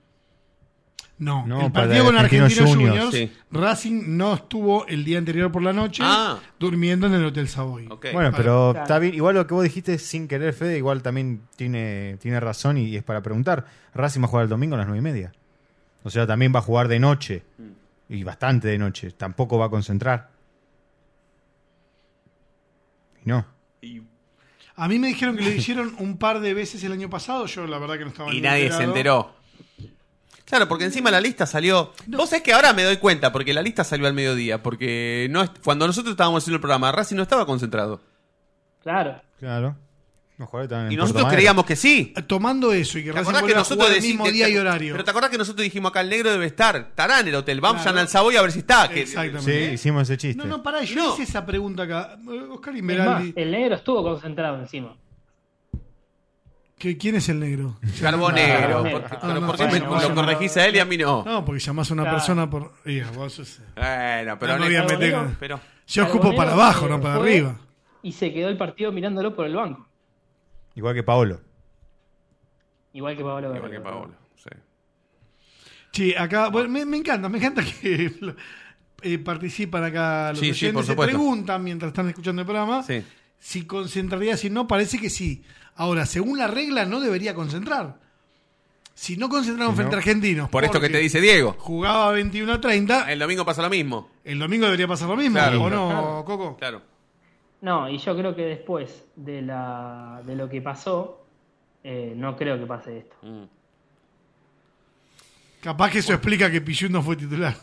No, 1.19 1.47
No, 1.47 1.67
el 1.67 1.73
para 1.73 1.87
partido 1.87 2.07
con 2.07 2.17
Argentinos 2.17 2.55
Juniors, 2.59 2.75
Juniors, 3.05 3.15
sí. 3.15 3.33
Racing 3.53 4.17
no 4.17 4.35
estuvo 4.35 4.87
el 4.89 5.05
día 5.05 5.19
anterior 5.19 5.53
por 5.53 5.63
la 5.63 5.73
noche 5.73 6.03
Ah. 6.05 6.41
durmiendo 6.59 7.07
en 7.07 7.15
el 7.15 7.25
Hotel 7.25 7.49
Savoy. 7.49 7.87
Ok. 7.89 8.07
Bueno, 8.13 8.33
pero 8.37 8.71
Claro. 8.73 8.83
está 8.85 8.99
bien. 8.99 9.15
Igual 9.15 9.37
lo 9.37 9.47
que 9.47 9.55
vos 9.55 9.63
dijiste 9.63 9.99
sin 9.99 10.27
querer, 10.27 10.53
Fede, 10.53 10.79
igual 10.79 11.01
también 11.03 11.43
tiene, 11.55 12.17
tiene 12.21 12.41
razón 12.41 12.77
y, 12.79 12.97
es 12.97 13.05
para 13.05 13.23
preguntar. 13.23 13.67
Racing 13.95 14.21
va 14.21 14.25
a 14.25 14.29
jugar 14.29 14.43
el 14.45 14.49
domingo 14.49 14.75
a 14.75 14.79
las 14.79 14.87
nueve 14.87 14.99
y 14.99 15.03
media. 15.03 15.33
O 16.03 16.11
sea, 16.11 16.27
también 16.27 16.53
va 16.53 16.59
a 16.59 16.63
jugar 16.63 16.89
de 16.89 16.99
noche. 16.99 17.45
Y 18.09 18.25
bastante 18.25 18.67
de 18.69 18.79
noche. 18.79 19.13
Tampoco 19.13 19.59
va 19.59 19.67
a 19.67 19.71
concentrar. 19.71 20.31
Y 23.25 23.29
no. 23.29 23.47
Y, 23.81 24.03
A 24.77 24.89
mí 24.89 24.99
me 24.99 25.09
dijeron 25.09 25.37
que 25.37 25.43
lo 25.45 25.51
hicieron 25.51 25.95
un 25.99 26.17
par 26.17 26.41
de 26.41 26.55
veces 26.55 26.83
el 26.85 26.93
año 26.93 27.11
pasado. 27.11 27.47
Yo, 27.47 27.67
la 27.67 27.79
verdad, 27.79 27.99
que 27.99 28.05
no 28.05 28.11
estaba 28.11 28.33
y 28.35 28.41
nadie 28.41 28.71
se 28.71 28.83
enterado. 28.85 29.33
enteró. 29.33 29.43
Claro, 30.45 30.69
porque 30.69 30.85
encima 30.85 31.11
la 31.11 31.21
lista 31.21 31.47
salió. 31.47 31.93
Vos 32.09 32.29
sabés 32.31 32.43
que 32.43 32.53
ahora 32.53 32.73
me 32.73 32.83
doy 32.85 32.97
cuenta, 32.99 33.33
porque 33.33 33.55
la 33.55 33.63
lista 33.63 33.85
salió 33.85 34.07
al 34.07 34.13
mediodía. 34.15 34.63
Porque 34.63 35.29
no 35.31 35.43
es- 35.43 35.51
cuando 35.65 35.87
nosotros 35.87 36.13
estábamos 36.13 36.43
haciendo 36.43 36.57
el 36.57 36.61
programa, 36.61 36.93
Racing 36.93 37.17
no 37.17 37.23
estaba 37.23 37.47
concentrado. 37.47 38.01
Claro. 38.83 39.21
Claro. 39.39 39.77
Y 40.91 40.97
nosotros 40.97 41.27
creíamos 41.31 41.65
que 41.65 41.77
sí. 41.77 42.13
Tomando 42.27 42.73
eso 42.73 42.99
y 42.99 43.05
que 43.05 43.13
¿Te 43.13 43.19
acordás 43.21 43.43
que 43.45 43.53
a 43.53 43.57
nosotros 43.59 43.91
el 43.91 44.03
mismo 44.03 44.29
día 44.29 44.49
y 44.49 44.57
horario. 44.57 44.93
Pero 44.95 45.05
te 45.05 45.11
acordás 45.11 45.31
que 45.31 45.39
nosotros 45.39 45.63
dijimos 45.63 45.91
acá 45.91 46.01
el 46.01 46.09
negro 46.09 46.33
debe 46.33 46.47
estar. 46.47 46.75
Estará 46.77 47.21
en 47.21 47.29
el 47.29 47.35
hotel. 47.37 47.61
Vamos 47.61 47.83
Claro. 47.83 48.01
al 48.01 48.09
Savoy 48.09 48.37
a 48.37 48.43
ver 48.43 48.51
si 48.51 48.61
está. 48.61 48.89
que- 48.89 49.03
Exactamente. 49.03 49.69
Sí, 49.69 49.75
hicimos 49.75 50.03
ese 50.03 50.17
chiste. 50.17 50.43
No, 50.43 50.47
no, 50.49 50.63
pará, 50.63 50.83
yo 50.83 50.97
No. 50.97 51.13
hice 51.15 51.23
esa 51.25 51.47
pregunta 51.47 51.85
acá. 51.85 52.17
Eh, 52.29 52.41
Oscar 52.51 52.75
Es 52.75 52.83
más, 52.83 52.93
Inveraldi. 52.97 53.33
el 53.37 53.51
negro 53.53 53.75
estuvo 53.77 54.03
concentrado 54.03 54.59
encima. 54.61 54.97
¿Qué- 56.79 56.99
¿Quién 56.99 57.15
es 57.15 57.29
el 57.29 57.39
negro? 57.39 57.79
Carbonero. 58.01 58.59
Carbonero. 58.61 59.01
¿Por 59.01 59.09
qué- 59.11 59.17
Ah, 59.17 59.19
pero 59.23 59.41
no, 59.41 59.47
¿por 59.47 59.57
qué 59.57 59.67
bueno, 59.67 59.85
me- 59.85 59.91
bueno, 59.93 60.09
lo 60.09 60.15
corregís 60.17 60.57
a 60.57 60.67
él 60.67 60.75
y 60.77 60.79
a 60.81 60.85
mí 60.85 60.97
no? 60.97 61.23
No, 61.25 61.45
porque 61.45 61.61
llamás 61.61 61.89
a 61.91 61.95
una 61.95 62.03
Claro. 62.03 62.17
persona 62.19 62.51
por. 62.51 62.73
Iya, 62.85 63.09
vos 63.15 63.35
sos- 63.35 63.61
Bueno, 63.77 64.37
pero 64.41 64.59
No 64.59 64.65
a 64.65 64.87
pero- 65.39 65.61
Yo 65.87 66.05
Carbonero, 66.07 66.37
para 66.37 66.53
abajo, 66.53 66.87
eh, 66.87 66.89
no 66.91 67.01
para 67.01 67.15
arriba. 67.17 67.57
Y 68.03 68.11
se 68.13 68.33
quedó 68.33 68.49
el 68.49 68.57
partido 68.57 68.91
mirándolo 68.91 69.35
por 69.37 69.47
el 69.47 69.55
banco. 69.55 69.87
Igual 70.75 70.95
que 70.95 71.03
Paolo. 71.03 71.41
Igual 72.95 73.17
que 73.17 73.23
Pablo 73.23 73.55
Igual 73.57 73.71
que. 73.71 73.81
Paolo. 73.81 74.15
sí. 74.37 74.51
Sí, 75.93 76.15
acá, 76.15 76.49
bueno, 76.49 76.69
me, 76.71 76.85
me 76.87 76.97
encanta, 76.99 77.29
me 77.29 77.39
encanta 77.39 77.63
que 77.65 78.13
eh, 79.03 79.19
participan 79.19 79.85
acá 79.85 80.31
los 80.31 80.39
Sí, 80.41 80.47
sí, 80.55 80.67
oyentes, 80.67 80.73
por 80.73 80.85
se 81.07 81.11
preguntan 81.11 81.63
mientras 81.63 81.89
están 81.89 82.09
escuchando 82.09 82.41
el 82.43 82.47
programa 82.47 82.83
Sí. 82.83 83.03
si 83.39 83.67
concentraría, 83.67 84.37
si 84.37 84.49
no, 84.51 84.67
parece 84.67 84.99
que 84.99 85.11
sí. 85.11 85.43
Ahora, 85.75 86.07
según 86.07 86.39
la 86.39 86.47
regla, 86.47 86.85
no 86.87 87.01
debería 87.01 87.35
concentrar. 87.35 88.01
Si 88.95 89.17
no 89.17 89.29
concentraron 89.31 89.73
Si 89.73 89.77
frente 89.77 89.93
no- 89.93 89.97
a 89.97 90.01
Argentinos, 90.01 90.49
Por 90.51 90.65
esto 90.65 90.79
que 90.81 90.91
te 90.91 90.99
dice 90.99 91.19
Diego. 91.21 91.57
Jugaba 91.59 92.13
21 92.13 92.53
a 92.53 92.61
30, 92.61 93.11
El 93.11 93.19
domingo 93.19 93.45
pasa 93.45 93.63
lo 93.63 93.71
mismo. 93.71 94.11
el 94.25 94.39
domingo 94.39 94.67
debería 94.67 94.87
pasar 94.87 95.09
lo 95.09 95.17
mismo, 95.17 95.39
Claro. 95.39 95.63
¿o 95.63 95.71
no, 95.71 95.89
Claro. 95.89 96.25
Coco? 96.27 96.57
Claro. 96.59 96.83
No, 97.63 97.89
y 97.89 97.97
yo 97.99 98.15
creo 98.17 98.35
que 98.37 98.43
después 98.43 99.07
de, 99.17 99.41
la, 99.43 100.21
de 100.27 100.35
lo 100.37 100.49
que 100.49 100.61
pasó, 100.61 101.25
eh, 101.85 102.13
no 102.17 102.37
creo 102.37 102.59
que 102.59 102.67
pase 102.67 102.99
esto. 102.99 103.17
Mm. 103.23 103.45
Capaz 105.63 105.91
que 105.91 105.99
eso 106.01 106.13
explica 106.13 106.51
que 106.51 106.61
Pichut 106.61 106.91
no 106.91 107.03
fue 107.03 107.17
titular. 107.17 107.55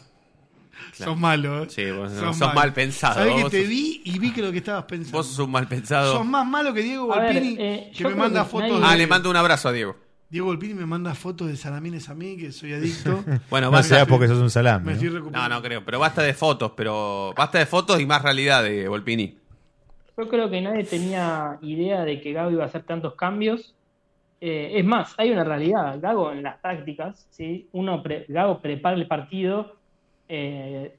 Sos 0.93 1.17
malo, 1.17 1.63
¿eh? 1.63 1.67
Sí, 1.69 1.91
vos 1.91 2.11
Sos 2.11 2.37
sos 2.37 2.53
mal 2.53 2.73
pensado, 2.73 3.15
Sabés 3.15 3.43
que 3.43 3.49
te 3.49 3.61
sos- 3.61 3.69
vi 3.69 4.01
y 4.05 4.17
vi 4.19 4.31
que 4.31 4.41
lo 4.41 4.51
que 4.51 4.57
estabas 4.59 4.85
pensando. 4.85 5.17
Vos 5.17 5.27
sos 5.27 5.39
un 5.39 5.51
mal 5.51 5.67
pensado. 5.67 6.13
Sos 6.13 6.25
más 6.25 6.45
malo 6.47 6.73
que 6.73 6.81
Diego 6.81 7.07
Volpini, 7.07 7.55
eh, 7.59 7.91
que 7.95 8.03
me 8.05 8.15
manda 8.15 8.43
que 8.43 8.49
fotos 8.49 8.69
nadie- 8.69 8.79
de... 8.79 8.85
Ah, 8.87 8.95
le 8.97 9.07
mando 9.07 9.29
un 9.29 9.35
abrazo 9.35 9.67
a 9.69 9.71
Diego. 9.73 9.97
Diego 10.29 10.47
Volpini 10.47 10.73
me 10.75 10.85
manda 10.85 11.13
fotos 11.15 11.47
de 11.47 11.57
salamines 11.57 12.07
a 12.09 12.15
mí, 12.15 12.37
que 12.37 12.51
soy 12.51 12.73
adicto. 12.73 13.23
Bueno, 13.49 13.67
No 13.67 13.71
basta. 13.71 13.95
sea 13.95 14.05
porque 14.05 14.27
sos 14.27 14.39
un 14.39 14.49
salame. 14.49 14.85
me 14.85 14.91
¿no? 14.91 14.95
estoy 14.95 15.09
No, 15.09 15.15
recuperando. 15.17 15.55
no 15.55 15.61
creo. 15.61 15.85
Pero 15.85 15.99
basta 15.99 16.21
de 16.21 16.33
fotos, 16.33 16.71
pero. 16.75 17.33
Basta 17.35 17.59
de 17.59 17.65
fotos 17.65 17.99
y 17.99 18.05
más 18.05 18.21
realidad 18.21 18.63
de 18.63 18.87
Volpini. 18.87 19.37
Yo 20.19 20.27
creo 20.27 20.49
que 20.49 20.59
nadie 20.59 20.83
tenía 20.83 21.57
idea 21.61 22.03
de 22.03 22.19
que 22.19 22.33
Gago 22.33 22.51
iba 22.51 22.63
a 22.63 22.65
hacer 22.67 22.83
tantos 22.83 23.15
cambios. 23.15 23.73
Eh, 24.41 24.73
es 24.75 24.83
más, 24.83 25.15
hay 25.17 25.31
una 25.31 25.45
realidad. 25.45 25.97
Gago 26.01 26.33
en 26.33 26.43
las 26.43 26.61
tácticas, 26.61 27.25
¿sí? 27.29 27.69
Uno 27.71 28.03
pre- 28.03 28.25
Gago 28.27 28.59
prepara 28.59 28.97
el 28.97 29.07
partido. 29.07 29.77
eh, 30.27 30.97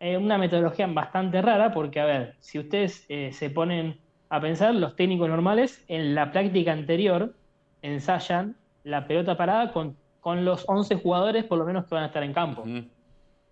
eh, 0.00 0.16
una 0.16 0.38
metodología 0.38 0.86
bastante 0.86 1.42
rara, 1.42 1.74
porque, 1.74 1.98
a 1.98 2.04
ver, 2.04 2.36
si 2.38 2.60
ustedes 2.60 3.04
eh, 3.08 3.32
se 3.32 3.50
ponen 3.50 3.98
a 4.28 4.40
pensar, 4.40 4.72
los 4.76 4.94
técnicos 4.94 5.28
normales 5.28 5.84
en 5.88 6.14
la 6.14 6.30
práctica 6.30 6.70
anterior 6.72 7.34
ensayan 7.82 8.54
la 8.84 9.08
pelota 9.08 9.36
parada 9.36 9.72
con, 9.72 9.96
con 10.20 10.44
los 10.44 10.64
11 10.68 10.94
jugadores, 10.94 11.44
por 11.44 11.58
lo 11.58 11.64
menos, 11.64 11.86
que 11.86 11.96
van 11.96 12.04
a 12.04 12.06
estar 12.06 12.22
en 12.22 12.32
campo. 12.32 12.62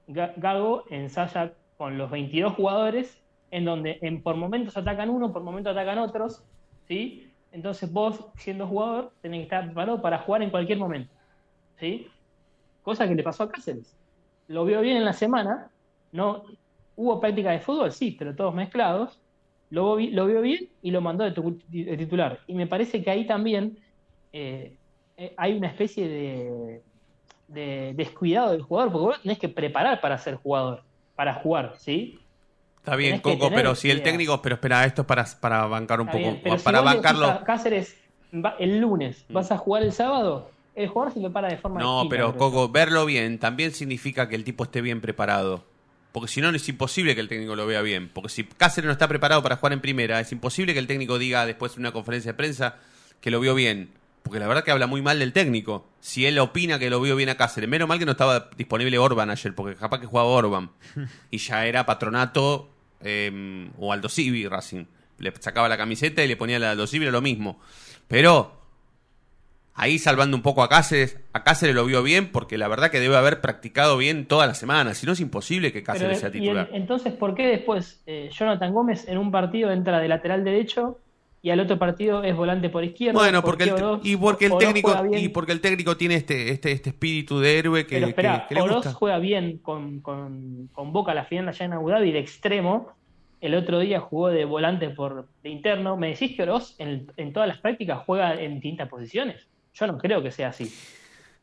Ga- 0.06 0.34
Gago 0.36 0.84
ensaya 0.90 1.52
con 1.76 1.98
los 1.98 2.08
22 2.12 2.54
jugadores, 2.54 3.20
en 3.50 3.64
donde 3.64 3.98
en, 4.02 4.22
por 4.22 4.36
momentos 4.36 4.76
atacan 4.76 5.10
uno, 5.10 5.32
por 5.32 5.42
momentos 5.42 5.72
atacan 5.72 5.98
otros, 5.98 6.44
¿sí? 6.88 7.32
Entonces 7.50 7.90
vos, 7.92 8.26
siendo 8.36 8.66
jugador, 8.66 9.14
tenés 9.20 9.40
que 9.40 9.44
estar 9.44 9.64
preparado 9.66 10.02
para 10.02 10.18
jugar 10.20 10.42
en 10.42 10.50
cualquier 10.50 10.78
momento, 10.78 11.14
¿sí? 11.78 12.08
Cosa 12.82 13.08
que 13.08 13.14
le 13.14 13.22
pasó 13.22 13.44
a 13.44 13.48
Cáceres. 13.50 13.98
Lo 14.46 14.64
vio 14.64 14.80
bien 14.80 14.96
en 14.98 15.04
la 15.04 15.12
semana, 15.12 15.72
no 16.12 16.44
hubo 16.94 17.20
práctica 17.20 17.50
de 17.50 17.60
fútbol, 17.60 17.92
sí, 17.92 18.12
pero 18.18 18.34
todos 18.36 18.54
mezclados. 18.54 19.22
Lo, 19.70 19.98
lo 19.98 20.26
vio 20.26 20.40
bien 20.42 20.70
y 20.82 20.90
lo 20.92 21.00
mandó 21.00 21.24
de, 21.24 21.32
tu- 21.32 21.58
titular. 21.58 22.40
Y 22.46 22.54
me 22.54 22.66
parece 22.68 23.02
que 23.02 23.10
ahí 23.10 23.26
también 23.26 23.78
eh, 24.32 24.78
eh, 25.16 25.34
hay 25.36 25.56
una 25.58 25.68
especie 25.68 26.08
de, 26.08 26.82
de 27.48 27.94
descuidado 27.96 28.52
del 28.52 28.62
jugador, 28.62 28.92
porque 28.92 29.06
vos 29.06 29.22
tenés 29.22 29.38
que 29.38 29.48
preparar 29.48 30.00
para 30.00 30.18
ser 30.18 30.36
jugador, 30.36 30.84
para 31.14 31.34
jugar, 31.34 31.76
¿sí? 31.78 32.25
Está 32.86 32.94
bien, 32.94 33.18
Coco, 33.18 33.50
pero 33.50 33.74
si 33.74 33.90
el 33.90 34.00
técnico. 34.02 34.40
Pero 34.40 34.54
espera, 34.54 34.84
esto 34.84 35.02
es 35.02 35.06
para, 35.08 35.24
para 35.40 35.66
bancar 35.66 36.00
un 36.00 36.06
Está 36.06 36.18
poco. 36.18 36.30
bien, 36.30 36.40
pero 36.40 36.56
si 36.56 36.64
para 36.64 36.80
bancarlo. 36.82 37.26
a 37.26 37.42
Cáceres, 37.42 37.96
el 38.60 38.78
lunes, 38.78 39.24
¿vas 39.28 39.50
a 39.50 39.58
jugar 39.58 39.82
el 39.82 39.92
sábado? 39.92 40.52
El 40.76 40.86
jugador 40.88 41.12
se 41.12 41.20
prepara 41.20 41.48
de 41.48 41.56
forma 41.56 41.80
No, 41.80 42.02
distinta, 42.02 42.10
pero. 42.28 42.36
Coco, 42.36 42.68
verlo 42.68 43.04
bien 43.04 43.40
también 43.40 43.72
significa 43.72 44.28
que 44.28 44.36
el 44.36 44.44
tipo 44.44 44.62
esté 44.62 44.82
bien 44.82 45.00
preparado. 45.00 45.64
Porque 46.12 46.28
si 46.30 46.40
no, 46.40 46.48
es 46.50 46.68
imposible 46.68 47.16
que 47.16 47.20
el 47.20 47.28
técnico 47.28 47.56
lo 47.56 47.66
vea 47.66 47.82
bien. 47.82 48.08
Porque 48.08 48.28
si 48.28 48.44
Cáceres 48.44 48.86
no 48.86 48.92
está 48.92 49.08
preparado 49.08 49.42
para 49.42 49.56
jugar 49.56 49.72
en 49.72 49.80
primera, 49.80 50.20
es 50.20 50.30
imposible 50.30 50.72
que 50.72 50.78
el 50.78 50.86
técnico 50.86 51.18
diga 51.18 51.44
después 51.44 51.74
en 51.74 51.80
una 51.80 51.90
conferencia 51.92 52.32
de 52.32 52.36
prensa 52.36 52.76
que 53.20 53.32
lo 53.32 53.40
vio 53.40 53.56
bien. 53.56 53.90
Porque 54.22 54.38
la 54.38 54.46
verdad 54.46 54.62
que 54.62 54.70
habla 54.70 54.86
muy 54.86 55.02
mal 55.02 55.18
del 55.18 55.32
técnico. 55.32 55.88
Si 55.98 56.24
él 56.24 56.38
opina 56.38 56.78
que 56.78 56.88
lo 56.88 57.00
vio 57.00 57.16
bien 57.16 57.30
a 57.30 57.36
Cáceres. 57.36 57.68
Menos 57.68 57.88
mal 57.88 57.98
que 57.98 58.06
no 58.06 58.12
estaba 58.12 58.48
disponible 58.56 58.96
Orban 58.98 59.28
ayer, 59.30 59.54
porque 59.56 59.74
capaz 59.74 59.98
que 59.98 60.06
jugaba 60.06 60.28
Orban. 60.28 60.70
Y 61.32 61.38
ya 61.38 61.66
era 61.66 61.84
patronato 61.84 62.70
eh, 63.02 63.70
o 63.78 63.92
Aldo 63.92 64.08
Civi 64.08 64.46
Racing. 64.48 64.84
Le 65.18 65.32
sacaba 65.40 65.68
la 65.68 65.76
camiseta 65.76 66.22
y 66.22 66.28
le 66.28 66.36
ponía 66.36 66.58
la 66.58 66.72
Aldo 66.72 66.86
Civi, 66.86 67.04
era 67.04 67.12
lo 67.12 67.22
mismo. 67.22 67.58
Pero 68.08 68.52
ahí 69.74 69.98
salvando 69.98 70.36
un 70.36 70.42
poco 70.42 70.62
a 70.62 70.68
Cáceres, 70.68 71.18
a 71.32 71.42
Cáceres 71.44 71.74
lo 71.74 71.84
vio 71.84 72.02
bien 72.02 72.30
porque 72.32 72.56
la 72.58 72.68
verdad 72.68 72.90
que 72.90 73.00
debe 73.00 73.16
haber 73.16 73.40
practicado 73.40 73.96
bien 73.98 74.26
toda 74.26 74.46
la 74.46 74.54
semana, 74.54 74.94
si 74.94 75.06
no 75.06 75.12
es 75.12 75.20
imposible 75.20 75.72
que 75.72 75.82
Cáceres 75.82 76.18
Pero, 76.18 76.20
sea 76.20 76.28
y 76.30 76.32
titular. 76.40 76.68
en- 76.70 76.76
entonces, 76.82 77.12
¿por 77.12 77.34
qué 77.34 77.46
después 77.46 78.00
eh, 78.06 78.30
Jonathan 78.32 78.72
Gómez 78.72 79.06
en 79.08 79.18
un 79.18 79.30
partido 79.30 79.70
entra 79.70 79.98
de 80.00 80.08
lateral 80.08 80.44
derecho 80.44 80.98
y 81.46 81.50
al 81.50 81.60
otro 81.60 81.78
partido 81.78 82.24
es 82.24 82.34
volante 82.34 82.68
por 82.70 82.82
izquierda? 82.82 83.20
Bueno, 83.20 83.40
¿Por 83.40 83.52
porque 83.52 83.64
el, 83.70 84.00
y 84.02 84.16
porque 84.16 84.46
el 84.46 84.52
Oroz 84.52 84.64
técnico 84.64 85.04
y 85.16 85.28
porque 85.28 85.52
el 85.52 85.60
técnico 85.60 85.96
tiene 85.96 86.16
este 86.16 86.50
este 86.50 86.72
este 86.72 86.90
espíritu 86.90 87.38
de 87.38 87.56
héroe 87.58 87.86
que, 87.86 88.00
Pero 88.00 88.06
que- 88.40 88.42
que 88.48 88.54
le 88.56 88.60
Oroz 88.62 88.76
gusta. 88.78 88.92
juega 88.94 89.18
bien 89.20 89.58
con, 89.58 90.00
con, 90.00 90.68
con 90.72 90.92
Boca 90.92 91.14
la 91.14 91.24
final 91.24 91.48
allá 91.48 91.64
en 91.66 91.72
Abu 91.74 91.88
Dhabi 91.90 92.10
de 92.10 92.18
extremo. 92.18 92.88
El 93.40 93.54
otro 93.54 93.78
día 93.78 94.00
jugó 94.00 94.28
de 94.30 94.44
volante 94.44 94.90
por 94.90 95.28
de 95.44 95.50
interno. 95.50 95.96
¿Me 95.96 96.08
decís 96.08 96.34
que 96.34 96.42
Oroz 96.42 96.74
en, 96.78 97.06
en 97.16 97.32
todas 97.32 97.46
las 97.48 97.58
prácticas 97.58 98.00
juega 98.04 98.34
en 98.40 98.54
distintas 98.54 98.88
posiciones? 98.88 99.46
Yo 99.74 99.86
no 99.86 99.98
creo 99.98 100.22
que 100.24 100.32
sea 100.32 100.48
así. 100.48 100.64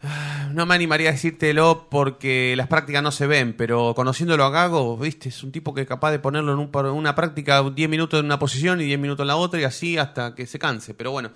No 0.53 0.65
me 0.65 0.75
animaría 0.75 1.09
a 1.09 1.13
decírtelo 1.13 1.87
porque 1.89 2.53
las 2.55 2.67
prácticas 2.67 3.01
no 3.01 3.11
se 3.11 3.27
ven, 3.27 3.53
pero 3.57 3.93
conociéndolo 3.95 4.43
a 4.43 4.49
Gago, 4.49 4.97
viste, 4.97 5.29
es 5.29 5.43
un 5.43 5.51
tipo 5.51 5.73
que 5.73 5.81
es 5.81 5.87
capaz 5.87 6.11
de 6.11 6.19
ponerlo 6.19 6.53
en 6.53 6.59
un 6.59 6.73
una 6.73 7.15
práctica 7.15 7.63
10 7.63 7.89
minutos 7.89 8.19
en 8.19 8.25
una 8.25 8.39
posición 8.39 8.81
y 8.81 8.85
10 8.85 8.99
minutos 8.99 9.23
en 9.23 9.27
la 9.27 9.35
otra 9.35 9.59
y 9.59 9.63
así 9.63 9.97
hasta 9.97 10.35
que 10.35 10.45
se 10.45 10.59
canse. 10.59 10.93
Pero 10.93 11.11
bueno, 11.11 11.31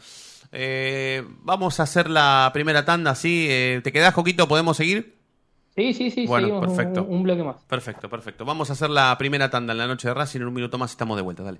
eh, 0.52 1.24
vamos 1.42 1.80
a 1.80 1.84
hacer 1.84 2.10
la 2.10 2.50
primera 2.54 2.86
tanda, 2.86 3.16
¿sí? 3.16 3.48
Eh, 3.50 3.82
¿Te 3.84 3.92
quedás, 3.92 4.14
Coquito? 4.14 4.48
¿Podemos 4.48 4.78
seguir? 4.78 5.18
Sí, 5.76 5.94
sí, 5.94 6.10
sí, 6.10 6.26
Bueno, 6.26 6.60
perfecto. 6.60 7.04
Un, 7.04 7.18
un 7.18 7.24
bloque 7.24 7.44
más. 7.44 7.64
Perfecto, 7.66 8.10
perfecto. 8.10 8.46
Vamos 8.46 8.70
a 8.72 8.74
hacer 8.74 8.90
la 8.90 9.16
primera 9.18 9.50
tanda 9.50 9.74
en 9.74 9.78
la 9.78 9.88
noche 9.88 10.08
de 10.08 10.14
Racing. 10.14 10.42
En 10.42 10.48
un 10.48 10.54
minuto 10.54 10.78
más 10.78 10.92
estamos 10.92 11.16
de 11.18 11.22
vuelta, 11.22 11.44
dale. 11.44 11.60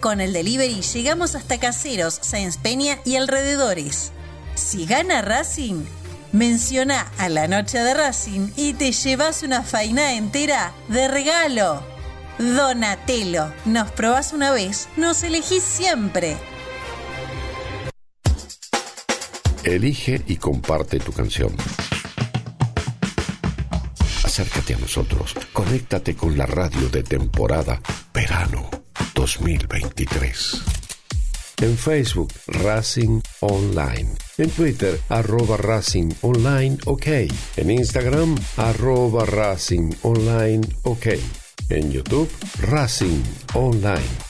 Con 0.00 0.22
el 0.22 0.32
delivery 0.32 0.80
llegamos 0.80 1.34
hasta 1.34 1.60
Caseros, 1.60 2.18
Sáenz 2.22 2.56
Peña 2.56 2.98
y 3.04 3.16
alrededores. 3.16 4.12
Si 4.54 4.86
gana 4.86 5.20
Racing, 5.20 5.84
menciona 6.32 7.06
a 7.18 7.28
la 7.28 7.48
noche 7.48 7.78
de 7.78 7.92
Racing 7.92 8.50
y 8.56 8.72
te 8.72 8.92
llevas 8.92 9.42
una 9.42 9.62
faina 9.62 10.14
entera 10.14 10.72
de 10.88 11.06
regalo. 11.06 11.82
Donatello, 12.38 13.52
nos 13.66 13.90
probás 13.90 14.32
una 14.32 14.52
vez, 14.52 14.88
nos 14.96 15.22
elegís 15.22 15.62
siempre. 15.62 16.38
Elige 19.64 20.22
y 20.26 20.36
comparte 20.36 20.98
tu 20.98 21.12
canción. 21.12 21.54
Acércate 24.40 24.72
a 24.72 24.78
nosotros. 24.78 25.34
Conéctate 25.52 26.16
con 26.16 26.34
la 26.38 26.46
radio 26.46 26.88
de 26.88 27.02
temporada 27.02 27.78
Verano 28.14 28.70
2023. 29.14 30.62
En 31.60 31.76
Facebook, 31.76 32.32
Racing 32.46 33.20
Online. 33.40 34.08
En 34.38 34.48
Twitter, 34.48 34.98
arroba 35.10 35.58
Racing 35.58 36.10
Online 36.22 36.78
OK. 36.86 37.06
En 37.58 37.70
Instagram, 37.70 38.34
arroba 38.56 39.26
Racing 39.26 39.94
Online 40.04 40.62
OK. 40.84 41.08
En 41.68 41.92
YouTube, 41.92 42.30
Racing 42.62 43.22
Online. 43.52 44.29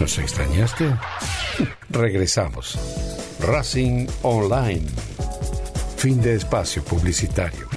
¿Nos 0.00 0.18
extrañaste? 0.18 0.96
Regresamos. 1.90 2.78
Racing 3.40 4.06
Online. 4.22 4.86
Fin 5.98 6.22
de 6.22 6.36
espacio 6.36 6.82
publicitario. 6.82 7.69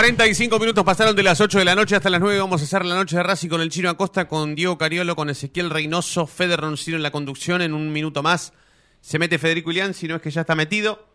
45 0.00 0.58
minutos 0.58 0.82
pasaron 0.82 1.14
de 1.14 1.22
las 1.22 1.42
8 1.42 1.58
de 1.58 1.64
la 1.66 1.74
noche 1.74 1.94
hasta 1.94 2.08
las 2.08 2.22
9. 2.22 2.38
Vamos 2.38 2.62
a 2.62 2.64
hacer 2.64 2.86
la 2.86 2.94
noche 2.94 3.18
de 3.18 3.22
Racing 3.22 3.50
con 3.50 3.60
el 3.60 3.68
Chino 3.68 3.90
Acosta, 3.90 4.28
con 4.28 4.54
Diego 4.54 4.78
Cariolo, 4.78 5.14
con 5.14 5.28
Ezequiel 5.28 5.68
Reynoso, 5.68 6.26
Fede 6.26 6.56
Roncino 6.56 6.96
en 6.96 7.02
la 7.02 7.10
conducción. 7.10 7.60
En 7.60 7.74
un 7.74 7.92
minuto 7.92 8.22
más 8.22 8.54
se 9.02 9.18
mete 9.18 9.38
Federico 9.38 9.70
Ilián, 9.70 9.92
si 9.92 10.08
no 10.08 10.16
es 10.16 10.22
que 10.22 10.30
ya 10.30 10.40
está 10.40 10.54
metido. 10.54 11.06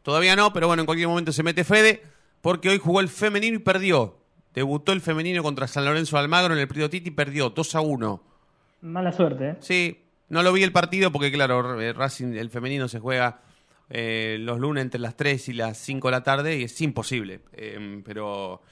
Todavía 0.00 0.34
no, 0.34 0.50
pero 0.54 0.66
bueno, 0.66 0.80
en 0.80 0.86
cualquier 0.86 1.08
momento 1.08 1.30
se 1.30 1.42
mete 1.42 1.62
Fede, 1.62 2.04
porque 2.40 2.70
hoy 2.70 2.78
jugó 2.78 3.00
el 3.00 3.10
femenino 3.10 3.56
y 3.56 3.58
perdió. 3.58 4.16
Debutó 4.54 4.92
el 4.92 5.02
femenino 5.02 5.42
contra 5.42 5.66
San 5.66 5.84
Lorenzo 5.84 6.16
de 6.16 6.22
Almagro 6.22 6.54
en 6.54 6.60
el 6.60 6.68
Prido 6.68 6.88
Titi 6.88 7.08
y 7.08 7.12
perdió 7.12 7.50
2 7.50 7.74
a 7.74 7.80
1. 7.82 8.22
Mala 8.80 9.12
suerte, 9.12 9.50
¿eh? 9.50 9.56
Sí, 9.60 10.06
no 10.30 10.42
lo 10.42 10.54
vi 10.54 10.62
el 10.62 10.72
partido 10.72 11.12
porque, 11.12 11.30
claro, 11.30 11.78
eh, 11.82 11.92
Racing, 11.92 12.32
el 12.32 12.48
femenino 12.48 12.88
se 12.88 12.98
juega 12.98 13.42
eh, 13.94 14.38
los 14.40 14.58
lunes 14.58 14.82
entre 14.82 14.98
las 15.00 15.16
3 15.16 15.50
y 15.50 15.52
las 15.52 15.76
5 15.78 16.08
de 16.08 16.12
la 16.12 16.22
tarde 16.22 16.58
y 16.58 16.64
es 16.64 16.80
imposible. 16.80 17.40
Eh, 17.52 18.00
pero, 18.04 18.62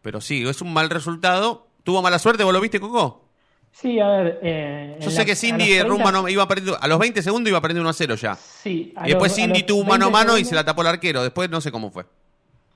pero 0.00 0.20
sí, 0.20 0.42
es 0.48 0.62
un 0.62 0.72
mal 0.72 0.88
resultado. 0.90 1.66
¿Tuvo 1.84 2.00
mala 2.00 2.18
suerte? 2.18 2.42
¿Vos 2.42 2.52
lo 2.54 2.60
viste, 2.60 2.80
Coco? 2.80 3.28
Sí, 3.70 3.98
a 4.00 4.08
ver. 4.08 4.38
eh, 4.42 4.96
Yo 5.00 5.10
sé 5.10 5.18
la- 5.20 5.24
que 5.24 5.34
Cindy 5.36 5.64
los 5.64 5.68
30 5.86 5.88
Rumba 5.88 6.12
no, 6.12 6.28
iba 6.28 6.46
perdiendo, 6.48 6.78
a 6.80 6.86
los 6.88 6.98
20 6.98 7.22
segundos 7.22 7.50
iba 7.50 7.60
perdiendo 7.60 7.82
1 7.82 7.90
a 7.90 7.92
0 7.92 8.14
ya. 8.16 8.34
Sí, 8.34 8.94
Y 9.04 9.08
después 9.08 9.30
los- 9.32 9.36
Cindy 9.36 9.58
los 9.60 9.66
tuvo 9.66 9.80
un 9.82 9.88
mano 9.88 10.04
a 10.06 10.08
20 10.08 10.12
mano 10.26 10.38
y 10.38 10.44
se 10.44 10.54
la 10.54 10.64
tapó 10.64 10.82
el 10.82 10.88
arquero. 10.88 11.22
Después 11.22 11.48
no 11.50 11.60
sé 11.60 11.70
cómo 11.72 11.90
fue. 11.90 12.04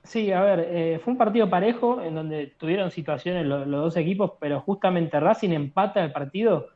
Sí, 0.04 0.30
a 0.32 0.40
ver, 0.40 0.68
eh, 0.70 1.00
fue 1.02 1.12
un 1.12 1.18
partido 1.18 1.50
parejo 1.50 2.00
en 2.00 2.14
donde 2.14 2.54
tuvieron 2.58 2.90
situaciones 2.92 3.44
lo- 3.44 3.64
los, 3.64 3.82
dos 3.86 3.96
equipos, 3.96 4.32
pero 4.40 4.60
justamente 4.60 5.18
Racing 5.18 5.50
empata 5.50 6.02
el 6.04 6.12
partido 6.12 6.68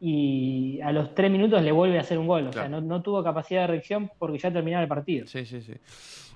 y 0.00 0.80
a 0.80 0.92
los 0.92 1.14
tres 1.14 1.30
minutos 1.30 1.62
le 1.62 1.72
vuelve 1.72 1.98
a 1.98 2.00
hacer 2.00 2.18
un 2.18 2.26
gol. 2.26 2.46
O 2.46 2.52
sea, 2.52 2.68
no, 2.68 2.80
no 2.80 3.02
tuvo 3.02 3.22
capacidad 3.22 3.62
de 3.62 3.66
reacción 3.68 4.10
porque 4.18 4.38
ya 4.38 4.50
terminaba 4.52 4.82
el 4.82 4.88
partido. 4.88 5.26
Sí, 5.26 5.44
sí, 5.44 5.60
sí. 5.60 5.74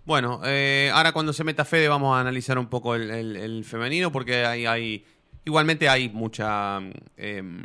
Bueno, 0.05 0.41
eh, 0.45 0.91
ahora 0.93 1.13
cuando 1.13 1.33
se 1.33 1.45
meta 1.45 1.65
Fede 1.65 1.89
vamos 1.89 2.15
a 2.15 2.21
analizar 2.21 2.59
un 2.59 2.67
poco 2.67 2.95
el, 2.95 3.11
el- 3.11 3.37
el 3.37 3.65
femenino 3.65 4.13
porque 4.13 4.45
hay, 4.45 4.67
hay 4.67 5.05
igualmente 5.47 5.89
hay 5.89 6.11
mucha 6.11 6.79
em, 7.17 7.65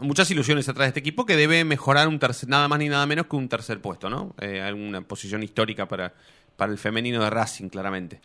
muchas 0.00 0.30
ilusiones 0.30 0.68
atrás 0.68 0.86
de 0.86 0.88
este 0.88 1.00
equipo 1.00 1.24
que 1.26 1.36
debe 1.36 1.64
mejorar 1.64 2.08
un 2.08 2.18
tercer, 2.18 2.48
nada 2.48 2.66
más 2.68 2.78
ni 2.78 2.88
nada 2.88 3.06
menos 3.06 3.26
que 3.26 3.36
un 3.36 3.48
tercer 3.48 3.80
puesto, 3.80 4.10
¿no? 4.10 4.34
Eh, 4.40 4.60
alguna 4.60 5.02
posición 5.02 5.42
histórica 5.42 5.86
para, 5.86 6.12
para 6.56 6.72
el 6.72 6.78
femenino 6.78 7.22
de 7.22 7.30
Racing, 7.30 7.68
claramente. 7.68 8.20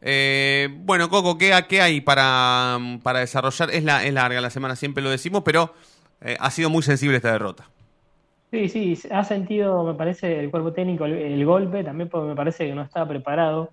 Eh, 0.00 0.68
bueno, 0.80 1.08
Coco, 1.08 1.36
¿qué, 1.38 1.52
hay 1.52 2.00
para, 2.00 2.78
desarrollar? 3.14 3.70
Es, 3.70 3.84
la, 3.84 4.04
es 4.04 4.12
larga 4.12 4.40
la 4.40 4.50
semana, 4.50 4.76
siempre 4.76 5.02
lo 5.02 5.10
decimos, 5.10 5.42
pero 5.44 5.72
eh, 6.20 6.36
ha 6.38 6.50
sido 6.50 6.70
muy 6.70 6.82
sensible 6.82 7.16
esta 7.16 7.32
derrota. 7.32 7.68
Sí, 8.50 8.68
sí, 8.68 8.98
ha 9.10 9.24
sentido, 9.24 9.84
me 9.84 9.94
parece, 9.94 10.40
el 10.40 10.50
cuerpo 10.50 10.72
técnico 10.72 11.04
el, 11.04 11.44
golpe, 11.44 11.84
también 11.84 12.08
porque 12.08 12.28
me 12.28 12.34
parece 12.36 12.66
que 12.66 12.74
no 12.74 12.82
estaba 12.82 13.06
preparado 13.06 13.70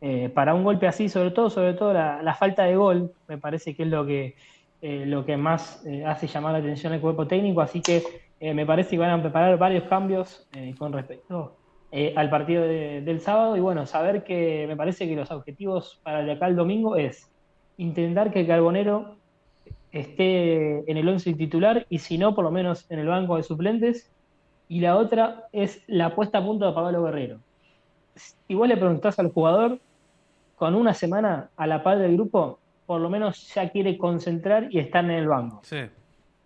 eh, 0.00 0.28
para 0.32 0.54
un 0.54 0.62
golpe 0.62 0.86
así, 0.86 1.08
sobre 1.08 1.32
todo, 1.32 1.50
sobre 1.50 1.74
todo 1.74 1.92
la, 1.92 2.36
falta 2.38 2.64
de 2.64 2.76
gol, 2.76 3.12
me 3.26 3.38
parece 3.38 3.74
que 3.74 3.82
es 3.82 3.88
lo 3.88 4.06
que, 4.06 4.36
eh, 4.80 5.04
lo 5.06 5.24
que 5.24 5.36
más 5.36 5.82
hace 6.06 6.28
llamar 6.28 6.52
la 6.52 6.58
atención 6.58 6.92
al 6.92 7.00
cuerpo 7.00 7.26
técnico, 7.26 7.60
así 7.62 7.80
que 7.80 8.02
me 8.40 8.66
parece 8.66 8.90
que 8.90 8.98
van 8.98 9.10
a 9.10 9.22
preparar 9.22 9.56
varios 9.56 9.84
cambios 9.84 10.48
con 10.76 10.92
respecto 10.92 11.56
eh, 11.92 12.14
al 12.16 12.30
partido 12.30 12.62
de- 12.62 13.02
del 13.02 13.20
sábado 13.20 13.56
y 13.56 13.60
bueno, 13.60 13.86
saber 13.86 14.24
que 14.24 14.64
me 14.66 14.76
parece 14.76 15.06
que 15.06 15.14
los 15.14 15.30
objetivos 15.30 16.00
para 16.02 16.20
el 16.20 16.26
de 16.26 16.32
acá 16.32 16.46
el 16.48 16.56
domingo 16.56 16.96
es 16.96 17.30
intentar 17.76 18.32
que 18.32 18.46
Carbonero 18.46 19.16
esté 19.92 20.90
en 20.90 20.96
el 20.96 21.08
11 21.08 21.34
titular 21.34 21.86
y 21.88 21.98
si 21.98 22.18
no, 22.18 22.34
por 22.34 22.44
lo 22.44 22.50
menos 22.50 22.90
en 22.90 22.98
el 22.98 23.08
banco 23.08 23.36
de 23.36 23.42
suplentes. 23.42 24.10
Y 24.68 24.80
la 24.80 24.96
otra 24.96 25.44
es 25.52 25.82
la 25.86 26.14
puesta 26.14 26.38
a 26.38 26.44
punto 26.44 26.66
de 26.66 26.72
Pablo 26.72 27.04
Guerrero. 27.04 27.40
Si 28.14 28.54
vos 28.54 28.66
le 28.68 28.76
preguntás 28.76 29.18
al 29.18 29.30
jugador, 29.30 29.78
con 30.56 30.74
una 30.74 30.94
semana 30.94 31.50
a 31.56 31.66
la 31.66 31.82
par 31.82 31.98
del 31.98 32.14
grupo, 32.14 32.58
por 32.86 33.00
lo 33.00 33.10
menos 33.10 33.52
ya 33.54 33.68
quiere 33.70 33.98
concentrar 33.98 34.68
y 34.70 34.78
estar 34.78 35.04
en 35.04 35.10
el 35.10 35.28
banco. 35.28 35.60
Sí. 35.64 35.80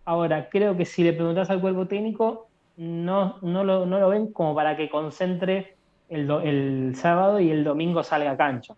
Ahora, 0.04 0.48
creo 0.48 0.76
que 0.76 0.84
si 0.84 1.04
le 1.04 1.12
preguntás 1.12 1.50
al 1.50 1.60
cuerpo 1.60 1.86
técnico, 1.86 2.48
no, 2.76 3.38
no, 3.42 3.64
lo, 3.64 3.86
no 3.86 3.98
lo 3.98 4.08
ven 4.08 4.32
como 4.32 4.54
para 4.54 4.76
que 4.76 4.88
concentre 4.88 5.76
el, 6.08 6.30
el 6.30 6.94
sábado 6.96 7.40
y 7.40 7.50
el 7.50 7.64
domingo 7.64 8.02
salga 8.02 8.32
a 8.32 8.36
cancha. 8.36 8.74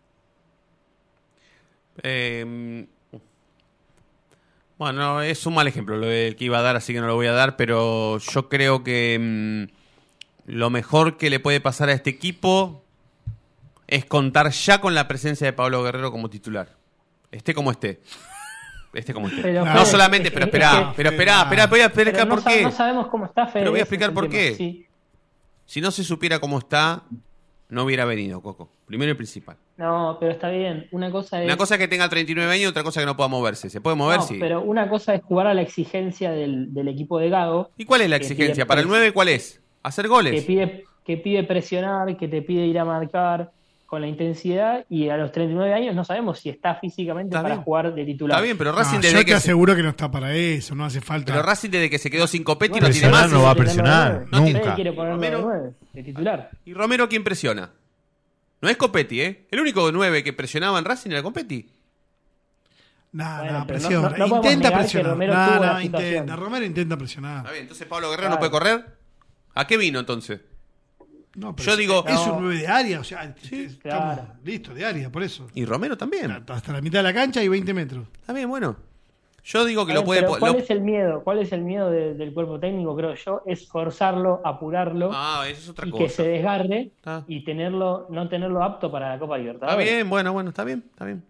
Eh, 2.02 2.86
bueno, 4.78 5.22
es 5.22 5.44
un 5.44 5.54
mal 5.54 5.66
ejemplo 5.66 5.96
lo 5.96 6.06
que 6.06 6.36
iba 6.38 6.58
a 6.58 6.62
dar, 6.62 6.76
así 6.76 6.92
que 6.92 7.00
no 7.00 7.08
lo 7.08 7.16
voy 7.16 7.26
a 7.26 7.32
dar, 7.32 7.56
pero 7.56 8.18
yo 8.18 8.48
creo 8.48 8.84
que 8.84 9.18
mm, 9.20 10.52
lo 10.52 10.70
mejor 10.70 11.16
que 11.16 11.30
le 11.30 11.40
puede 11.40 11.60
pasar 11.60 11.88
a 11.88 11.92
este 11.92 12.10
equipo 12.10 12.84
es 13.88 14.04
contar 14.04 14.50
ya 14.50 14.80
con 14.80 14.94
la 14.94 15.08
presencia 15.08 15.46
de 15.46 15.52
Pablo 15.52 15.82
Guerrero 15.82 16.12
como 16.12 16.30
titular. 16.30 16.76
Esté 17.32 17.54
como 17.54 17.72
esté. 17.72 18.00
Esté 18.92 19.12
como 19.12 19.28
esté. 19.28 19.42
Pero, 19.42 19.64
no 19.64 19.72
Fede, 19.72 19.86
solamente, 19.86 20.28
es 20.28 20.34
pero 20.34 20.46
que- 20.46 20.56
espera, 20.56 20.72
es 20.72 20.86
que- 20.88 20.92
pero 20.96 21.10
espera, 21.10 21.42
espera, 21.42 21.66
voy 21.66 21.80
a 21.80 21.84
explicar 21.86 22.12
Pero 22.14 22.24
no, 22.26 22.34
por 22.42 22.44
qué. 22.52 22.62
no 22.62 22.70
sabemos 22.70 23.06
cómo 23.08 23.24
está 23.26 23.46
Fede. 23.46 23.60
Pero 23.60 23.70
voy 23.72 23.80
a 23.80 23.82
explicar 23.82 24.12
por 24.14 24.28
qué. 24.28 24.54
Sí. 24.54 24.86
Si 25.66 25.80
no 25.80 25.90
se 25.90 26.02
supiera 26.04 26.38
cómo 26.38 26.58
está, 26.58 27.02
no 27.68 27.84
hubiera 27.84 28.04
venido, 28.06 28.40
Coco. 28.40 28.70
Primero 28.86 29.12
y 29.12 29.14
principal. 29.14 29.56
No, 29.76 30.16
pero 30.18 30.32
está 30.32 30.48
bien. 30.48 30.88
Una 30.92 31.10
cosa 31.10 31.40
es. 31.40 31.44
Una 31.44 31.58
cosa 31.58 31.74
es 31.74 31.80
que 31.80 31.88
tenga 31.88 32.08
39 32.08 32.50
años, 32.50 32.70
otra 32.70 32.82
cosa 32.82 33.00
es 33.00 33.02
que 33.04 33.06
no 33.06 33.16
pueda 33.16 33.28
moverse. 33.28 33.68
¿Se 33.68 33.80
puede 33.82 33.94
mover? 33.96 34.16
No, 34.20 34.22
sí. 34.26 34.38
pero 34.40 34.62
una 34.62 34.88
cosa 34.88 35.14
es 35.14 35.22
jugar 35.22 35.46
a 35.46 35.52
la 35.54 35.60
exigencia 35.60 36.30
del, 36.30 36.72
del 36.72 36.88
equipo 36.88 37.18
de 37.18 37.28
Gago. 37.28 37.70
¿Y 37.76 37.84
cuál 37.84 38.00
es 38.00 38.08
la 38.10 38.18
que 38.18 38.24
exigencia? 38.24 38.64
Para 38.66 38.80
el 38.80 38.86
pres- 38.86 38.90
9, 38.90 39.12
¿cuál 39.12 39.28
es? 39.28 39.60
Hacer 39.82 40.06
Que 40.06 40.08
goles. 40.08 40.44
pide, 40.44 40.84
que 41.04 41.18
pide 41.18 41.44
presionar, 41.44 42.16
que 42.16 42.26
te 42.28 42.40
pide 42.40 42.64
ir 42.66 42.78
a 42.78 42.86
marcar 42.86 43.52
con 43.88 44.02
la 44.02 44.06
intensidad. 44.06 44.84
Y 44.90 45.08
a 45.08 45.16
los 45.16 45.32
39 45.32 45.72
años 45.72 45.94
no 45.94 46.04
sabemos 46.04 46.38
si 46.40 46.50
está 46.50 46.74
físicamente 46.74 47.30
Está 47.30 47.42
para 47.42 47.54
bien. 47.54 47.64
jugar 47.64 47.94
de 47.94 48.04
titular. 48.04 48.36
Está 48.36 48.44
bien, 48.44 48.58
pero 48.58 48.72
Racing 48.72 48.96
No, 48.96 49.00
desde 49.00 49.12
yo 49.14 49.18
te 49.20 49.24
que 49.24 49.30
se- 49.32 49.36
aseguro 49.38 49.74
que 49.74 49.82
no 49.82 49.88
está 49.88 50.10
para 50.10 50.34
eso, 50.34 50.74
no 50.74 50.84
hace 50.84 51.00
falta. 51.00 51.32
Pero 51.32 51.42
Racing 51.44 51.70
desde 51.70 51.88
que 51.88 51.98
se 51.98 52.10
quedó 52.10 52.26
sin 52.26 52.44
Copetti 52.44 52.72
Bueno, 52.72 52.86
no 52.88 52.92
tiene 52.92 53.08
presionar 53.08 53.30
más. 53.30 53.32
no 53.32 53.42
va 53.44 53.50
a 53.50 53.54
presionar, 53.54 54.20
de 54.20 54.26
nueve. 54.30 54.52
nunca. 54.52 54.74
Quiere 54.74 54.90
de 54.90 54.96
Romero- 54.96 55.40
nueve, 55.42 55.72
de 55.94 56.02
titular. 56.02 56.50
¿Y 56.66 56.74
Romero 56.74 57.08
quién 57.08 57.24
presiona? 57.24 57.70
No 58.60 58.68
es 58.68 58.76
Copetti, 58.76 59.20
¿eh? 59.22 59.46
El 59.50 59.60
único 59.60 59.90
9 59.90 60.22
que 60.22 60.32
presionaba 60.32 60.78
en 60.78 60.84
Racing 60.84 61.10
era 61.10 61.22
Copetti. 61.22 61.66
Nada, 63.12 63.38
Bueno, 63.42 63.58
no- 63.60 63.66
presiona. 63.66 64.08
no- 64.10 64.26
no 64.26 64.36
intenta 64.36 64.70
presionar. 64.76 65.12
Romero 65.12 65.32
situación. 65.32 65.82
intenta. 65.82 66.36
Romero 66.36 66.64
intenta 66.66 66.96
presionar. 66.98 67.36
Está 67.38 67.50
bien, 67.52 67.62
entonces 67.62 67.86
Pablo 67.86 68.10
Guerrero 68.10 68.28
no 68.30 68.38
puede 68.38 68.50
correr. 68.50 68.84
¿A 69.54 69.66
qué 69.66 69.76
vino 69.78 69.98
entonces? 69.98 70.40
No, 71.38 71.54
pero 71.54 71.66
Yo 71.66 71.72
es- 71.72 71.78
digo- 71.78 72.04
Es 72.06 72.26
un 72.26 72.40
9 72.42 72.56
de 72.58 72.66
área, 72.66 73.00
o 73.00 73.04
sea, 73.04 73.22
estamos 73.22 73.76
claro. 73.76 74.22
listos 74.44 74.74
de 74.74 74.84
área, 74.84 75.10
por 75.10 75.22
eso. 75.22 75.46
Y 75.54 75.64
Romero 75.64 75.96
también. 75.96 76.30
Hasta 76.32 76.72
la 76.72 76.80
mitad 76.80 76.98
de 76.98 77.02
la 77.04 77.14
cancha 77.14 77.42
y 77.42 77.48
20 77.48 77.72
metros. 77.74 78.06
Está 78.20 78.32
bien, 78.32 78.48
bueno. 78.48 78.76
Yo 79.44 79.64
digo 79.64 79.86
que 79.86 79.94
lo 79.94 80.04
puede. 80.04 80.22
pero 80.22 80.36
¿Cuál 80.38 80.52
lo- 80.54 80.58
es 80.58 80.68
el 80.70 80.80
miedo? 80.82 81.22
¿Cuál 81.24 81.38
es 81.38 81.52
el 81.52 81.62
miedo 81.62 81.90
de- 81.90 82.12
del 82.14 82.34
cuerpo 82.34 82.58
técnico? 82.60 82.94
Creo 82.96 83.14
yo, 83.14 83.42
es 83.46 83.66
forzarlo, 83.66 84.42
apurarlo 84.44 85.10
Ah, 85.14 85.44
eso 85.48 85.60
es 85.62 85.68
otra 85.70 85.86
y 85.86 85.92
que 85.92 85.98
cosa. 86.04 86.16
se 86.16 86.28
desgarre 86.28 86.90
Ah. 87.06 87.22
y 87.26 87.44
tenerlo, 87.44 88.06
no 88.10 88.28
tenerlo 88.28 88.62
apto 88.62 88.90
para 88.92 89.08
la 89.10 89.18
Copa 89.18 89.36
Está 89.36 89.42
Libertadores. 89.44 89.88
bien, 89.90 90.10
bueno, 90.10 90.32
bueno, 90.34 90.50
está 90.50 90.64
bien, 90.64 90.84
está 90.90 91.04
bien. 91.06 91.22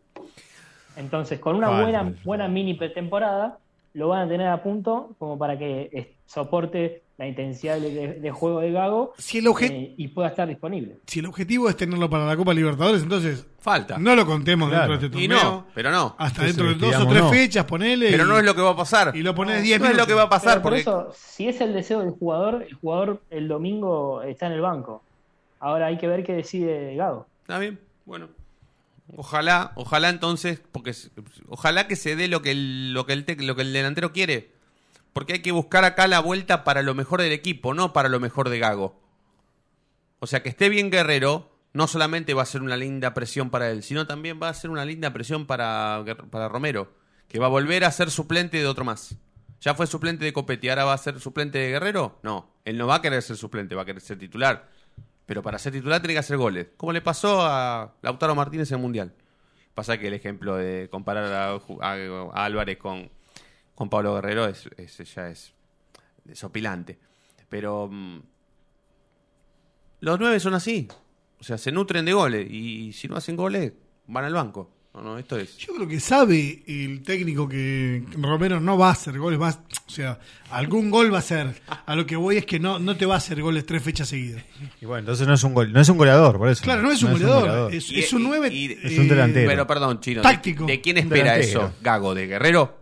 Entonces, 0.97 1.39
con 1.39 1.55
una 1.55 1.69
Vale, 1.69 1.83
buena, 1.85 2.03
vale. 2.03 2.17
buena 2.25 2.49
mini 2.49 2.75
pretemporada, 2.75 3.59
lo 3.95 4.09
van 4.09 4.23
a 4.27 4.29
tener 4.29 4.49
a 4.49 4.63
punto 4.63 5.15
como 5.19 5.39
para 5.39 5.57
que 5.57 6.17
soporte 6.27 7.03
la 7.19 7.27
intensidad 7.27 7.79
de, 7.81 8.31
juego 8.31 8.61
de 8.61 8.71
Gago 8.71 9.13
Si 9.19 9.39
el, 9.39 9.47
obje- 9.47 9.71
eh, 9.73 9.95
y 9.97 10.07
pueda 10.09 10.29
estar 10.29 10.47
disponible. 10.49 10.99
si 11.07 11.19
el 11.19 11.27
objetivo 11.27 11.69
es 11.69 11.77
tenerlo 11.77 12.09
para 12.09 12.25
la 12.25 12.37
Copa 12.37 12.55
Libertadores, 12.55 13.03
entonces 13.03 13.45
Falta. 13.59 13.99
no 13.99 14.15
lo 14.15 14.25
contemos 14.25 14.69
Claro. 14.71 14.93
dentro 14.93 15.09
de 15.11 15.17
este 15.17 15.25
y 15.25 15.29
torneo. 15.29 15.51
no, 15.53 15.67
pero 15.75 15.91
no. 15.91 16.15
Hasta 16.17 16.47
Entonces, 16.47 16.57
dentro 16.57 16.89
de 16.89 16.93
dos 16.97 17.03
o 17.05 17.09
tres 17.09 17.23
no. 17.25 17.31
fechas, 17.31 17.65
ponele. 17.65 18.11
Pero 18.13 18.25
y- 18.25 18.29
no 18.29 18.39
es 18.39 18.45
lo 18.45 18.55
que 18.55 18.63
va 18.63 18.71
a 18.71 18.77
pasar. 18.77 19.17
Y 19.17 19.23
lo 19.23 19.35
pones 19.35 19.63
10 19.65 19.81
No 19.81 19.87
es 19.87 19.91
minutos. 19.91 20.07
lo 20.07 20.07
que 20.07 20.15
va 20.17 20.23
a 20.23 20.29
pasar 20.31 20.63
por 20.63 20.71
porque 20.71 20.81
eso, 20.83 21.13
si 21.17 21.49
es 21.49 21.61
el 21.61 21.73
deseo 21.75 21.99
del 22.01 22.11
jugador, 22.13 22.63
el 22.69 22.75
jugador 22.75 23.21
el 23.31 23.49
domingo 23.49 24.23
está 24.23 24.47
en 24.47 24.53
el 24.53 24.61
banco. 24.61 25.03
Ahora 25.59 25.87
hay 25.87 25.99
que 25.99 26.07
ver 26.07 26.23
qué 26.23 26.35
decide 26.35 26.95
Gago. 26.95 27.27
Está 27.43 27.59
bien, 27.59 27.81
bueno. 28.07 28.29
Ojalá, 29.17 29.73
ojalá 29.75 30.11
entonces, 30.11 30.61
porque 30.71 30.93
ojalá 31.49 31.89
que 31.89 31.97
se 31.97 32.15
dé 32.15 32.29
lo 32.29 32.43
que 32.43 32.51
el, 32.53 32.93
lo 32.93 33.07
que 33.07 33.15
el, 33.15 33.25
tec- 33.27 33.43
lo 33.43 33.57
que 33.57 33.63
el 33.63 33.73
delantero 33.73 34.13
quiere. 34.13 34.51
Porque 35.13 35.35
hay 35.35 35.43
que 35.43 35.53
buscar 35.53 35.85
acá 35.85 36.07
la 36.07 36.21
vuelta 36.21 36.65
para 36.65 36.83
lo 36.83 36.95
mejor 36.95 37.23
del 37.23 37.33
equipo, 37.33 37.75
no 37.75 37.93
para 37.93 38.09
lo 38.09 38.21
mejor 38.21 38.49
de 38.49 38.59
Gago. 38.59 39.01
O 40.21 40.27
sea, 40.27 40.43
que 40.43 40.49
esté 40.49 40.69
bien 40.69 40.91
Guerrero, 40.91 41.51
no 41.73 41.87
solamente 41.87 42.35
va 42.35 42.43
a 42.43 42.47
ser 42.47 42.63
una 42.63 42.77
linda 42.77 43.15
presión 43.15 43.51
para 43.51 43.71
él, 43.71 43.83
sino 43.83 44.07
también 44.07 44.41
va 44.43 44.49
a 44.49 44.55
ser 44.55 44.71
una 44.71 44.85
linda 44.85 45.13
presión 45.13 45.47
para, 45.47 46.05
para 46.31 46.49
Romero, 46.49 46.93
que 47.29 47.39
va 47.39 47.47
a 47.47 47.51
volver 47.51 47.85
a 47.85 47.93
ser 47.93 48.11
suplente 48.11 48.59
de 48.59 48.67
otro 48.67 48.85
más. 48.85 49.17
Ya 49.61 49.75
fue 49.75 49.87
suplente 49.87 50.25
de 50.25 50.33
Copetti, 50.33 50.69
ahora 50.69 50.85
va 50.85 50.93
a 50.93 50.99
ser 50.99 51.19
suplente 51.21 51.59
de 51.59 51.71
Guerrero. 51.71 52.19
No, 52.23 52.51
él 52.65 52.79
no 52.79 52.87
va 52.87 52.97
a 52.97 53.03
querer 53.03 53.23
ser 53.23 53.37
suplente, 53.37 53.75
va 53.75 53.83
a 53.83 53.85
querer 53.85 54.01
ser 54.01 54.19
titular. 54.19 54.69
Pero 55.27 55.43
para 55.43 55.59
ser 55.59 55.73
titular 55.73 56.01
tiene 56.01 56.15
que 56.15 56.21
hacer 56.21 56.37
goles, 56.37 56.69
como 56.77 56.93
le 56.93 57.01
pasó 57.01 57.43
a 57.43 57.95
Lautaro 58.03 58.35
Martínez 58.35 58.71
en 58.71 58.77
el 58.77 58.83
Mundial. 58.83 59.15
Pasa 59.75 59.99
que 59.99 60.09
el 60.09 60.15
ejemplo 60.15 60.57
de 60.57 60.89
comparar 60.91 61.61
a, 61.81 62.45
Álvarez 62.45 62.79
con, 62.79 63.11
con 63.79 63.89
Pablo 63.89 64.13
Guerrero 64.17 64.45
es, 64.49 64.69
es- 64.77 65.15
ya 65.15 65.29
es 65.29 65.53
desopilante. 66.25 66.99
Pero 67.49 67.89
mm, 67.89 68.19
los 70.01 70.19
nueve 70.19 70.41
son 70.41 70.55
así. 70.55 70.89
O 71.41 71.45
sea, 71.45 71.57
se 71.59 71.71
nutren 71.71 72.05
de 72.05 72.13
goles. 72.13 72.51
Y 72.51 72.93
si 72.93 73.07
no 73.07 73.17
hacen 73.17 73.37
goles, 73.37 73.73
van 74.09 74.25
al 74.25 74.35
banco. 74.35 74.69
No, 74.95 75.03
no, 75.03 75.19
esto 75.19 75.37
es. 75.39 75.57
Yo 75.59 75.75
creo 75.75 75.87
que 75.87 76.01
sabe 76.01 76.65
el 76.67 77.03
técnico 77.05 77.49
que 77.49 78.03
Romero 78.21 78.59
no 78.59 78.77
va 78.77 78.89
a 78.89 78.93
hacer 78.93 79.17
goles, 79.17 79.41
va 79.41 79.51
a- 79.51 79.63
o 79.87 79.91
sea, 79.91 80.19
algún 80.51 80.91
gol 80.91 81.13
va 81.13 81.19
a 81.19 81.21
hacer. 81.21 81.63
A 81.87 81.95
lo 81.95 82.05
que 82.05 82.17
voy 82.17 82.39
es 82.39 82.47
que 82.47 82.59
no, 82.59 82.81
no 82.81 82.97
te 82.97 83.07
va 83.07 83.15
a 83.15 83.19
hacer 83.19 83.41
goles 83.41 83.65
tres 83.65 83.81
fechas 83.81 84.09
seguidas. 84.09 84.43
Y 84.81 84.87
bueno, 84.87 85.01
entonces 85.01 85.29
no 85.29 85.35
es 85.35 85.45
un 85.45 85.55
gol, 85.55 85.73
no 85.73 85.81
es 85.81 85.89
un 85.89 85.99
goleador, 85.99 86.39
por 86.39 86.49
eso. 86.49 86.65
Claro, 86.65 86.83
no 86.83 86.91
es 86.91 87.01
un 87.05 87.13
goleador, 87.13 87.73
es, 87.73 87.93
Y- 87.93 88.01
es 88.01 88.13
un 88.13 88.23
y- 88.23 88.25
nueve. 88.25 88.49
y- 88.53 88.73
Es 88.83 88.99
un 88.99 89.07
delantero. 89.09 89.49
Pero 89.49 89.67
perdón, 89.69 90.01
Chino. 90.01 90.17
¿de- 90.21 90.29
Táctico. 90.29 90.67
¿De, 90.67 90.81
quién 90.81 90.97
Un 90.97 91.03
espera 91.05 91.33
delantero. 91.35 91.61
eso? 91.67 91.75
¿Gago? 91.81 92.15
¿De 92.17 92.27
Guerrero? 92.27 92.78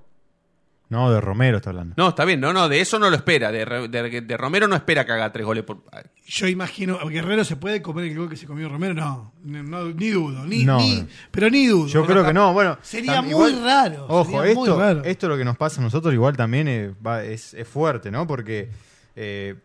No, 0.89 1.11
de 1.11 1.21
Romero 1.21 1.57
está 1.57 1.71
hablando. 1.71 1.95
No, 1.99 2.11
está 2.11 2.25
bien. 2.25 2.39
No, 2.41 2.53
no, 2.53 2.69
de 2.69 2.81
eso 2.81 2.99
no 3.01 3.11
lo 3.11 3.17
espera. 3.17 3.51
De, 3.51 3.65
de- 3.89 4.21
de 4.21 4.37
Romero 4.37 4.69
no 4.69 4.77
espera 4.77 5.05
que 5.05 5.11
haga 5.13 5.33
tres 5.33 5.45
goles 5.45 5.65
por. 5.65 5.83
Yo 6.27 6.47
imagino, 6.47 6.99
Guerrero 7.09 7.43
se 7.45 7.57
puede 7.57 7.83
comer 7.83 8.05
el 8.05 8.17
gol 8.17 8.29
que 8.31 8.37
se 8.37 8.47
comió 8.47 8.69
Romero, 8.69 8.95
no, 8.95 9.33
no, 9.43 9.85
ni 9.89 10.09
dudo, 10.11 10.45
ni, 10.47 10.65
No, 10.65 10.79
ni- 10.79 11.05
pero 11.33 11.51
ni 11.51 11.67
dudo. 11.67 11.89
Yo 11.89 12.07
creo 12.07 12.25
que 12.25 12.33
no, 12.33 12.53
bueno. 12.53 12.79
Sería 12.83 13.21
muy 13.21 13.53
raro, 13.55 14.07
Ojo, 14.09 14.25
sería 14.41 14.55
muy 14.55 14.69
esto, 14.69 14.79
raro. 14.79 15.03
esto 15.05 15.29
lo 15.29 15.37
que 15.37 15.45
nos 15.45 15.57
pasa 15.57 15.81
a 15.81 15.85
nosotros 15.85 16.15
igual 16.15 16.37
también 16.37 16.69
es, 16.69 16.93
va- 17.05 17.25
es, 17.25 17.53
es 17.55 17.67
fuerte, 17.67 18.11
¿no? 18.13 18.27
Porque 18.27 18.71
eh, 19.17 19.57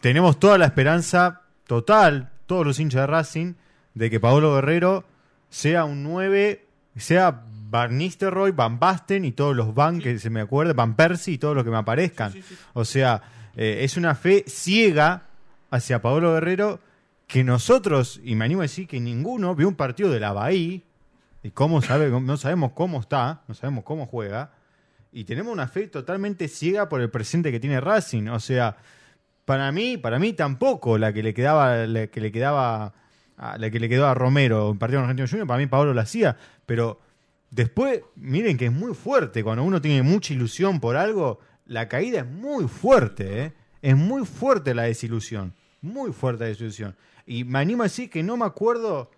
tenemos 0.00 0.38
toda 0.38 0.58
la 0.58 0.66
esperanza 0.66 1.40
total, 1.66 2.30
todos 2.46 2.64
los 2.66 2.78
hinchas 2.78 3.00
de 3.02 3.06
Racing, 3.08 3.54
de 3.94 4.10
que 4.10 4.20
Paolo 4.20 4.54
Guerrero 4.54 5.04
sea 5.50 5.84
un 5.84 6.02
9, 6.04 6.66
sea 7.00 7.44
Van 7.70 7.96
Nistelrooy, 7.96 8.52
Van 8.52 8.78
Basten 8.78 9.24
y 9.24 9.32
todos 9.32 9.56
los 9.56 9.74
Van 9.74 9.98
que 10.00 10.18
se 10.18 10.30
me 10.30 10.40
acuerde, 10.40 10.74
Van 10.74 10.94
Persie 10.94 11.34
y 11.34 11.38
todos 11.38 11.54
los 11.54 11.64
que 11.64 11.70
me 11.70 11.78
aparezcan. 11.78 12.32
O 12.74 12.84
sea, 12.84 13.22
eh, 13.56 13.78
es 13.82 13.96
una 13.96 14.14
fe 14.14 14.44
ciega 14.46 15.22
hacia 15.70 16.02
Paolo 16.02 16.34
Guerrero 16.34 16.80
que 17.26 17.44
nosotros, 17.44 18.20
y 18.22 18.34
me 18.34 18.44
animo 18.44 18.60
a 18.60 18.64
decir 18.64 18.86
que 18.86 19.00
ninguno, 19.00 19.54
vio 19.54 19.68
un 19.68 19.74
partido 19.74 20.10
de 20.10 20.20
la 20.20 20.34
Bahía 20.34 20.80
y 21.42 21.50
cómo 21.50 21.80
sabe, 21.80 22.10
no 22.20 22.36
sabemos 22.36 22.72
cómo 22.72 23.00
está, 23.00 23.42
no 23.48 23.54
sabemos 23.54 23.84
cómo 23.84 24.06
juega, 24.06 24.52
y 25.12 25.24
tenemos 25.24 25.52
una 25.52 25.68
fe 25.68 25.88
totalmente 25.88 26.48
ciega 26.48 26.88
por 26.88 27.00
el 27.00 27.10
presente 27.10 27.50
que 27.50 27.60
tiene 27.60 27.80
Racing. 27.80 28.28
O 28.28 28.40
sea, 28.40 28.76
para 29.44 29.70
mí, 29.72 29.98
para 29.98 30.18
mí 30.18 30.32
tampoco 30.32 30.98
la 30.98 31.12
que 31.12 31.22
le 31.22 31.34
quedaba, 31.34 31.86
la 31.86 32.06
que 32.06 32.20
le 32.20 32.32
quedaba, 32.32 32.94
la 33.58 33.70
que 33.70 33.80
le 33.80 33.88
quedó 33.88 34.06
a 34.06 34.14
Romero 34.14 34.70
en 34.70 34.78
partido 34.78 35.00
con 35.00 35.04
Argentino 35.10 35.28
Junior, 35.28 35.46
para 35.46 35.58
mí 35.58 35.66
Pablo 35.66 35.92
lo 35.94 36.00
hacía, 36.00 36.36
pero 36.66 37.00
después, 37.50 38.00
miren 38.16 38.56
que 38.56 38.66
es 38.66 38.72
muy 38.72 38.94
fuerte, 38.94 39.42
cuando 39.42 39.64
uno 39.64 39.80
tiene 39.80 40.02
mucha 40.02 40.32
ilusión 40.32 40.78
por 40.80 40.96
algo, 40.96 41.40
la 41.66 41.88
caída 41.88 42.20
es 42.20 42.26
muy 42.26 42.68
fuerte, 42.68 43.42
¿eh? 43.44 43.52
es 43.82 43.96
muy 43.96 44.24
fuerte 44.26 44.74
la 44.74 44.84
desilusión, 44.84 45.54
muy 45.80 46.12
fuerte 46.12 46.44
la 46.44 46.48
desilusión. 46.48 46.94
Y 47.26 47.44
me 47.44 47.58
animo 47.58 47.82
a 47.82 47.86
decir 47.86 48.10
que 48.10 48.22
no 48.22 48.36
me 48.36 48.44
acuerdo 48.44 49.10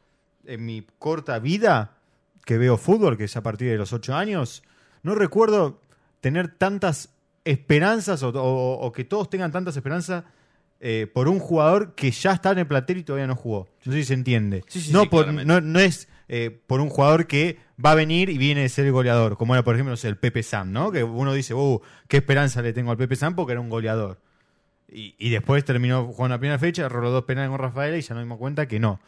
en 0.47 0.65
mi 0.65 0.87
corta 0.99 1.39
vida 1.39 1.97
que 2.45 2.59
veo 2.59 2.77
fútbol, 2.77 3.17
que 3.17 3.25
es 3.25 3.37
a 3.37 3.43
partir 3.43 3.71
de 3.71 3.79
los 3.79 3.93
ocho 3.93 4.15
años, 4.15 4.63
no 5.03 5.15
recuerdo 5.15 5.81
tener 6.21 6.49
tantas 6.49 7.11
esperanzas 7.45 8.23
o- 8.23 8.31
o 8.33 8.93
que 8.93 9.05
todos 9.05 9.29
tengan 9.29 9.53
tantas 9.53 9.77
esperanzas 9.77 10.25
eh, 10.87 11.07
por 11.07 11.29
un 11.29 11.39
jugador 11.39 11.95
que 11.95 12.11
ya 12.11 12.33
está 12.33 12.51
en 12.53 12.59
el 12.59 12.67
plantel 12.67 12.99
y 12.99 13.05
todavía 13.05 13.27
no 13.27 13.37
jugó. 13.37 13.69
No 13.87 13.93
sé 13.93 14.01
si 14.01 14.05
se 14.05 14.15
entiende. 14.15 14.63
Sí, 14.69 14.81
sí, 14.83 14.93
no, 14.93 15.03
sí, 15.05 15.09
por- 15.09 15.25
claramente. 15.25 15.53
no, 15.53 15.61
no 15.63 15.81
es 15.81 16.09
eh, 16.29 16.51
por 16.67 16.81
un 16.81 16.91
jugador 16.91 17.27
que 17.27 17.59
va 17.85 17.93
a 17.93 17.95
venir 17.95 18.29
y 18.29 18.37
viene 18.39 18.61
de 18.63 18.69
ser 18.69 18.85
el 18.87 18.93
goleador, 18.93 19.37
como 19.39 19.55
era, 19.55 19.65
por 19.65 19.75
ejemplo, 19.75 19.93
no 19.93 19.97
sé, 19.97 20.09
el 20.09 20.17
Pepe 20.19 20.43
Sam, 20.43 20.73
¿no? 20.73 20.93
Que 20.93 21.03
uno 21.03 21.33
dice, 21.33 21.55
uh, 21.55 21.81
qué 22.07 22.19
esperanza 22.19 22.61
le 22.61 22.73
tengo 22.75 22.91
al 22.91 22.97
Pepe 22.99 23.17
Sam 23.17 23.35
porque 23.35 23.53
era 23.53 23.61
un 23.63 23.71
goleador. 23.71 24.21
Y, 24.93 25.15
y 25.19 25.31
después 25.31 25.65
terminó 25.65 26.05
jugando 26.07 26.35
la 26.35 26.39
primera 26.39 26.59
fecha, 26.59 26.89
roló 26.89 27.11
dos 27.11 27.25
penales 27.25 27.51
con 27.51 27.59
Rafaela 27.59 27.97
y 27.97 28.03
ya 28.03 28.15
nos 28.15 28.23
dimos 28.25 28.39
cuenta 28.39 28.69
que 28.69 28.79
no. 28.79 29.01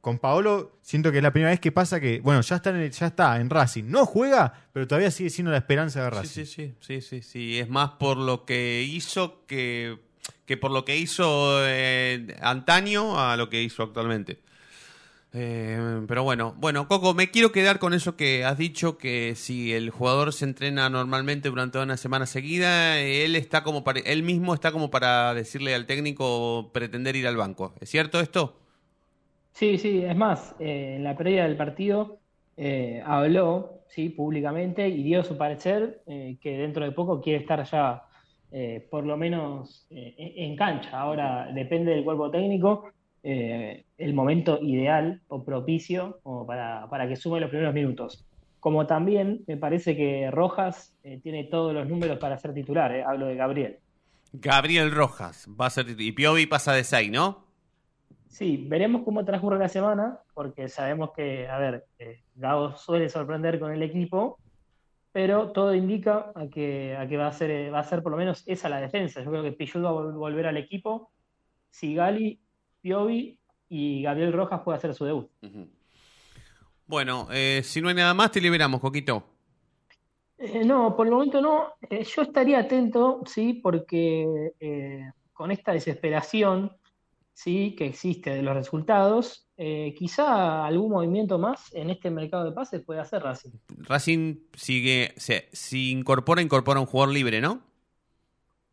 Con 0.00 0.18
Paolo 0.18 0.72
siento 0.82 1.12
que 1.12 1.18
es 1.18 1.22
la 1.22 1.30
primera 1.32 1.50
vez 1.50 1.60
que 1.60 1.70
pasa 1.70 2.00
que, 2.00 2.18
bueno, 2.20 2.40
ya 2.40 2.56
está 2.56 2.70
en, 2.70 2.76
el- 2.76 2.90
ya 2.90 3.06
está 3.06 3.40
en 3.40 3.48
Racing. 3.48 3.84
No 3.86 4.04
juega, 4.06 4.52
pero 4.72 4.88
todavía 4.88 5.12
sigue 5.12 5.30
siendo 5.30 5.52
la 5.52 5.58
esperanza 5.58 6.02
de 6.02 6.10
Racing. 6.10 6.44
Sí, 6.44 6.46
sí, 6.46 6.74
sí, 6.80 7.00
sí, 7.00 7.00
sí, 7.00 7.22
sí. 7.22 7.58
Es 7.60 7.68
más 7.68 7.90
por 8.00 8.16
lo 8.16 8.44
que 8.44 8.82
hizo 8.82 9.46
que, 9.46 9.98
que 10.46 10.56
por 10.56 10.70
lo 10.70 10.84
que 10.84 10.96
hizo 10.96 11.66
eh, 11.66 12.36
antaño 12.40 13.18
a 13.18 13.36
lo 13.36 13.48
que 13.48 13.62
hizo 13.62 13.82
actualmente. 13.82 14.38
Eh, 15.34 16.02
pero 16.06 16.24
bueno, 16.24 16.54
bueno, 16.58 16.86
Coco, 16.88 17.14
me 17.14 17.30
quiero 17.30 17.52
quedar 17.52 17.78
con 17.78 17.94
eso 17.94 18.16
que 18.16 18.44
has 18.44 18.58
dicho, 18.58 18.98
que 18.98 19.34
si 19.34 19.72
el 19.72 19.88
jugador 19.88 20.34
se 20.34 20.44
entrena 20.44 20.90
normalmente 20.90 21.48
durante 21.48 21.78
una 21.78 21.96
semana 21.96 22.26
seguida, 22.26 22.98
él 22.98 23.34
está 23.34 23.62
como 23.62 23.82
para, 23.82 24.00
él 24.00 24.22
mismo 24.22 24.52
está 24.52 24.72
como 24.72 24.90
para 24.90 25.32
decirle 25.32 25.74
al 25.74 25.86
técnico 25.86 26.70
pretender 26.74 27.16
ir 27.16 27.26
al 27.26 27.38
banco. 27.38 27.72
¿Es 27.80 27.88
cierto 27.88 28.20
esto? 28.20 28.58
Sí, 29.52 29.78
sí, 29.78 30.02
es 30.04 30.16
más, 30.16 30.54
eh, 30.58 30.96
en 30.96 31.04
la 31.04 31.16
previa 31.16 31.44
del 31.44 31.56
partido 31.56 32.18
habló, 33.06 33.82
sí, 33.88 34.10
públicamente 34.10 34.86
y 34.86 35.02
dio 35.02 35.24
su 35.24 35.36
parecer 35.36 36.02
que 36.06 36.58
dentro 36.58 36.84
de 36.84 36.92
poco 36.92 37.20
quiere 37.20 37.40
estar 37.40 37.64
ya 37.64 38.04
eh, 38.52 38.86
por 38.90 39.04
lo 39.04 39.16
menos 39.16 39.86
eh, 39.90 40.14
en 40.18 40.50
en 40.52 40.56
cancha. 40.56 41.00
Ahora 41.00 41.50
depende 41.52 41.90
del 41.92 42.04
cuerpo 42.04 42.30
técnico 42.30 42.84
eh, 43.22 43.84
el 43.98 44.14
momento 44.14 44.58
ideal 44.62 45.20
o 45.28 45.42
propicio 45.44 46.18
como 46.22 46.46
para, 46.46 46.86
para 46.90 47.08
que 47.08 47.16
sume 47.16 47.40
los 47.40 47.50
primeros 47.50 47.74
minutos. 47.74 48.24
Como 48.60 48.86
también 48.86 49.42
me 49.46 49.56
parece 49.56 49.96
que 49.96 50.30
Rojas 50.30 50.94
tiene 51.22 51.44
todos 51.44 51.74
los 51.74 51.88
números 51.88 52.18
para 52.18 52.38
ser 52.38 52.54
titular, 52.54 52.92
hablo 53.06 53.26
de 53.26 53.34
Gabriel. 53.34 53.78
Gabriel 54.32 54.90
Rojas 54.92 55.48
va 55.60 55.66
a 55.66 55.70
ser 55.70 55.86
titu- 55.86 56.04
y 56.04 56.12
Piovi 56.12 56.46
pasa 56.46 56.72
de 56.72 56.84
6, 56.84 57.10
¿no? 57.10 57.44
Sí, 58.28 58.64
veremos 58.68 59.02
cómo 59.04 59.24
transcurre 59.24 59.58
la 59.58 59.68
semana, 59.68 60.18
porque 60.32 60.68
sabemos 60.68 61.10
que, 61.14 61.46
a 61.48 61.58
ver, 61.58 61.84
Gago 62.36 62.76
suele 62.76 63.08
sorprender 63.08 63.58
con 63.60 63.72
el 63.72 63.82
equipo, 63.82 64.38
pero 65.12 65.52
todo 65.52 65.74
indica 65.74 66.32
a 66.34 66.48
que, 66.48 66.96
a 66.96 67.06
que 67.06 67.16
va 67.16 67.26
a 67.28 67.32
ser, 67.32 67.50
eh, 67.50 67.70
va 67.70 67.80
a 67.80 67.84
ser 67.84 68.02
por 68.02 68.12
lo 68.12 68.18
menos 68.18 68.42
esa 68.46 68.68
la 68.68 68.80
defensa. 68.80 69.22
Yo 69.22 69.30
creo 69.30 69.42
que 69.42 69.52
Pichul 69.52 69.84
va 69.84 69.90
a 69.90 69.92
vol- 69.92 70.14
volver 70.14 70.46
al 70.46 70.56
equipo, 70.56 71.12
Sigali, 71.70 72.40
Piovi 72.80 73.38
y 73.68 74.02
Gabriel 74.02 74.32
Rojas 74.32 74.60
puede 74.64 74.78
hacer 74.78 74.94
su 74.94 75.04
debut. 75.04 75.30
Bueno, 76.86 77.28
eh, 77.30 77.60
si 77.62 77.80
no 77.80 77.88
hay 77.88 77.94
nada 77.94 78.14
más, 78.14 78.30
te 78.32 78.40
liberamos, 78.40 78.80
Coquito. 78.80 79.24
Eh, 80.38 80.64
no, 80.64 80.96
por 80.96 81.06
el 81.06 81.12
momento 81.12 81.40
no. 81.40 81.74
Eh, 81.88 82.04
yo 82.04 82.22
estaría 82.22 82.58
atento, 82.58 83.20
sí, 83.26 83.54
porque 83.54 84.50
con 85.32 85.50
esta 85.50 85.72
desesperación, 85.72 86.76
sí, 87.32 87.74
que 87.76 87.86
existe 87.86 88.30
de 88.30 88.42
los 88.42 88.54
resultados, 88.54 89.48
eh, 89.56 89.94
quizá 89.96 90.64
algún 90.64 90.90
movimiento 90.92 91.38
más 91.38 91.72
en 91.74 91.90
este 91.90 92.10
mercado 92.10 92.44
de 92.44 92.52
pases 92.52 92.82
puede 92.82 93.00
hacer 93.00 93.22
Racing. 93.22 93.50
Racing 93.78 94.36
sigue, 94.54 95.12
se, 95.16 95.48
si 95.52 95.90
incorpora, 95.90 96.42
incorpora 96.42 96.80
un 96.80 96.86
jugador 96.86 97.14
libre, 97.14 97.40
¿no? 97.40 97.62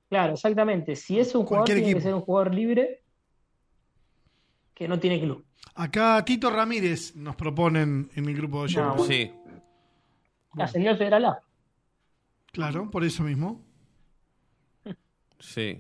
Claro, 0.10 0.34
exactamente. 0.34 0.96
Si 0.96 1.20
es 1.20 1.36
un 1.36 1.46
jugador, 1.46 1.66
tiene 1.66 1.94
que 1.94 2.02
ser 2.02 2.14
un 2.14 2.22
jugador 2.22 2.54
libre 2.54 3.04
que 4.74 4.88
no 4.88 5.00
tiene 5.00 5.20
club. 5.20 5.46
Acá 5.76 6.24
Tito 6.26 6.50
Ramírez 6.50 7.16
nos 7.16 7.36
proponen 7.36 8.10
en 8.16 8.26
el 8.26 8.36
grupo 8.36 8.66
de 8.66 8.74
No, 8.74 8.96
bueno. 8.96 9.04
Sí. 9.04 9.32
Ascendió 10.58 10.92
al 10.92 10.98
Federal 10.98 11.26
A. 11.26 11.40
Claro, 12.52 12.90
por 12.90 13.04
eso 13.04 13.24
mismo. 13.24 13.64
Sí. 15.40 15.80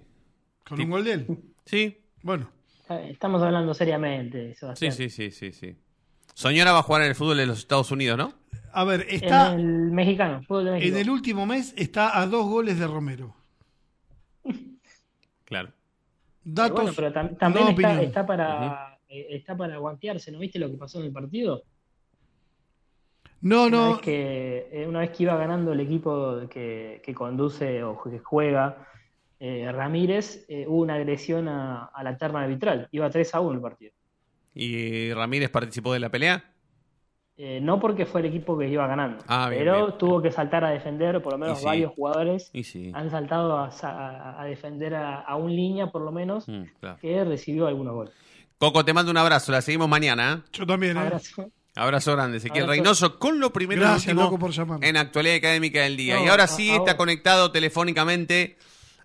Con 0.68 0.80
un 0.80 0.89
gol 0.89 1.04
de 1.04 1.14
él. 1.14 1.28
Sí, 1.66 1.97
Bueno, 2.22 2.49
Estamos 2.90 3.42
hablando 3.44 3.74
seriamente, 3.74 4.50
sí, 4.54 4.60
Sebastián. 4.60 4.92
sí, 4.94 5.10
sí, 5.10 5.32
sí, 5.32 5.52
sí. 5.52 5.76
Soñora 6.34 6.72
va 6.72 6.80
a 6.80 6.84
jugar 6.84 7.04
en 7.04 7.10
el 7.10 7.16
fútbol 7.16 7.38
de 7.38 7.46
los 7.46 7.60
Estados 7.60 7.92
Unidos, 7.92 8.18
¿no? 8.18 8.34
a 8.72 8.84
ver, 8.84 9.02
En 9.10 9.16
está 9.16 9.54
el 9.54 9.66
mexicano, 9.92 10.42
fútbol 10.44 10.66
de 10.66 10.72
México. 10.72 10.96
en 10.96 11.02
el 11.02 11.10
último 11.10 11.46
mes 11.46 11.74
está 11.76 12.20
a 12.20 12.26
dos 12.28 12.46
goles 12.46 12.80
de 12.80 12.88
Romero. 12.88 13.36
Claro. 15.46 15.72
Datos, 16.44 16.76
Bueno, 16.76 16.92
pero 16.96 17.12
tam- 17.12 17.38
también 17.38 17.66
no 17.66 17.72
está, 17.72 18.02
está 18.04 18.26
para 18.26 19.00
eh, 19.10 19.28
está 19.32 19.58
para 19.58 19.78
guantearse, 19.78 20.32
¿no 20.32 20.38
viste 20.40 20.60
lo 20.60 20.70
que 20.70 20.78
pasó 20.78 21.00
en 21.00 21.06
el 21.08 21.12
partido? 21.12 21.64
No, 23.42 23.66
Una 23.68 23.70
no, 23.78 23.90
vez 23.94 24.02
que, 24.02 24.70
eh, 24.72 24.88
una 24.88 25.00
vez 25.00 25.10
que 25.12 25.24
iba 25.24 25.36
ganando 25.38 25.74
el 25.74 25.80
equipo 25.80 26.42
que, 26.50 27.02
que 27.04 27.14
conduce 27.16 27.84
o 27.84 28.02
que 28.04 28.20
juega 28.20 28.86
eh, 29.40 29.72
Ramírez, 29.72 30.46
eh, 30.50 30.66
hubo 30.68 30.82
una 30.82 30.96
agresión 30.96 31.48
a, 31.48 31.86
a 31.86 32.04
la 32.04 32.18
terna 32.18 32.42
arbitral. 32.42 32.88
Iba 32.92 33.10
3 33.10 33.34
a 33.36 33.40
1 33.40 33.54
el 33.56 33.62
partido. 33.62 33.92
¿Y 34.54 35.14
Ramírez 35.14 35.50
participó 35.50 35.94
de 35.94 36.00
la 36.00 36.10
pelea? 36.10 36.44
Eh, 37.38 37.60
no 37.62 37.80
porque 37.80 38.06
fue 38.06 38.20
el 38.20 38.28
equipo 38.28 38.58
que 38.58 38.68
iba 38.68 38.86
ganando, 38.86 39.24
Ah, 39.28 39.48
bien, 39.50 39.62
pero 39.64 39.86
bien. 39.86 39.98
tuvo 39.98 40.22
que 40.22 40.30
saltar 40.30 40.66
a 40.66 40.72
defender, 40.72 41.22
por 41.22 41.32
lo 41.34 41.38
menos 41.40 41.58
Y 41.60 41.62
sí. 41.62 41.66
varios 41.66 41.94
jugadores 41.94 42.50
Y 42.52 42.66
sí. 42.66 42.92
han 42.94 43.10
saltado 43.10 43.58
a, 43.58 43.70
a- 43.84 44.42
a 44.42 44.46
defender 44.46 44.94
a, 44.96 45.22
a 45.22 45.38
un 45.38 45.56
línea, 45.56 45.88
por 45.88 46.02
lo 46.02 46.12
menos, 46.12 46.50
Mm, 46.50 46.64
claro. 46.82 46.98
que 47.00 47.24
recibió 47.24 47.68
algunos 47.68 47.94
goles. 47.94 48.14
Coco, 48.58 48.84
te 48.84 48.92
mando 48.92 49.10
un 49.10 49.16
abrazo. 49.18 49.54
La 49.54 49.62
seguimos 49.62 49.88
mañana. 49.88 50.44
¿eh? 50.46 50.50
Yo 50.52 50.66
también, 50.68 50.98
¿eh? 50.98 51.00
Abrazo. 51.00 51.50
Abrazo 51.78 52.12
grande, 52.12 52.40
Ezequiel. 52.40 52.68
Reynoso, 52.68 53.18
con 53.18 53.40
lo 53.40 53.54
primero 53.54 53.80
Gracias, 53.84 54.08
último 54.08 54.24
loco, 54.24 54.38
por 54.38 54.84
en 54.84 54.98
actualidad 54.98 55.38
académica 55.38 55.84
del 55.84 55.96
día. 55.96 56.16
No, 56.16 56.26
y 56.26 56.28
ahora 56.28 56.46
sí 56.46 56.70
está 56.72 56.98
conectado 56.98 57.54
telefónicamente 57.54 58.58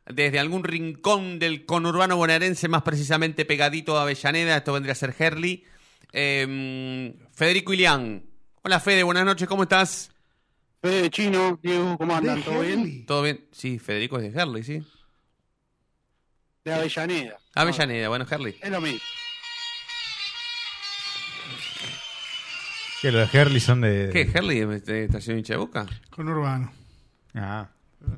desde 0.06 0.38
algún 0.38 0.64
rincón 0.64 1.38
del 1.38 1.64
conurbano 1.64 2.16
bonaerense, 2.16 2.68
más 2.68 2.82
precisamente 2.82 3.44
pegadito 3.44 3.98
a 3.98 4.02
Avellaneda. 4.02 4.56
Esto 4.58 4.72
vendría 4.72 4.92
a 4.92 4.96
ser 4.96 5.14
Herli. 5.18 5.64
Eh, 6.12 7.14
Federico 7.32 7.72
Ilián. 7.72 8.24
Hola, 8.62 8.80
Fede, 8.80 9.02
buenas 9.02 9.24
noches, 9.24 9.48
¿cómo 9.48 9.64
estás? 9.64 10.10
Fede 10.80 11.10
Chino, 11.10 11.58
Diego, 11.62 11.96
¿cómo 11.98 12.14
andan? 12.14 12.36
De 12.36 12.42
¿Todo 12.42 12.60
bien? 12.60 13.06
¿Todo 13.06 13.22
bien? 13.22 13.46
Sí, 13.52 13.78
Federico 13.78 14.18
es 14.18 14.32
de 14.32 14.40
Herli, 14.40 14.62
sí. 14.62 14.86
De 16.64 16.72
Avellaneda. 16.72 17.38
Avellaneda, 17.54 18.08
bueno, 18.08 18.26
Herli. 18.30 18.56
Es 18.60 18.70
lo 18.70 18.80
mismo. 18.80 19.00
Que 23.00 23.12
los 23.12 23.30
de 23.30 23.38
Herley 23.38 23.60
son 23.60 23.82
de. 23.82 24.08
¿Qué? 24.12 24.22
¿Herli 24.32 24.60
está 24.60 25.18
haciendo 25.18 25.38
hincha 25.38 25.54
de 25.54 25.58
boca? 25.58 25.86
Con 26.08 26.26
Urbano. 26.26 26.72
Ah. 27.34 27.68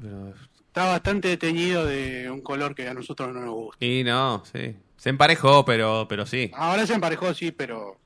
Pero- 0.01 0.33
Está 0.77 0.89
bastante 0.91 1.35
teñido 1.39 1.87
de 1.87 2.31
un 2.31 2.43
color 2.43 2.75
que 2.75 2.87
a 2.87 2.93
nosotros 2.93 3.33
no 3.33 3.41
nos 3.41 3.55
gusta. 3.55 3.83
Y 3.83 4.05
no, 4.05 4.43
sí. 4.45 4.77
Se 4.99 5.09
emparejó, 5.09 5.65
pero, 5.65 6.05
pero 6.07 6.27
sí. 6.27 6.51
Ahora 6.55 6.87
se 6.87 6.93
emparejó, 6.93 7.33
sí, 7.33 7.51
pero 7.51 7.97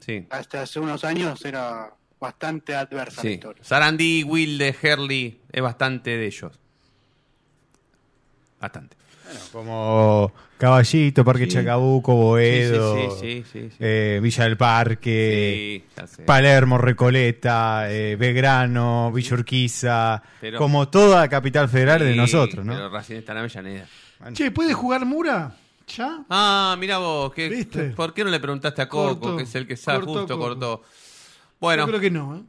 Sí. 0.00 0.26
hasta 0.28 0.62
hace 0.62 0.80
unos 0.80 1.04
años 1.04 1.44
era 1.44 1.94
bastante 2.18 2.74
adversa 2.74 3.18
la 3.18 3.22
Sí. 3.22 3.28
historia. 3.34 3.62
Sarandí, 3.62 4.24
Wilde, 4.24 4.74
Herley, 4.82 5.40
es 5.52 5.62
bastante 5.62 6.16
de 6.16 6.26
ellos. 6.26 6.58
Bastante. 8.60 8.96
Como 9.52 10.32
Caballito, 10.56 11.24
Parque 11.24 11.44
Sí. 11.44 11.50
Chacabuco, 11.52 12.14
Boedo, 12.14 12.94
Sí, 12.96 13.02
sí, 13.10 13.16
sí, 13.20 13.44
sí, 13.52 13.68
sí. 13.70 13.76
eh, 13.80 14.20
Villa 14.22 14.44
del 14.44 14.56
Parque. 14.56 15.84
Palermo, 16.26 16.78
Recoleta, 16.78 17.90
eh, 17.90 18.16
Belgrano, 18.16 19.10
Villa 19.12 19.34
Urquiza, 19.34 20.22
Pero- 20.40 20.58
como 20.58 20.88
toda 20.88 21.28
capital 21.28 21.68
federal 21.68 22.00
de 22.00 22.14
nosotros, 22.14 22.64
¿no? 22.64 22.72
Pero 22.72 22.88
Racing 22.90 23.16
está 23.16 23.32
en 23.32 23.38
Avellaneda. 23.38 23.86
Che, 24.32 24.50
¿puede 24.50 24.74
jugar 24.74 25.04
Mura? 25.04 25.54
¿Ya? 25.96 26.24
Ah, 26.28 26.76
mira 26.78 26.98
vos, 26.98 27.32
¿qué, 27.32 27.48
¿Viste? 27.48 27.90
¿por 27.90 28.12
qué 28.12 28.22
no 28.24 28.30
le 28.30 28.40
preguntaste 28.40 28.82
a 28.82 28.88
Coco, 28.88 29.18
Cortó, 29.20 29.36
que 29.38 29.44
es 29.44 29.54
el 29.54 29.66
que 29.66 29.76
sabe 29.76 30.00
cortó 30.04 30.18
justo, 30.20 30.38
cortó? 30.38 30.82
Bueno, 31.60 31.84
Yo 31.84 31.88
creo 31.88 32.00
que 32.00 32.10
no, 32.10 32.36
¿eh? 32.36 32.42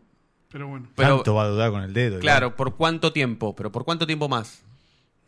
Pero 0.51 0.67
bueno. 0.67 0.87
pero 0.95 1.15
Tanto 1.17 1.35
va 1.35 1.43
a 1.43 1.47
dudar 1.47 1.71
con 1.71 1.83
el 1.83 1.93
dedo. 1.93 2.19
claro, 2.19 2.55
¿por 2.55 2.75
cuánto 2.75 3.13
tiempo? 3.13 3.55
¿Pero 3.55 3.71
por 3.71 3.85
cuánto 3.85 4.05
tiempo 4.07 4.27
más? 4.27 4.63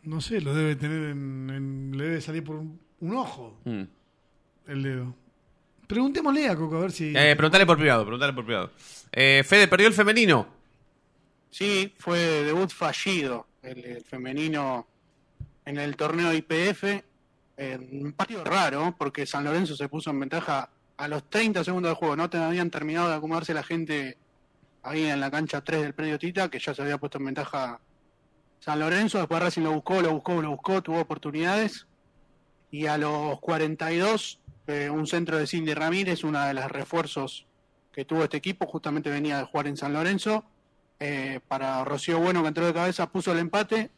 No 0.04 0.20
sé, 0.20 0.40
lo 0.40 0.54
debe 0.54 0.74
tener 0.76 1.10
en, 1.10 1.50
en- 1.50 1.96
le 1.96 2.04
debe 2.04 2.20
salir 2.20 2.42
por 2.44 2.56
un, 2.56 2.80
un 3.00 3.16
ojo 3.16 3.58
Mm. 3.64 3.82
el 4.68 4.82
dedo. 4.82 5.14
Preguntémosle 5.86 6.48
a 6.48 6.56
Coco 6.56 6.76
a 6.76 6.80
ver 6.80 6.92
si. 6.92 7.12
Eh, 7.16 7.34
preguntale 7.36 7.66
por 7.66 7.76
privado, 7.76 8.02
preguntale 8.04 8.32
por 8.32 8.44
privado. 8.44 8.70
Eh, 9.12 9.42
Fede, 9.46 9.68
¿perdió 9.68 9.88
el 9.88 9.94
femenino? 9.94 10.46
Sí, 11.50 11.92
fue 11.98 12.18
debut 12.44 12.70
fallido 12.70 13.46
el, 13.62 13.84
el 13.84 14.02
femenino 14.04 14.86
en 15.66 15.78
el 15.78 15.94
torneo 15.96 16.32
IPF. 16.32 16.84
Eh, 17.58 17.88
un 18.02 18.12
partido 18.14 18.42
raro, 18.42 18.94
porque 18.98 19.26
San 19.26 19.44
Lorenzo 19.44 19.76
se 19.76 19.88
puso 19.88 20.10
en 20.10 20.18
ventaja 20.20 20.70
a 20.96 21.08
los 21.08 21.28
30 21.28 21.62
segundos 21.62 21.90
del 21.90 21.96
juego. 21.96 22.16
No 22.16 22.30
te 22.30 22.38
habían 22.38 22.70
terminado 22.70 23.10
de 23.10 23.14
acomodarse 23.16 23.52
la 23.52 23.62
gente 23.62 24.16
ahí 24.82 25.04
en 25.04 25.20
la 25.20 25.30
cancha 25.30 25.62
3 25.62 25.82
del 25.82 25.92
predio 25.94 26.18
Tita, 26.18 26.48
que 26.50 26.58
ya 26.58 26.72
se 26.74 26.80
había 26.82 26.96
puesto 26.98 27.18
en 27.18 27.26
ventaja 27.26 27.78
San 28.62 28.78
Lorenzo. 28.78 29.18
Después 29.18 29.42
Racing 29.42 29.62
lo 29.62 29.72
buscó, 29.72 30.00
lo 30.00 30.12
buscó, 30.12 30.40
lo 30.40 30.50
buscó, 30.50 30.82
tuvo 30.82 31.00
oportunidades. 31.00 31.86
Y 32.70 32.86
a 32.86 32.96
los 32.96 33.40
42, 33.40 34.38
eh, 34.68 34.88
un 34.88 35.06
centro 35.08 35.36
de 35.36 35.48
Cindy 35.48 35.74
Ramírez, 35.74 36.22
una 36.22 36.46
de 36.46 36.54
las 36.54 36.70
refuerzos 36.70 37.44
que 37.92 38.04
tuvo 38.04 38.22
este 38.22 38.36
equipo, 38.36 38.66
justamente 38.66 39.10
venía 39.10 39.38
de 39.38 39.44
jugar 39.44 39.66
en 39.66 39.76
San 39.76 39.92
Lorenzo. 39.92 40.44
Eh, 41.00 41.40
para 41.48 41.84
Rocío 41.84 42.20
Bueno, 42.20 42.42
que 42.42 42.48
entró 42.48 42.64
de 42.64 42.72
cabeza, 42.72 43.10
puso 43.10 43.32
el 43.32 43.40
empate. 43.40 43.90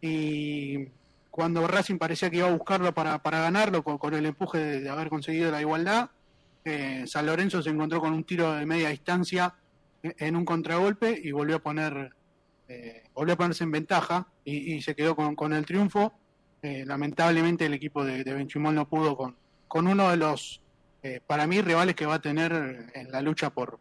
Y 0.00 0.86
cuando 1.30 1.66
Racing 1.68 1.98
parecía 1.98 2.30
que 2.30 2.38
iba 2.38 2.48
a 2.48 2.52
buscarlo 2.52 2.94
para, 2.94 3.22
para 3.22 3.42
ganarlo, 3.42 3.84
con, 3.84 3.98
con 3.98 4.14
el 4.14 4.24
empuje 4.24 4.80
de, 4.80 4.88
haber 4.88 5.10
conseguido 5.10 5.50
la 5.50 5.60
igualdad, 5.60 6.08
eh, 6.64 7.04
San 7.06 7.26
Lorenzo 7.26 7.60
se 7.60 7.68
encontró 7.68 8.00
con 8.00 8.14
un 8.14 8.24
tiro 8.24 8.54
de 8.54 8.64
media 8.64 8.88
distancia 8.88 9.54
en 10.02 10.34
un 10.34 10.46
contragolpe 10.46 11.20
y 11.22 11.30
volvió 11.30 11.56
a 11.56 11.62
poner 11.62 12.12
eh, 12.68 13.04
volvió 13.14 13.34
a 13.34 13.36
ponerse 13.36 13.64
en 13.64 13.70
ventaja 13.70 14.26
y, 14.44 14.80
se 14.82 14.94
quedó 14.94 15.14
con, 15.16 15.34
con 15.36 15.52
el 15.52 15.66
triunfo. 15.66 16.12
Eh, 16.62 16.84
lamentablemente 16.86 17.66
el 17.66 17.74
equipo 17.74 18.04
de, 18.04 18.22
de 18.24 18.34
Benchimol 18.34 18.74
no 18.74 18.88
pudo 18.88 19.16
con, 19.16 19.36
con 19.68 19.86
uno 19.88 20.10
de 20.10 20.16
los, 20.16 20.60
eh, 21.02 21.20
para 21.26 21.46
mí, 21.46 21.60
rivales 21.60 21.94
que 21.96 22.06
va 22.06 22.14
a 22.14 22.20
tener 22.22 22.90
en 22.94 23.10
la 23.10 23.20
lucha 23.20 23.50
por, 23.50 23.78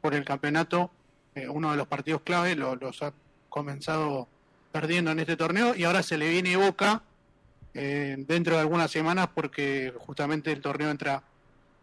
por 0.00 0.14
el 0.14 0.24
campeonato, 0.24 0.90
eh, 1.34 1.48
uno 1.48 1.70
de 1.72 1.76
los 1.76 1.88
partidos 1.88 2.22
clave, 2.22 2.54
lo- 2.54 2.76
los 2.76 3.02
ha 3.02 3.12
comenzado 3.48 4.28
perdiendo 4.72 5.10
en 5.10 5.18
este 5.18 5.36
torneo 5.36 5.74
y 5.74 5.82
ahora 5.84 6.02
se 6.02 6.16
le 6.16 6.28
viene 6.30 6.56
Boca 6.56 7.02
dentro 7.72 8.54
de 8.56 8.60
algunas 8.60 8.90
semanas 8.90 9.28
porque 9.32 9.92
justamente 9.98 10.50
el 10.50 10.60
torneo 10.60 10.90
entra 10.90 11.22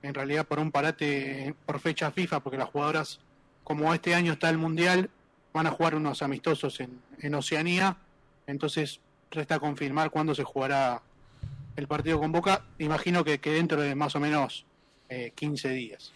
en 0.02 0.14
realidad 0.14 0.46
por 0.46 0.60
un 0.60 0.72
parate 0.72 1.56
por 1.66 1.80
fecha 1.80 2.12
FIFA 2.12 2.42
porque 2.42 2.58
las 2.58 2.70
jugadoras 2.70 3.20
como 3.64 3.94
este 3.94 4.14
año 4.14 4.34
está 4.34 4.50
el 4.50 4.58
Mundial 4.58 5.10
van 5.58 5.68
a 5.68 5.72
jugar 5.72 5.96
unos 5.96 6.22
amistosos 6.22 6.80
en, 6.80 7.02
en 7.20 7.36
Oceanía. 7.36 7.98
Entonces 8.46 9.02
resta 9.32 9.60
confirmar 9.60 10.12
cuándo 10.12 10.34
se 10.36 10.44
jugará 10.44 11.02
el 11.76 11.88
partido 11.88 12.20
con 12.20 12.32
Boca. 12.32 12.64
Imagino 12.78 13.24
que, 13.24 13.38
dentro 13.38 13.82
de 13.82 13.96
más 13.96 14.16
o 14.16 14.20
menos 14.20 14.66
eh, 15.10 15.32
15 15.36 15.70
días. 15.70 16.12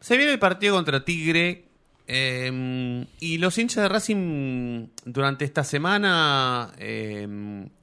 Se 0.00 0.16
viene 0.16 0.32
el 0.32 0.38
partido 0.38 0.74
contra 0.74 1.04
Tigre. 1.04 1.64
eh, 2.08 3.06
y 3.18 3.38
los 3.38 3.58
hinchas 3.58 3.82
de 3.82 3.88
Racing 3.88 4.88
durante 5.04 5.44
esta 5.44 5.64
semana, 5.64 6.72
eh, 6.78 7.26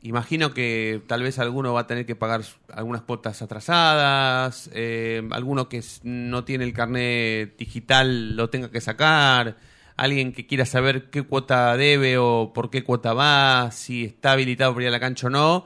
imagino 0.01 0.53
que 0.53 1.01
tal 1.07 1.23
vez 1.23 1.39
alguno 1.39 1.73
va 1.73 1.81
a 1.81 1.88
tener 1.88 2.05
que 2.05 2.15
pagar 2.15 2.41
algunas 2.71 3.01
cuotas 3.01 3.41
atrasadas, 3.41 4.69
eh, 4.73 5.27
alguno 5.31 5.67
que 5.67 5.84
no 6.03 6.45
tiene 6.45 6.63
el 6.63 6.73
carnet 6.73 7.57
digital 7.57 8.36
lo 8.38 8.49
tenga 8.49 8.71
que 8.71 8.79
sacar, 8.79 9.57
alguien 9.95 10.33
que 10.33 10.47
quiera 10.47 10.65
saber 10.65 11.09
qué 11.09 11.23
cuota 11.23 11.75
debe 11.77 12.17
o 12.17 12.51
por 12.53 12.69
qué 12.69 12.83
cuota 12.83 13.13
va, 13.13 13.69
si 13.71 14.05
está 14.05 14.31
habilitado 14.33 14.73
para 14.73 14.83
ir 14.83 14.87
a 14.89 14.91
la 14.91 14.99
cancha 14.99 15.27
o 15.27 15.29
no. 15.29 15.65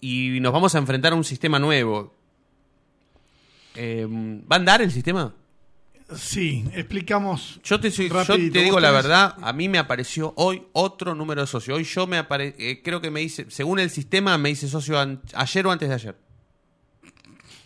Y 0.00 0.38
nos 0.40 0.52
vamos 0.52 0.74
a 0.74 0.78
enfrentar 0.78 1.12
a 1.12 1.16
un 1.16 1.24
sistema 1.24 1.58
nuevo. 1.58 2.14
Eh, 3.74 4.06
¿Va 4.10 4.56
a 4.56 4.58
andar 4.58 4.82
el 4.82 4.90
sistema? 4.90 5.34
Sí, 6.16 6.64
explicamos. 6.72 7.60
Yo 7.62 7.78
te, 7.78 7.90
soy- 7.90 8.08
yo 8.08 8.24
te 8.24 8.38
digo 8.62 8.80
la 8.80 8.88
tenés- 8.90 8.92
verdad, 8.94 9.34
a 9.42 9.52
mí 9.52 9.68
me 9.68 9.78
apareció 9.78 10.32
hoy 10.36 10.62
otro 10.72 11.14
número 11.14 11.42
de 11.42 11.46
socio. 11.46 11.74
Hoy 11.74 11.84
yo 11.84 12.06
me 12.06 12.16
apare 12.16 12.54
eh, 12.58 12.80
creo 12.82 13.00
que 13.00 13.10
me 13.10 13.20
hice, 13.22 13.46
según 13.50 13.78
el 13.78 13.90
sistema, 13.90 14.38
me 14.38 14.48
hice 14.50 14.68
socio 14.68 14.98
an- 14.98 15.20
ayer 15.34 15.66
o 15.66 15.70
antes 15.70 15.88
de 15.88 15.94
ayer. 15.94 16.16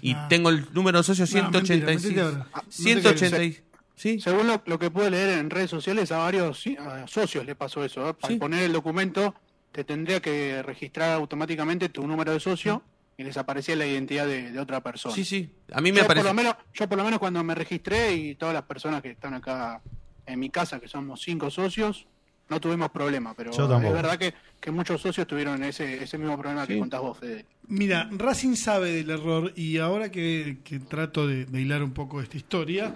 Y 0.00 0.14
Ah. 0.14 0.26
tengo 0.28 0.48
el 0.50 0.66
número 0.72 0.98
de 0.98 1.04
socio 1.04 1.24
No, 1.24 1.50
mentira, 1.50 1.60
186. 1.64 2.02
mentira 2.04 2.24
ahora. 2.26 2.46
Ah, 2.52 2.62
no 2.62 2.68
te 2.68 2.72
186. 2.72 3.62
¿Sí? 4.02 4.18
Según 4.20 4.48
lo, 4.48 4.60
lo 4.66 4.78
que 4.80 4.90
pude 4.90 5.10
leer 5.10 5.38
en 5.38 5.48
redes 5.48 5.70
sociales, 5.70 6.10
a 6.10 6.18
varios 6.18 6.60
sí, 6.60 6.76
a 6.76 7.06
socios 7.06 7.46
le 7.46 7.54
pasó 7.54 7.84
eso. 7.84 8.08
¿eh? 8.08 8.14
Para 8.14 8.32
Sí. 8.34 8.40
poner 8.40 8.64
el 8.64 8.72
documento, 8.72 9.32
te 9.70 9.84
tendría 9.84 10.20
que 10.20 10.60
registrar 10.64 11.12
automáticamente 11.12 11.88
tu 11.88 12.04
número 12.06 12.32
de 12.32 12.40
socio 12.40 12.82
y 13.16 13.22
les 13.22 13.36
aparecía 13.36 13.76
la 13.76 13.86
identidad 13.86 14.26
de, 14.26 14.50
de 14.50 14.58
otra 14.58 14.80
persona. 14.82 15.14
Sí, 15.14 15.24
sí. 15.24 15.48
A 15.72 15.80
mí 15.80 15.92
me 15.92 15.98
yo, 15.98 16.02
por 16.02 16.18
apareció. 16.18 16.30
lo 16.30 16.34
menos, 16.34 16.54
yo 16.74 16.88
por 16.88 16.98
lo 16.98 17.04
menos 17.04 17.20
cuando 17.20 17.44
me 17.44 17.54
registré 17.54 18.12
y 18.14 18.34
todas 18.34 18.54
las 18.54 18.64
personas 18.64 19.02
que 19.02 19.10
están 19.10 19.34
acá 19.34 19.80
en 20.26 20.40
mi 20.40 20.50
casa, 20.50 20.80
que 20.80 20.88
somos 20.88 21.20
cinco 21.22 21.48
socios, 21.48 22.06
no 22.48 22.60
tuvimos 22.60 22.90
problema. 22.90 23.34
Pero 23.34 23.52
Yo 23.52 23.64
es 23.76 23.92
verdad 23.92 24.18
que, 24.18 24.34
que 24.60 24.70
muchos 24.72 25.00
socios 25.00 25.28
tuvieron 25.28 25.62
ese, 25.62 26.02
ese 26.02 26.18
mismo 26.18 26.36
problema 26.36 26.66
que 26.66 26.76
contás 26.76 27.00
vos, 27.00 27.18
Fede. 27.18 27.46
Mira, 27.68 28.08
Racing 28.10 28.56
sabe 28.56 28.90
del 28.90 29.10
error 29.10 29.52
y 29.54 29.78
ahora 29.78 30.10
que, 30.10 30.58
que 30.64 30.80
trato 30.80 31.26
de, 31.28 31.44
de 31.46 31.60
hilar 31.60 31.82
un 31.84 31.92
poco 31.92 32.20
esta 32.20 32.36
historia, 32.36 32.94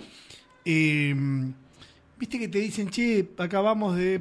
eh, 0.66 1.14
viste 2.18 2.38
que 2.38 2.48
te 2.48 2.58
dicen, 2.58 2.90
che, 2.90 3.28
acabamos 3.38 3.96
de 3.96 4.20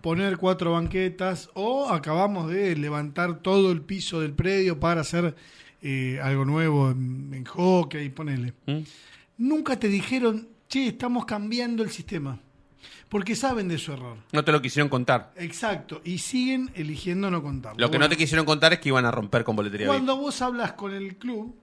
poner 0.00 0.36
cuatro 0.38 0.72
banquetas 0.72 1.50
o 1.54 1.90
acabamos 1.90 2.48
de 2.50 2.76
levantar 2.76 3.40
todo 3.40 3.72
el 3.72 3.80
piso 3.82 4.20
del 4.20 4.32
predio 4.32 4.78
para 4.78 5.00
hacer 5.00 5.34
eh, 5.82 6.20
algo 6.22 6.44
nuevo 6.44 6.90
en, 6.90 7.30
en 7.34 7.44
hockey, 7.44 8.08
ponele. 8.10 8.52
¿Mm? 8.66 8.78
Nunca 9.38 9.78
te 9.78 9.88
dijeron, 9.88 10.48
che, 10.68 10.86
estamos 10.88 11.24
cambiando 11.24 11.82
el 11.82 11.90
sistema, 11.90 12.38
porque 13.08 13.34
saben 13.34 13.66
de 13.68 13.78
su 13.78 13.92
error. 13.92 14.18
No 14.32 14.44
te 14.44 14.52
lo 14.52 14.62
quisieron 14.62 14.88
contar. 14.88 15.32
Exacto, 15.36 16.00
y 16.04 16.18
siguen 16.18 16.70
eligiendo 16.74 17.30
no 17.30 17.42
contarlo. 17.42 17.78
Lo 17.80 17.90
que 17.90 17.98
no 17.98 18.08
te 18.08 18.16
quisieron 18.16 18.46
contar 18.46 18.72
es 18.74 18.78
que 18.78 18.90
iban 18.90 19.06
a 19.06 19.10
romper 19.10 19.42
con 19.42 19.56
boletería 19.56 19.86
VIP. 19.86 19.96
cuando 19.96 20.16
vos 20.16 20.40
hablas 20.42 20.72
con 20.74 20.92
el 20.94 21.16
club, 21.16 21.54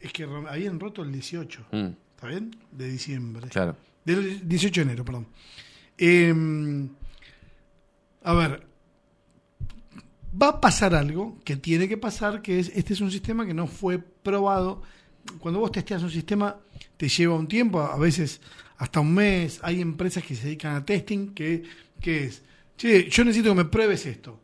es 0.00 0.12
que 0.12 0.24
habían 0.24 0.78
roto 0.80 1.02
el 1.02 1.12
18, 1.12 1.66
Mm, 1.72 1.88
¿está 2.16 2.28
bien? 2.28 2.56
De 2.72 2.88
diciembre. 2.88 3.48
claro. 3.48 3.76
Del 4.04 4.48
18 4.48 4.80
de 4.80 4.84
enero, 4.84 5.04
perdón. 5.04 5.26
Eh, 5.98 6.32
a 8.22 8.34
ver, 8.34 8.66
va 10.40 10.48
a 10.48 10.60
pasar 10.60 10.94
algo 10.94 11.38
que 11.44 11.56
tiene 11.56 11.88
que 11.88 11.96
pasar, 11.96 12.42
que 12.42 12.58
es, 12.58 12.70
este 12.74 12.94
es 12.94 13.00
un 13.00 13.10
sistema 13.10 13.46
que 13.46 13.54
no 13.54 13.66
fue 13.66 13.98
probado. 13.98 14.82
Cuando 15.38 15.60
vos 15.60 15.72
testeas 15.72 16.02
un 16.02 16.10
sistema, 16.10 16.56
te 16.96 17.08
lleva 17.08 17.34
un 17.34 17.48
tiempo, 17.48 17.80
a 17.80 17.98
veces 17.98 18.40
hasta 18.78 19.00
un 19.00 19.14
mes. 19.14 19.60
Hay 19.62 19.80
empresas 19.80 20.24
que 20.24 20.34
se 20.34 20.44
dedican 20.44 20.76
a 20.76 20.84
testing, 20.84 21.34
que, 21.34 21.64
que 22.00 22.24
es, 22.24 22.42
che, 22.76 23.08
yo 23.10 23.24
necesito 23.24 23.50
que 23.50 23.56
me 23.56 23.64
pruebes 23.64 24.06
esto. 24.06 24.40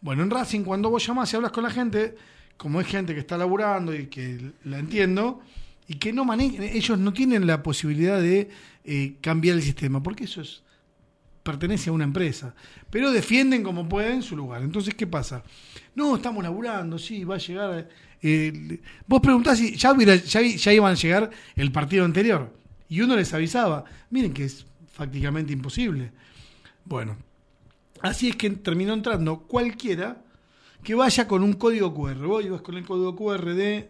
Bueno, 0.00 0.22
en 0.22 0.30
Racing, 0.30 0.62
cuando 0.62 0.90
vos 0.90 1.06
llamás 1.06 1.32
y 1.32 1.36
hablas 1.36 1.52
con 1.52 1.64
la 1.64 1.70
gente, 1.70 2.16
como 2.56 2.80
es 2.80 2.86
gente 2.86 3.14
que 3.14 3.20
está 3.20 3.36
laburando 3.36 3.94
y 3.94 4.06
que 4.06 4.52
la 4.64 4.78
entiendo, 4.78 5.40
y 5.86 5.94
que 5.94 6.12
no 6.12 6.24
manejan, 6.24 6.62
ellos 6.62 6.98
no 6.98 7.12
tienen 7.12 7.46
la 7.46 7.62
posibilidad 7.62 8.20
de 8.20 8.50
eh, 8.84 9.16
cambiar 9.20 9.56
el 9.56 9.62
sistema, 9.62 10.02
porque 10.02 10.24
eso 10.24 10.40
es 10.40 10.62
pertenece 11.42 11.90
a 11.90 11.92
una 11.92 12.04
empresa, 12.04 12.54
pero 12.88 13.10
defienden 13.10 13.64
como 13.64 13.88
pueden 13.88 14.22
su 14.22 14.36
lugar. 14.36 14.62
Entonces, 14.62 14.94
¿qué 14.94 15.08
pasa? 15.08 15.42
No, 15.96 16.14
estamos 16.14 16.44
laburando, 16.44 16.98
sí, 17.00 17.24
va 17.24 17.34
a 17.34 17.38
llegar. 17.38 17.88
eh, 18.22 18.78
vos 19.08 19.20
preguntás 19.20 19.58
si 19.58 19.74
ya, 19.76 19.92
hubiera- 19.92 20.14
ya, 20.14 20.40
ya 20.40 20.72
iban 20.72 20.92
a 20.92 20.94
llegar 20.94 21.30
el 21.56 21.72
partido 21.72 22.04
anterior, 22.04 22.56
y 22.88 23.00
uno 23.00 23.16
les 23.16 23.34
avisaba, 23.34 23.84
miren 24.10 24.32
que 24.32 24.44
es 24.44 24.64
prácticamente 24.96 25.52
imposible. 25.52 26.12
Bueno, 26.84 27.16
así 28.02 28.28
es 28.28 28.36
que 28.36 28.48
terminó 28.50 28.92
entrando 28.92 29.40
cualquiera 29.40 30.22
que 30.84 30.94
vaya 30.94 31.26
con 31.26 31.42
un 31.42 31.54
código 31.54 31.92
QR. 31.92 32.24
Vos 32.26 32.44
ibas 32.44 32.62
con 32.62 32.76
el 32.76 32.84
código 32.84 33.16
QR 33.16 33.54
de 33.54 33.88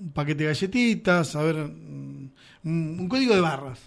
un 0.00 0.12
paquete 0.12 0.44
de 0.44 0.48
galletitas, 0.50 1.34
a 1.36 1.42
ver, 1.42 1.56
mm, 1.56 2.30
un, 2.64 2.96
un 3.00 3.08
código 3.08 3.34
de 3.34 3.40
barras. 3.40 3.80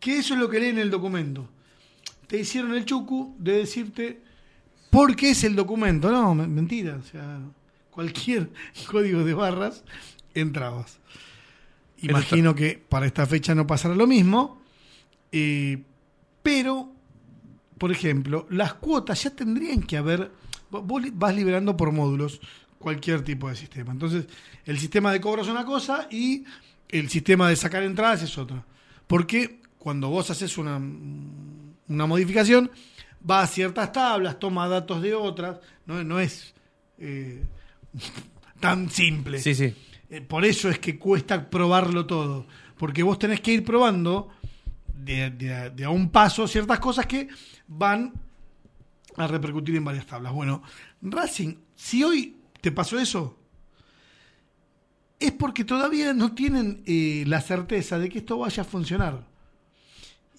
Que 0.00 0.18
eso 0.18 0.34
es 0.34 0.40
lo 0.40 0.48
que 0.48 0.60
lee 0.60 0.68
en 0.68 0.78
el 0.78 0.90
documento. 0.90 1.48
Te 2.26 2.38
hicieron 2.38 2.74
el 2.74 2.84
chucu 2.84 3.34
de 3.38 3.52
decirte 3.58 4.22
por 4.90 5.16
qué 5.16 5.30
es 5.30 5.44
el 5.44 5.56
documento. 5.56 6.10
No, 6.12 6.34
me- 6.34 6.46
mentira. 6.46 6.96
O 6.96 7.02
sea, 7.02 7.40
cualquier 7.90 8.50
código 8.90 9.24
de 9.24 9.34
barras 9.34 9.82
entrabas. 10.34 10.98
Imagino 12.00 12.54
que 12.54 12.80
para 12.88 13.06
esta 13.06 13.26
fecha 13.26 13.54
no 13.54 13.66
pasará 13.66 13.94
lo 13.94 14.06
mismo. 14.06 14.62
eh, 15.32 15.82
pero, 16.42 16.90
por 17.76 17.90
ejemplo, 17.92 18.46
las 18.50 18.74
cuotas 18.74 19.22
ya 19.24 19.30
tendrían 19.30 19.82
que 19.82 19.96
haber. 19.96 20.30
vo- 20.70 20.82
Vos 20.82 21.02
vas 21.14 21.34
liberando 21.34 21.76
por 21.76 21.90
módulos 21.92 22.40
cualquier 22.78 23.22
tipo 23.22 23.48
de 23.48 23.56
sistema. 23.56 23.92
Entonces, 23.92 24.26
el 24.64 24.78
sistema 24.78 25.12
de 25.12 25.20
cobro 25.20 25.42
es 25.42 25.48
una 25.48 25.64
cosa 25.64 26.08
y 26.10 26.44
el 26.88 27.08
sistema 27.08 27.48
de 27.48 27.56
sacar 27.56 27.82
entradas 27.82 28.22
es 28.22 28.38
otra. 28.38 28.64
Porque 29.06 29.60
cuando 29.78 30.08
vos 30.08 30.30
haces 30.30 30.58
una, 30.58 30.76
una 30.76 32.06
modificación, 32.06 32.70
va 33.28 33.42
a 33.42 33.46
ciertas 33.46 33.92
tablas, 33.92 34.38
toma 34.38 34.68
datos 34.68 35.02
de 35.02 35.14
otras, 35.14 35.58
no, 35.86 36.02
no 36.04 36.20
es 36.20 36.54
eh, 36.98 37.42
tan 38.60 38.90
simple. 38.90 39.40
Sí, 39.40 39.54
sí. 39.54 39.74
Eh, 40.10 40.20
por 40.20 40.44
eso 40.44 40.68
es 40.70 40.78
que 40.78 40.98
cuesta 40.98 41.48
probarlo 41.50 42.06
todo. 42.06 42.46
Porque 42.76 43.02
vos 43.02 43.18
tenés 43.18 43.40
que 43.40 43.52
ir 43.52 43.64
probando 43.64 44.30
de, 44.94 45.30
de- 45.30 45.70
de 45.70 45.84
a 45.84 45.90
un 45.90 46.10
paso 46.10 46.46
ciertas 46.48 46.78
cosas 46.78 47.06
que 47.06 47.28
van 47.66 48.12
a 49.16 49.26
repercutir 49.26 49.74
en 49.76 49.84
varias 49.84 50.06
tablas. 50.06 50.32
Bueno, 50.32 50.62
Racing, 51.02 51.56
si 51.74 52.04
hoy 52.04 52.36
te 52.60 52.72
pasó 52.72 52.98
eso, 52.98 53.38
es 55.20 55.32
porque 55.32 55.64
todavía 55.64 56.12
no 56.12 56.32
tienen 56.32 56.82
eh, 56.86 57.24
la 57.26 57.40
certeza 57.40 57.98
de 57.98 58.08
que 58.08 58.18
esto 58.18 58.38
vaya 58.38 58.62
a 58.62 58.66
funcionar. 58.66 59.26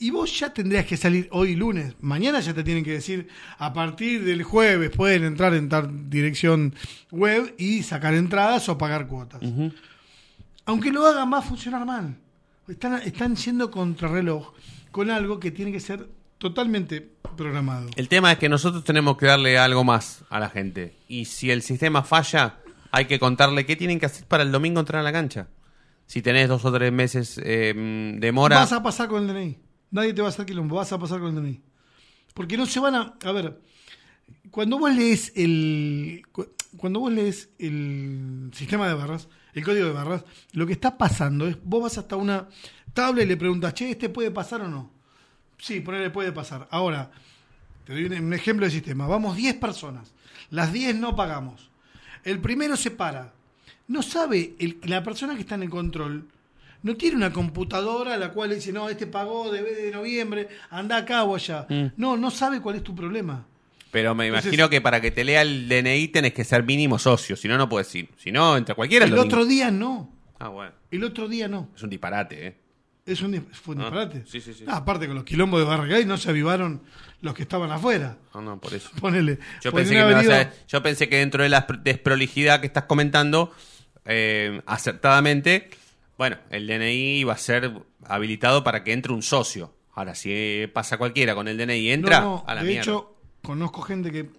Y 0.01 0.11
vos 0.11 0.39
ya 0.39 0.53
tendrías 0.53 0.85
que 0.85 0.95
salir 0.95 1.27
hoy 1.31 1.55
lunes. 1.55 1.93
Mañana 1.99 2.39
ya 2.39 2.53
te 2.53 2.63
tienen 2.63 2.85
que 2.85 2.93
decir, 2.93 3.27
a 3.57 3.73
partir 3.73 4.23
del 4.23 4.43
jueves 4.43 4.91
pueden 4.91 5.25
entrar 5.25 5.53
en 5.53 5.67
tal 5.67 6.09
dirección 6.09 6.73
web 7.11 7.53
y 7.57 7.83
sacar 7.83 8.13
entradas 8.13 8.69
o 8.69 8.77
pagar 8.77 9.07
cuotas. 9.07 9.41
Aunque 10.65 10.91
lo 10.91 11.05
hagan, 11.05 11.33
va 11.33 11.39
a 11.39 11.41
funcionar 11.41 11.85
mal. 11.85 12.15
Están, 12.69 13.01
están 13.01 13.35
yendo 13.35 13.69
contrarreloj 13.69 14.53
con 14.91 15.11
algo 15.11 15.37
que 15.37 15.51
tiene 15.51 15.73
que 15.73 15.81
ser 15.81 16.07
totalmente 16.39 17.07
programado. 17.37 17.89
El 17.95 18.07
tema 18.09 18.31
es 18.31 18.39
que 18.39 18.49
nosotros 18.49 18.83
tenemos 18.83 19.15
que 19.17 19.27
darle 19.27 19.57
algo 19.59 19.83
más 19.83 20.23
a 20.29 20.39
la 20.39 20.49
gente. 20.49 20.95
Y 21.07 21.25
si 21.25 21.51
el 21.51 21.61
sistema 21.61 22.01
falla, 22.03 22.57
hay 22.91 23.05
que 23.05 23.19
contarle 23.19 23.65
qué 23.65 23.75
tienen 23.75 23.99
que 23.99 24.07
hacer 24.07 24.25
para 24.25 24.41
el 24.43 24.51
domingo 24.51 24.79
entrar 24.79 25.01
a 25.01 25.03
la 25.03 25.11
cancha. 25.13 25.47
Si 26.07 26.23
tenés 26.23 26.49
dos 26.49 26.65
o 26.65 26.71
tres 26.71 26.91
meses 26.91 27.39
eh, 27.43 28.15
demora. 28.17 28.57
Vas 28.57 28.71
a 28.73 28.81
pasar 28.81 29.07
con 29.09 29.21
el 29.21 29.27
DNI. 29.33 29.57
Nadie 29.91 30.13
te 30.13 30.21
va 30.21 30.29
a 30.29 30.31
hacer 30.31 30.45
quilombo. 30.45 30.77
Vas 30.77 30.91
a 30.91 30.97
pasar 30.97 31.19
con 31.19 31.29
el 31.29 31.35
DNI. 31.43 31.61
Porque 32.33 32.57
no 32.57 32.65
se 32.65 32.79
van 32.79 32.95
a. 32.95 33.13
A 33.23 33.31
ver, 33.31 33.59
cuando 34.49 34.79
vos 34.79 34.91
lees 34.95 35.31
el. 35.35 36.23
cu- 36.31 36.47
Cuando 36.77 36.99
vos 37.01 37.11
lees 37.11 37.49
el 37.59 38.49
sistema 38.53 38.87
de 38.87 38.93
barras, 38.95 39.27
el 39.53 39.63
código 39.63 39.85
de 39.87 39.93
barras, 39.93 40.23
lo 40.53 40.65
que 40.65 40.73
está 40.73 40.97
pasando 40.97 41.47
es. 41.47 41.57
Vos 41.63 41.83
vas 41.83 41.97
hasta 41.99 42.15
una 42.15 42.47
tabla 42.93 43.21
y 43.23 43.27
le 43.27 43.37
preguntas, 43.37 43.73
che, 43.75 43.91
¿este 43.91 44.09
puede 44.09 44.31
pasar 44.31 44.61
o 44.61 44.67
no? 44.67 44.91
Sí, 45.59 45.79
ponele 45.81 46.09
puede 46.09 46.31
pasar. 46.31 46.67
Ahora, 46.71 47.11
te 47.85 47.93
doy 47.93 48.05
un, 48.05 48.13
un 48.25 48.33
ejemplo 48.33 48.65
de 48.65 48.71
sistema. 48.71 49.05
Vamos 49.07 49.35
10 49.35 49.55
personas. 49.55 50.11
Las 50.49 50.73
10 50.73 50.95
no 50.95 51.15
pagamos. 51.15 51.69
El 52.23 52.39
primero 52.39 52.75
se 52.75 52.91
para. 52.91 53.33
No 53.87 54.01
sabe, 54.01 54.53
el- 54.59 54.79
la 54.83 55.03
persona 55.03 55.35
que 55.35 55.41
está 55.41 55.55
en 55.55 55.63
el 55.63 55.69
control 55.69 56.27
no 56.83 56.95
tiene 56.95 57.17
una 57.17 57.33
computadora 57.33 58.13
a 58.13 58.17
la 58.17 58.31
cual 58.31 58.49
le 58.49 58.55
dice, 58.55 58.71
no, 58.71 58.87
este 58.89 59.05
pagó 59.07 59.51
de, 59.51 59.61
de 59.63 59.91
noviembre, 59.91 60.47
anda 60.69 60.97
acá 60.97 61.23
o 61.23 61.35
allá. 61.35 61.65
Mm. 61.69 61.85
No, 61.97 62.15
no 62.15 62.31
sabe 62.31 62.61
cuál 62.61 62.77
es 62.77 62.83
tu 62.83 62.95
problema. 62.95 63.45
Pero 63.91 64.13
me 64.15 64.27
Entonces- 64.27 64.45
imagino 64.53 64.69
que 64.69 64.79
para 64.81 65.01
que 65.01 65.11
te 65.11 65.23
lea 65.23 65.41
el 65.41 65.67
DNI 65.67 66.07
tenés 66.09 66.33
que 66.33 66.43
ser 66.45 66.63
mínimo 66.63 66.99
socio. 66.99 67.35
Si 67.35 67.47
no, 67.47 67.57
no 67.57 67.67
puedes 67.67 67.93
ir. 67.95 68.09
Si 68.17 68.31
no, 68.31 68.55
entra 68.55 68.75
cualquiera. 68.75 69.05
El 69.05 69.17
otro 69.17 69.45
día 69.45 69.71
no. 69.71 70.09
Ah, 70.39 70.47
bueno. 70.49 70.71
El 70.91 71.03
otro 71.03 71.27
día 71.27 71.47
no. 71.47 71.69
Es 71.75 71.81
un 71.83 71.89
disparate, 71.89 72.47
¿eh? 72.47 72.55
Es 73.11 73.21
un, 73.21 73.47
fue 73.51 73.75
un 73.75 73.81
Ah, 73.81 73.85
disparate. 73.85 74.23
sí, 74.27 74.39
sí, 74.41 74.53
sí. 74.53 74.63
Ah, 74.67 74.77
aparte 74.77 75.07
con 75.07 75.15
los 75.15 75.23
quilombos 75.23 75.59
de 75.59 75.65
Barragay 75.65 76.05
no 76.05 76.17
se 76.17 76.29
avivaron 76.29 76.81
los 77.21 77.33
que 77.33 77.41
estaban 77.43 77.71
afuera. 77.71 78.17
No, 78.33 78.41
no, 78.41 78.59
por 78.61 78.73
eso. 78.73 78.89
Ponele. 78.99 79.39
Yo 79.61 79.71
podrían 79.71 79.73
pensé, 79.73 79.89
que 79.89 79.95
me 79.95 80.01
haber 80.13 80.23
ibas 80.25 80.37
a- 80.37 80.41
ido- 80.43 80.51
yo 80.67 80.83
pensé 80.83 81.09
que 81.09 81.17
dentro 81.17 81.43
de 81.43 81.49
la 81.49 81.67
pr- 81.67 81.81
desprolijidad 81.81 82.61
que 82.61 82.67
estás 82.67 82.83
comentando, 82.83 83.51
eh, 84.05 84.61
acertadamente, 84.65 85.69
bueno, 86.17 86.37
el 86.49 86.67
DNI 86.67 87.19
iba 87.19 87.33
a 87.33 87.37
ser 87.37 87.71
habilitado 88.05 88.63
para 88.63 88.83
que 88.83 88.93
entre 88.93 89.11
un 89.13 89.23
socio. 89.23 89.73
Ahora, 89.93 90.15
si 90.15 90.67
pasa 90.73 90.97
cualquiera 90.97 91.35
con 91.35 91.47
el 91.47 91.57
DNI 91.57 91.89
entra, 91.91 92.21
No, 92.21 92.25
no, 92.25 92.43
a 92.47 92.55
la 92.55 92.61
de 92.61 92.67
mierda. 92.67 92.83
hecho, 92.83 93.15
conozco 93.43 93.81
gente 93.81 94.11
que 94.11 94.29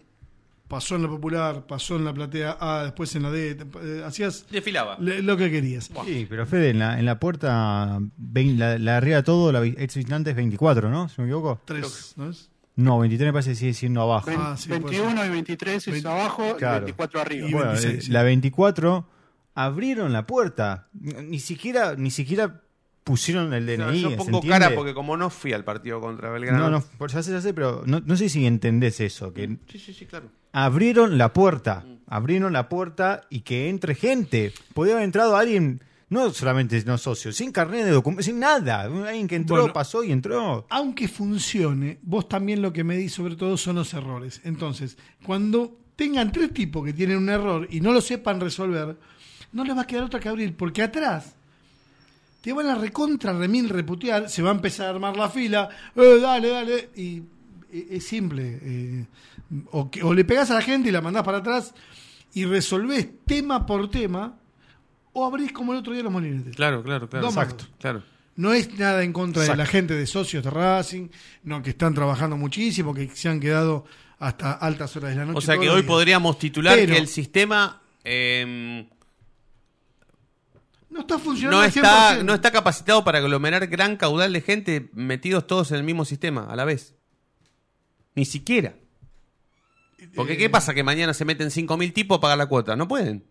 pasó 0.70 0.94
en 0.96 1.02
la 1.02 1.08
popular, 1.08 1.66
pasó 1.66 1.96
en 1.96 2.04
la 2.06 2.14
platea 2.14 2.56
A, 2.60 2.84
después 2.84 3.14
en 3.16 3.24
la 3.24 3.30
D, 3.30 3.56
te- 3.56 3.64
eh, 3.82 4.04
hacías 4.04 4.46
Desfilaba. 4.50 4.96
le- 5.00 5.20
lo 5.20 5.36
que 5.36 5.50
querías. 5.50 5.90
Sí, 6.06 6.26
pero 6.30 6.46
Fede, 6.46 6.70
en 6.70 6.78
la, 6.78 6.98
en 6.98 7.04
la 7.04 7.20
puerta, 7.20 7.98
vein- 8.16 8.56
la, 8.58 8.78
la 8.78 8.92
de 8.92 8.96
arriba 8.96 9.16
de 9.18 9.22
todo, 9.24 9.52
la 9.52 9.62
ex 9.66 9.96
visitante 9.96 10.30
es 10.30 10.36
24, 10.36 10.88
¿no? 10.88 11.08
Si 11.08 11.16
no 11.18 11.24
me 11.24 11.30
equivoco. 11.30 11.60
Tres, 11.66 12.14
¿no 12.16 12.30
es? 12.30 12.48
No, 12.76 12.98
23 13.00 13.26
me 13.28 13.32
parece 13.34 13.50
que 13.50 13.56
sigue 13.56 13.74
siendo 13.74 14.00
abajo. 14.00 14.30
Ven- 14.30 14.38
Ah, 14.40 14.56
sí, 14.56 14.68
puede 14.68 14.80
21 14.80 15.26
y 15.26 15.28
23 15.28 15.88
es 15.88 16.06
abajo 16.06 16.56
Claro. 16.56 16.76
y 16.78 16.80
24 16.86 17.20
arriba. 17.20 17.48
Y 17.48 17.52
Bueno, 17.52 17.72
26, 17.72 17.98
eh, 17.98 18.00
sí. 18.02 18.10
la 18.12 18.22
24 18.22 19.06
abrieron 19.54 20.12
la 20.12 20.26
puerta. 20.26 20.88
Ni 20.94 21.40
siquiera, 21.40 21.94
ni 21.96 22.10
siquiera 22.10 22.62
pusieron 23.04 23.52
el 23.54 23.64
O 23.64 23.66
sea, 23.76 23.86
DNI. 23.86 24.00
yo 24.02 24.10
¿se 24.10 24.16
pongo 24.16 24.38
entiende? 24.38 24.48
cara 24.58 24.74
porque 24.74 24.94
como 24.94 25.16
no 25.16 25.30
fui 25.30 25.52
al 25.52 25.64
partido 25.64 26.00
contra 26.00 26.30
Belgrano. 26.30 26.58
No, 26.58 26.70
no, 26.70 26.84
por- 26.98 27.10
ya 27.10 27.22
sé, 27.22 27.32
ya 27.32 27.40
sé, 27.40 27.54
pero 27.54 27.82
no, 27.86 28.00
no 28.04 28.16
sé 28.16 28.28
si 28.28 28.46
entendés 28.46 29.00
eso. 29.00 29.32
Que 29.32 29.56
Sí, 29.68 29.78
sí, 29.78 29.92
sí, 29.94 30.06
claro. 30.06 30.28
abrieron 30.52 31.18
la 31.18 31.32
puerta. 31.32 31.84
Abrieron 32.06 32.52
la 32.52 32.68
puerta 32.68 33.22
y 33.30 33.40
que 33.40 33.68
entre 33.68 33.94
gente. 33.94 34.52
Podía 34.74 34.94
haber 34.94 35.04
entrado 35.04 35.36
alguien, 35.36 35.80
no 36.08 36.30
solamente 36.30 36.82
no 36.84 36.98
socio, 36.98 37.30
sin 37.32 37.52
carnet 37.52 37.84
de 37.84 37.92
documento, 37.92 38.22
sin 38.24 38.40
nada. 38.40 38.82
Alguien 38.82 39.28
que 39.28 39.36
entró, 39.36 39.56
Bueno. 39.58 39.72
pasó 39.72 40.02
y 40.02 40.10
entró. 40.10 40.66
Aunque 40.70 41.06
funcione, 41.06 41.98
vos 42.02 42.28
también 42.28 42.62
lo 42.62 42.72
que 42.72 42.82
medís 42.84 43.12
sobre 43.12 43.36
todo 43.36 43.56
son 43.56 43.76
los 43.76 43.94
errores. 43.94 44.40
Entonces, 44.44 44.98
cuando 45.24 45.78
tengan 45.96 46.32
tres 46.32 46.52
tipos 46.52 46.84
que 46.84 46.92
tienen 46.92 47.16
un 47.18 47.28
error 47.28 47.68
y 47.70 47.80
no 47.80 47.92
lo 47.92 48.00
sepan 48.00 48.40
resolver, 48.40 48.96
no 49.52 49.64
les 49.64 49.76
va 49.76 49.82
a 49.82 49.86
quedar 49.86 50.04
otra 50.04 50.18
que 50.18 50.28
abrir, 50.28 50.56
porque 50.56 50.82
atrás 50.82 51.36
te 52.40 52.52
van 52.52 52.66
a 52.68 52.74
recontra 52.74 53.32
remil 53.32 53.68
reputear, 53.68 54.28
se 54.30 54.42
va 54.42 54.50
a 54.50 54.54
empezar 54.54 54.86
a 54.86 54.90
armar 54.90 55.16
la 55.16 55.28
fila, 55.28 55.68
eh, 55.94 56.18
dale, 56.20 56.48
dale, 56.48 56.88
y 56.96 57.18
eh, 57.72 57.86
es 57.90 58.06
simple. 58.06 58.58
eh, 58.62 59.06
o, 59.72 59.90
que- 59.90 60.02
o 60.02 60.14
le 60.14 60.24
pegás 60.24 60.50
a 60.50 60.54
la 60.54 60.62
gente 60.62 60.88
y 60.88 60.92
la 60.92 61.00
mandás 61.00 61.22
para 61.24 61.38
atrás 61.38 61.74
y 62.34 62.44
resolvés 62.44 63.08
tema 63.26 63.66
por 63.66 63.90
tema, 63.90 64.36
o 65.12 65.24
abrís 65.26 65.50
como 65.52 65.72
el 65.72 65.78
otro 65.80 65.92
día 65.92 66.02
los 66.04 66.12
molinetes. 66.12 66.54
Claro, 66.54 66.82
claro, 66.84 67.08
claro. 67.08 67.26
Dos 67.26 67.34
Exacto. 67.36 67.64
Claro. 67.78 68.02
No 68.36 68.52
es 68.52 68.78
nada 68.78 69.02
en 69.02 69.12
contra 69.12 69.42
de 69.42 69.56
la 69.56 69.66
gente 69.66 69.94
de 69.94 70.06
socios 70.06 70.42
de 70.44 70.50
Racing, 70.50 71.08
no 71.42 71.62
que 71.62 71.70
están 71.70 71.92
trabajando 71.94 72.36
muchísimo, 72.36 72.94
que 72.94 73.08
se 73.08 73.28
han 73.28 73.40
quedado 73.40 73.84
hasta 74.20 74.52
altas 74.52 74.96
horas 74.96 75.10
de 75.10 75.16
la 75.16 75.24
noche. 75.26 75.38
O 75.38 75.40
sea 75.40 75.58
que 75.58 75.68
hoy 75.68 75.82
podríamos 75.82 76.38
titular 76.38 76.76
Pero- 76.76 76.92
que 76.94 76.98
el 77.00 77.08
sistema 77.08 77.82
eh, 78.04 78.86
No 80.90 81.00
está 81.00 81.18
funcionando 81.18 81.58
no 81.58 81.64
está, 81.64 82.18
100%. 82.18 82.24
no 82.24 82.34
está 82.34 82.50
capacitado 82.50 83.04
para 83.04 83.18
aglomerar 83.18 83.66
gran 83.68 83.96
caudal 83.96 84.32
de 84.32 84.40
gente 84.40 84.90
metidos 84.92 85.46
todos 85.46 85.70
en 85.70 85.78
el 85.78 85.84
mismo 85.84 86.04
sistema 86.04 86.46
a 86.50 86.56
la 86.56 86.64
vez. 86.64 86.96
Ni 88.14 88.24
siquiera. 88.24 88.74
Porque 90.14 90.32
Eh, 90.32 90.36
¿qué 90.36 90.50
pasa? 90.50 90.74
Que 90.74 90.82
mañana 90.82 91.14
se 91.14 91.24
meten 91.24 91.48
5.000 91.48 91.92
tipos 91.92 92.18
a 92.18 92.20
pagar 92.20 92.38
la 92.38 92.46
cuota. 92.46 92.74
No 92.74 92.88
pueden. 92.88 93.24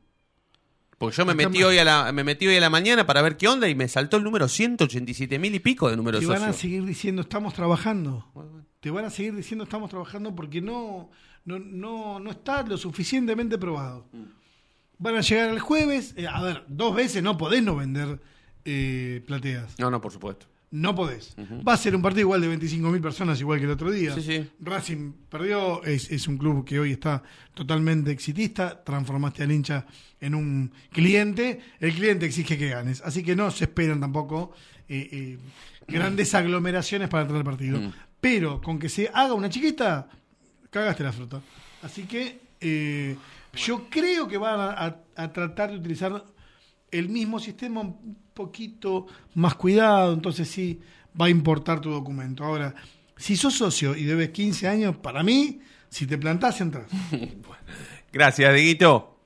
Porque 0.98 1.16
yo 1.16 1.26
me 1.26 1.34
metí, 1.34 1.64
hoy 1.64 1.78
a 1.78 1.86
la, 1.86 2.12
me 2.12 2.26
metí 2.26 2.46
hoy 2.46 2.58
a 2.58 2.60
la 2.60 2.70
mañana 2.70 3.06
para 3.06 3.22
ver 3.22 3.38
qué 3.38 3.48
onda 3.48 3.70
y 3.70 3.76
me 3.76 3.88
saltó 3.88 4.18
el 4.18 4.24
número 4.24 4.48
187.000 4.48 5.56
y 5.56 5.60
pico 5.60 5.90
de 5.90 5.96
números 5.96 6.20
Te 6.20 6.28
van 6.28 6.44
a 6.44 6.52
seguir 6.52 6.84
diciendo 6.84 7.22
estamos 7.22 7.54
trabajando. 7.54 8.26
Te 8.82 8.92
van 8.92 9.06
a 9.06 9.10
seguir 9.10 9.34
diciendo 9.34 9.64
estamos 9.64 9.90
trabajando 9.90 10.36
porque 10.36 10.62
no, 10.62 11.10
no, 11.46 11.58
no, 11.58 12.20
no 12.20 12.32
está 12.32 12.64
lo 12.64 12.78
suficientemente 12.78 13.58
probado. 13.58 14.08
Mm. 14.12 14.39
Van 15.00 15.16
a 15.16 15.22
llegar 15.22 15.50
el 15.50 15.60
jueves. 15.60 16.14
eh, 16.18 16.28
a 16.28 16.42
ver, 16.42 16.64
dos 16.68 16.94
veces 16.94 17.24
no 17.24 17.38
podés 17.38 17.64
no 17.64 17.76
vender 17.76 18.20
eh, 18.66 19.24
plateas. 19.26 19.80
No, 19.80 19.90
no, 19.90 20.00
por 20.02 20.12
supuesto. 20.12 20.46
No 20.72 20.94
podés. 20.94 21.36
Va 21.68 21.74
a 21.74 21.78
ser 21.78 21.96
un 21.96 22.02
partido 22.04 22.22
igual 22.22 22.42
de 22.42 22.56
25.000 22.56 23.02
personas, 23.02 23.40
igual 23.40 23.58
que 23.58 23.66
el 23.66 23.72
otro 23.72 23.90
día. 23.90 24.14
Sí, 24.14 24.22
sí. 24.22 24.48
Racing 24.60 25.14
perdió, 25.28 25.84
es, 25.84 26.12
es 26.12 26.28
un 26.28 26.38
club 26.38 26.64
que 26.64 26.80
hoy 26.80 26.92
está 26.92 27.24
totalmente 27.56 28.12
exitista. 28.12 28.84
Transformaste 28.84 29.42
al 29.42 29.52
hincha 29.52 29.88
en 30.22 30.36
un 30.36 30.72
cliente. 30.92 31.60
El 31.80 31.94
cliente 31.96 32.28
exige 32.28 32.56
que 32.56 32.70
ganes. 32.70 33.02
Así 33.02 33.24
que 33.24 33.36
no 33.36 33.50
se 33.50 33.64
esperan 33.64 34.00
tampoco 34.00 34.52
eh, 34.88 35.40
grandes 35.88 36.36
aglomeraciones 36.36 37.10
para 37.10 37.24
entrar 37.24 37.40
al 37.40 37.46
partido. 37.46 37.80
Mm. 37.80 37.92
Pero 38.22 38.62
con 38.62 38.78
que 38.78 38.90
se 38.90 39.10
haga 39.12 39.34
una 39.34 39.50
chiquita, 39.50 40.08
cagaste 40.70 41.04
la 41.04 41.14
fruta. 41.14 41.42
Así 41.82 42.04
que 42.04 42.42
yo 43.54 43.90
creo 43.90 44.28
que 44.28 44.38
van 44.38 44.60
a, 44.60 44.72
a- 44.72 45.00
a 45.16 45.34
tratar 45.34 45.72
de 45.72 45.78
utilizar 45.78 46.24
el 46.92 47.10
mismo 47.10 47.40
sistema 47.40 47.82
un 47.82 48.18
poquito 48.34 49.08
más 49.36 49.56
cuidado, 49.56 50.14
entonces 50.14 50.48
sí 50.50 50.80
va 51.20 51.26
a 51.26 51.30
importar 51.30 51.80
tu 51.82 51.90
documento. 51.92 52.44
Ahora, 52.44 52.74
si 53.18 53.36
sos 53.36 53.54
socio 53.56 53.96
y 53.96 54.04
debes 54.06 54.30
15 54.30 54.68
años, 54.68 54.98
para 54.98 55.22
mí, 55.24 55.60
si 55.90 56.08
te 56.08 56.18
plantás, 56.18 56.62
entras. 56.62 56.86
Gracias, 58.12 58.54
Dieguito. 58.54 59.20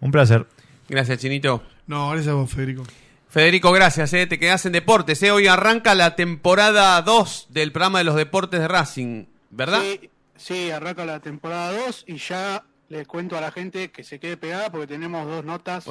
Un 0.00 0.10
placer. 0.10 0.46
Gracias, 0.88 1.18
Chinito. 1.18 1.62
No, 1.86 2.10
gracias 2.10 2.28
a 2.32 2.34
vos, 2.34 2.50
Federico. 2.50 2.84
Federico, 3.28 3.72
gracias, 3.72 4.12
eh. 4.12 4.26
te 4.26 4.38
quedás 4.38 4.64
en 4.66 4.72
deportes. 4.72 5.22
eh. 5.22 5.30
Hoy 5.30 5.46
arranca 5.48 5.94
la 5.94 6.14
temporada 6.14 7.00
2 7.02 7.48
del 7.50 7.72
programa 7.72 7.98
de 7.98 8.04
los 8.04 8.14
deportes 8.14 8.60
de 8.60 8.68
Racing, 8.68 9.24
¿verdad? 9.50 9.82
Sí, 9.82 10.10
sí, 10.36 10.70
arranca 10.70 11.04
la 11.04 11.20
temporada 11.20 11.72
2 11.86 12.04
y 12.06 12.16
ya 12.16 12.62
les 12.94 13.06
cuento 13.06 13.36
a 13.36 13.40
la 13.40 13.50
gente 13.50 13.90
que 13.90 14.04
se 14.04 14.20
quede 14.20 14.36
pegada 14.36 14.70
porque 14.70 14.86
tenemos 14.86 15.26
dos 15.26 15.44
notas 15.44 15.84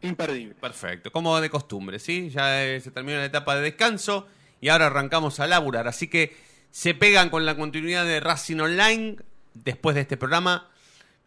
imperdibles. 0.00 0.56
Perfecto, 0.58 1.12
como 1.12 1.38
de 1.40 1.50
costumbre, 1.50 1.98
¿sí? 1.98 2.30
Ya 2.30 2.64
eh, 2.64 2.80
se 2.80 2.90
terminó 2.90 3.18
la 3.18 3.26
etapa 3.26 3.54
de 3.54 3.62
descanso 3.62 4.26
y 4.60 4.68
ahora 4.68 4.86
arrancamos 4.86 5.40
a 5.40 5.46
laburar. 5.46 5.86
Así 5.88 6.08
que 6.08 6.34
se 6.70 6.94
pegan 6.94 7.28
con 7.28 7.44
la 7.44 7.56
continuidad 7.56 8.04
de 8.06 8.20
Racing 8.20 8.60
Online 8.60 9.16
después 9.54 9.94
de 9.94 10.02
este 10.02 10.16
programa. 10.16 10.68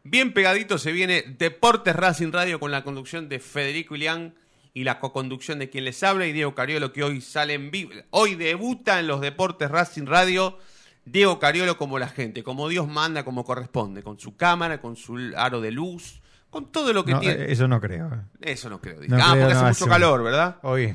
Bien 0.03 0.33
pegadito 0.33 0.79
se 0.79 0.91
viene 0.91 1.23
Deportes 1.37 1.95
Racing 1.95 2.31
Radio 2.31 2.59
con 2.59 2.71
la 2.71 2.83
conducción 2.83 3.29
de 3.29 3.39
Federico 3.39 3.95
Ilián 3.95 4.33
y 4.73 4.85
la 4.85 4.99
coconducción 4.99 5.59
de 5.59 5.69
quien 5.69 5.85
les 5.85 6.01
habla 6.01 6.25
y 6.25 6.33
Diego 6.33 6.55
Cariolo 6.55 6.93
que 6.93 7.03
hoy 7.03 7.21
sale 7.21 7.53
en 7.53 7.69
vivo. 7.69 7.91
Hoy 8.09 8.35
debuta 8.35 8.99
en 8.99 9.07
los 9.07 9.21
Deportes 9.21 9.69
Racing 9.69 10.07
Radio. 10.07 10.57
Diego 11.05 11.39
Cariolo 11.39 11.77
como 11.77 11.97
la 11.99 12.07
gente, 12.07 12.43
como 12.43 12.69
Dios 12.69 12.87
manda, 12.87 13.23
como 13.25 13.43
corresponde, 13.43 14.03
con 14.03 14.19
su 14.19 14.35
cámara, 14.35 14.79
con 14.81 14.95
su 14.95 15.33
aro 15.35 15.59
de 15.61 15.71
luz, 15.71 16.21
con 16.49 16.71
todo 16.71 16.93
lo 16.93 17.03
que 17.05 17.13
No, 17.13 17.19
tiene. 17.19 17.43
eh, 17.43 17.51
eso 17.51 17.67
no 17.67 17.81
creo. 17.81 18.07
eh. 18.13 18.19
Eso 18.41 18.69
no 18.69 18.79
creo. 18.79 18.97
No 19.07 19.17
ah, 19.17 19.31
creo, 19.31 19.41
porque 19.43 19.53
no, 19.55 19.59
hace 19.67 19.83
mucho 19.83 19.87
calor, 19.91 20.23
¿verdad? 20.23 20.57
Hoy, 20.63 20.93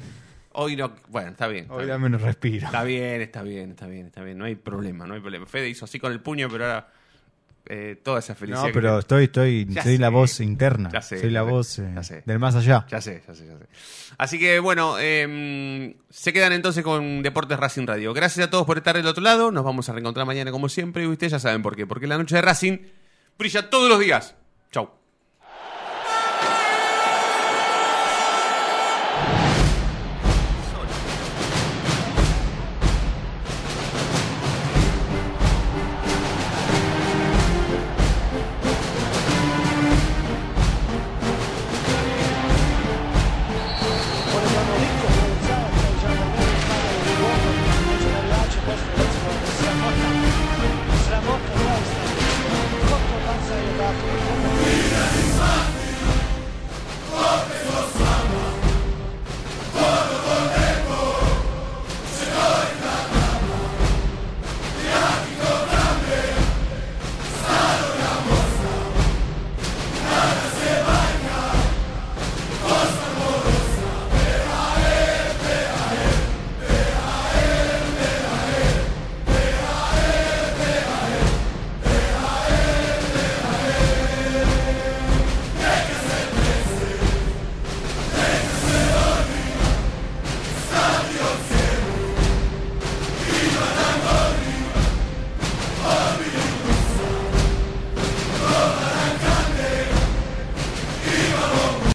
Hoy 0.59 0.75
no. 0.77 0.93
Bueno, 1.09 1.31
está 1.31 1.49
bien. 1.49 1.65
Está, 1.65 1.75
hoy 1.75 1.85
bien. 1.85 1.89
dame 1.91 2.07
un 2.07 2.19
respiro. 2.19 2.67
Está 2.67 2.83
bien, 2.85 3.21
está 3.21 3.43
bien, 3.43 3.71
está 3.73 3.87
bien, 3.87 4.07
está 4.07 4.23
bien. 4.23 4.39
No 4.39 4.45
hay 4.47 4.55
problema, 4.55 5.07
no 5.07 5.15
hay 5.15 5.21
problema. 5.21 5.45
Fede 5.47 5.69
hizo 5.69 5.85
así 5.85 5.99
con 5.99 6.13
el 6.13 6.21
puño, 6.21 6.49
pero 6.51 6.65
ahora 6.65 6.89
eh, 7.69 8.01
toda 8.03 8.19
esa 8.21 8.35
felicidad. 8.35 8.67
No, 8.67 8.73
pero 8.73 8.99
estoy, 8.99 9.25
estoy, 9.25 9.67
Ya 9.69 9.83
soy 9.83 9.97
sé. 9.97 9.99
la 10.01 10.09
voz 10.09 10.41
interna. 10.41 10.91
Ya 10.93 11.03
sé, 11.03 11.19
soy 11.21 11.31
la 11.31 11.41
ya 11.41 11.43
voz 11.51 11.79
eh, 11.79 11.89
sé. 12.03 12.23
del 12.25 12.39
más 12.39 12.55
allá. 12.55 12.87
Ya 12.89 13.01
sé, 13.01 13.23
ya 13.27 13.35
sé, 13.35 13.47
ya 13.47 13.59
sé. 13.59 13.67
Así 14.19 14.39
que 14.39 14.59
bueno, 14.61 14.97
eh, 14.99 15.97
se 16.11 16.33
quedan 16.33 16.53
entonces 16.53 16.83
con 16.85 17.23
Deportes 17.23 17.59
Racing 17.59 17.87
Radio. 17.87 18.15
Gracias 18.15 18.47
a 18.47 18.51
todos 18.51 18.67
por 18.67 18.77
estar 18.79 18.97
del 18.97 19.07
otro 19.07 19.23
lado. 19.23 19.51
Nos 19.51 19.65
vamos 19.65 19.89
a 19.89 19.93
reencontrar 19.93 20.27
mañana 20.27 20.51
como 20.51 20.69
siempre. 20.69 21.05
Y 21.05 21.07
ustedes 21.07 21.33
ya 21.33 21.39
saben 21.39 21.63
por 21.63 21.77
qué. 21.77 21.87
Porque 21.87 22.07
la 22.07 22.17
noche 22.19 22.37
de 22.37 22.43
Racing 22.43 22.79
brilla 23.39 23.69
todos 23.71 23.89
los 23.89 24.01
días. 24.01 24.35
Chau. 24.73 24.91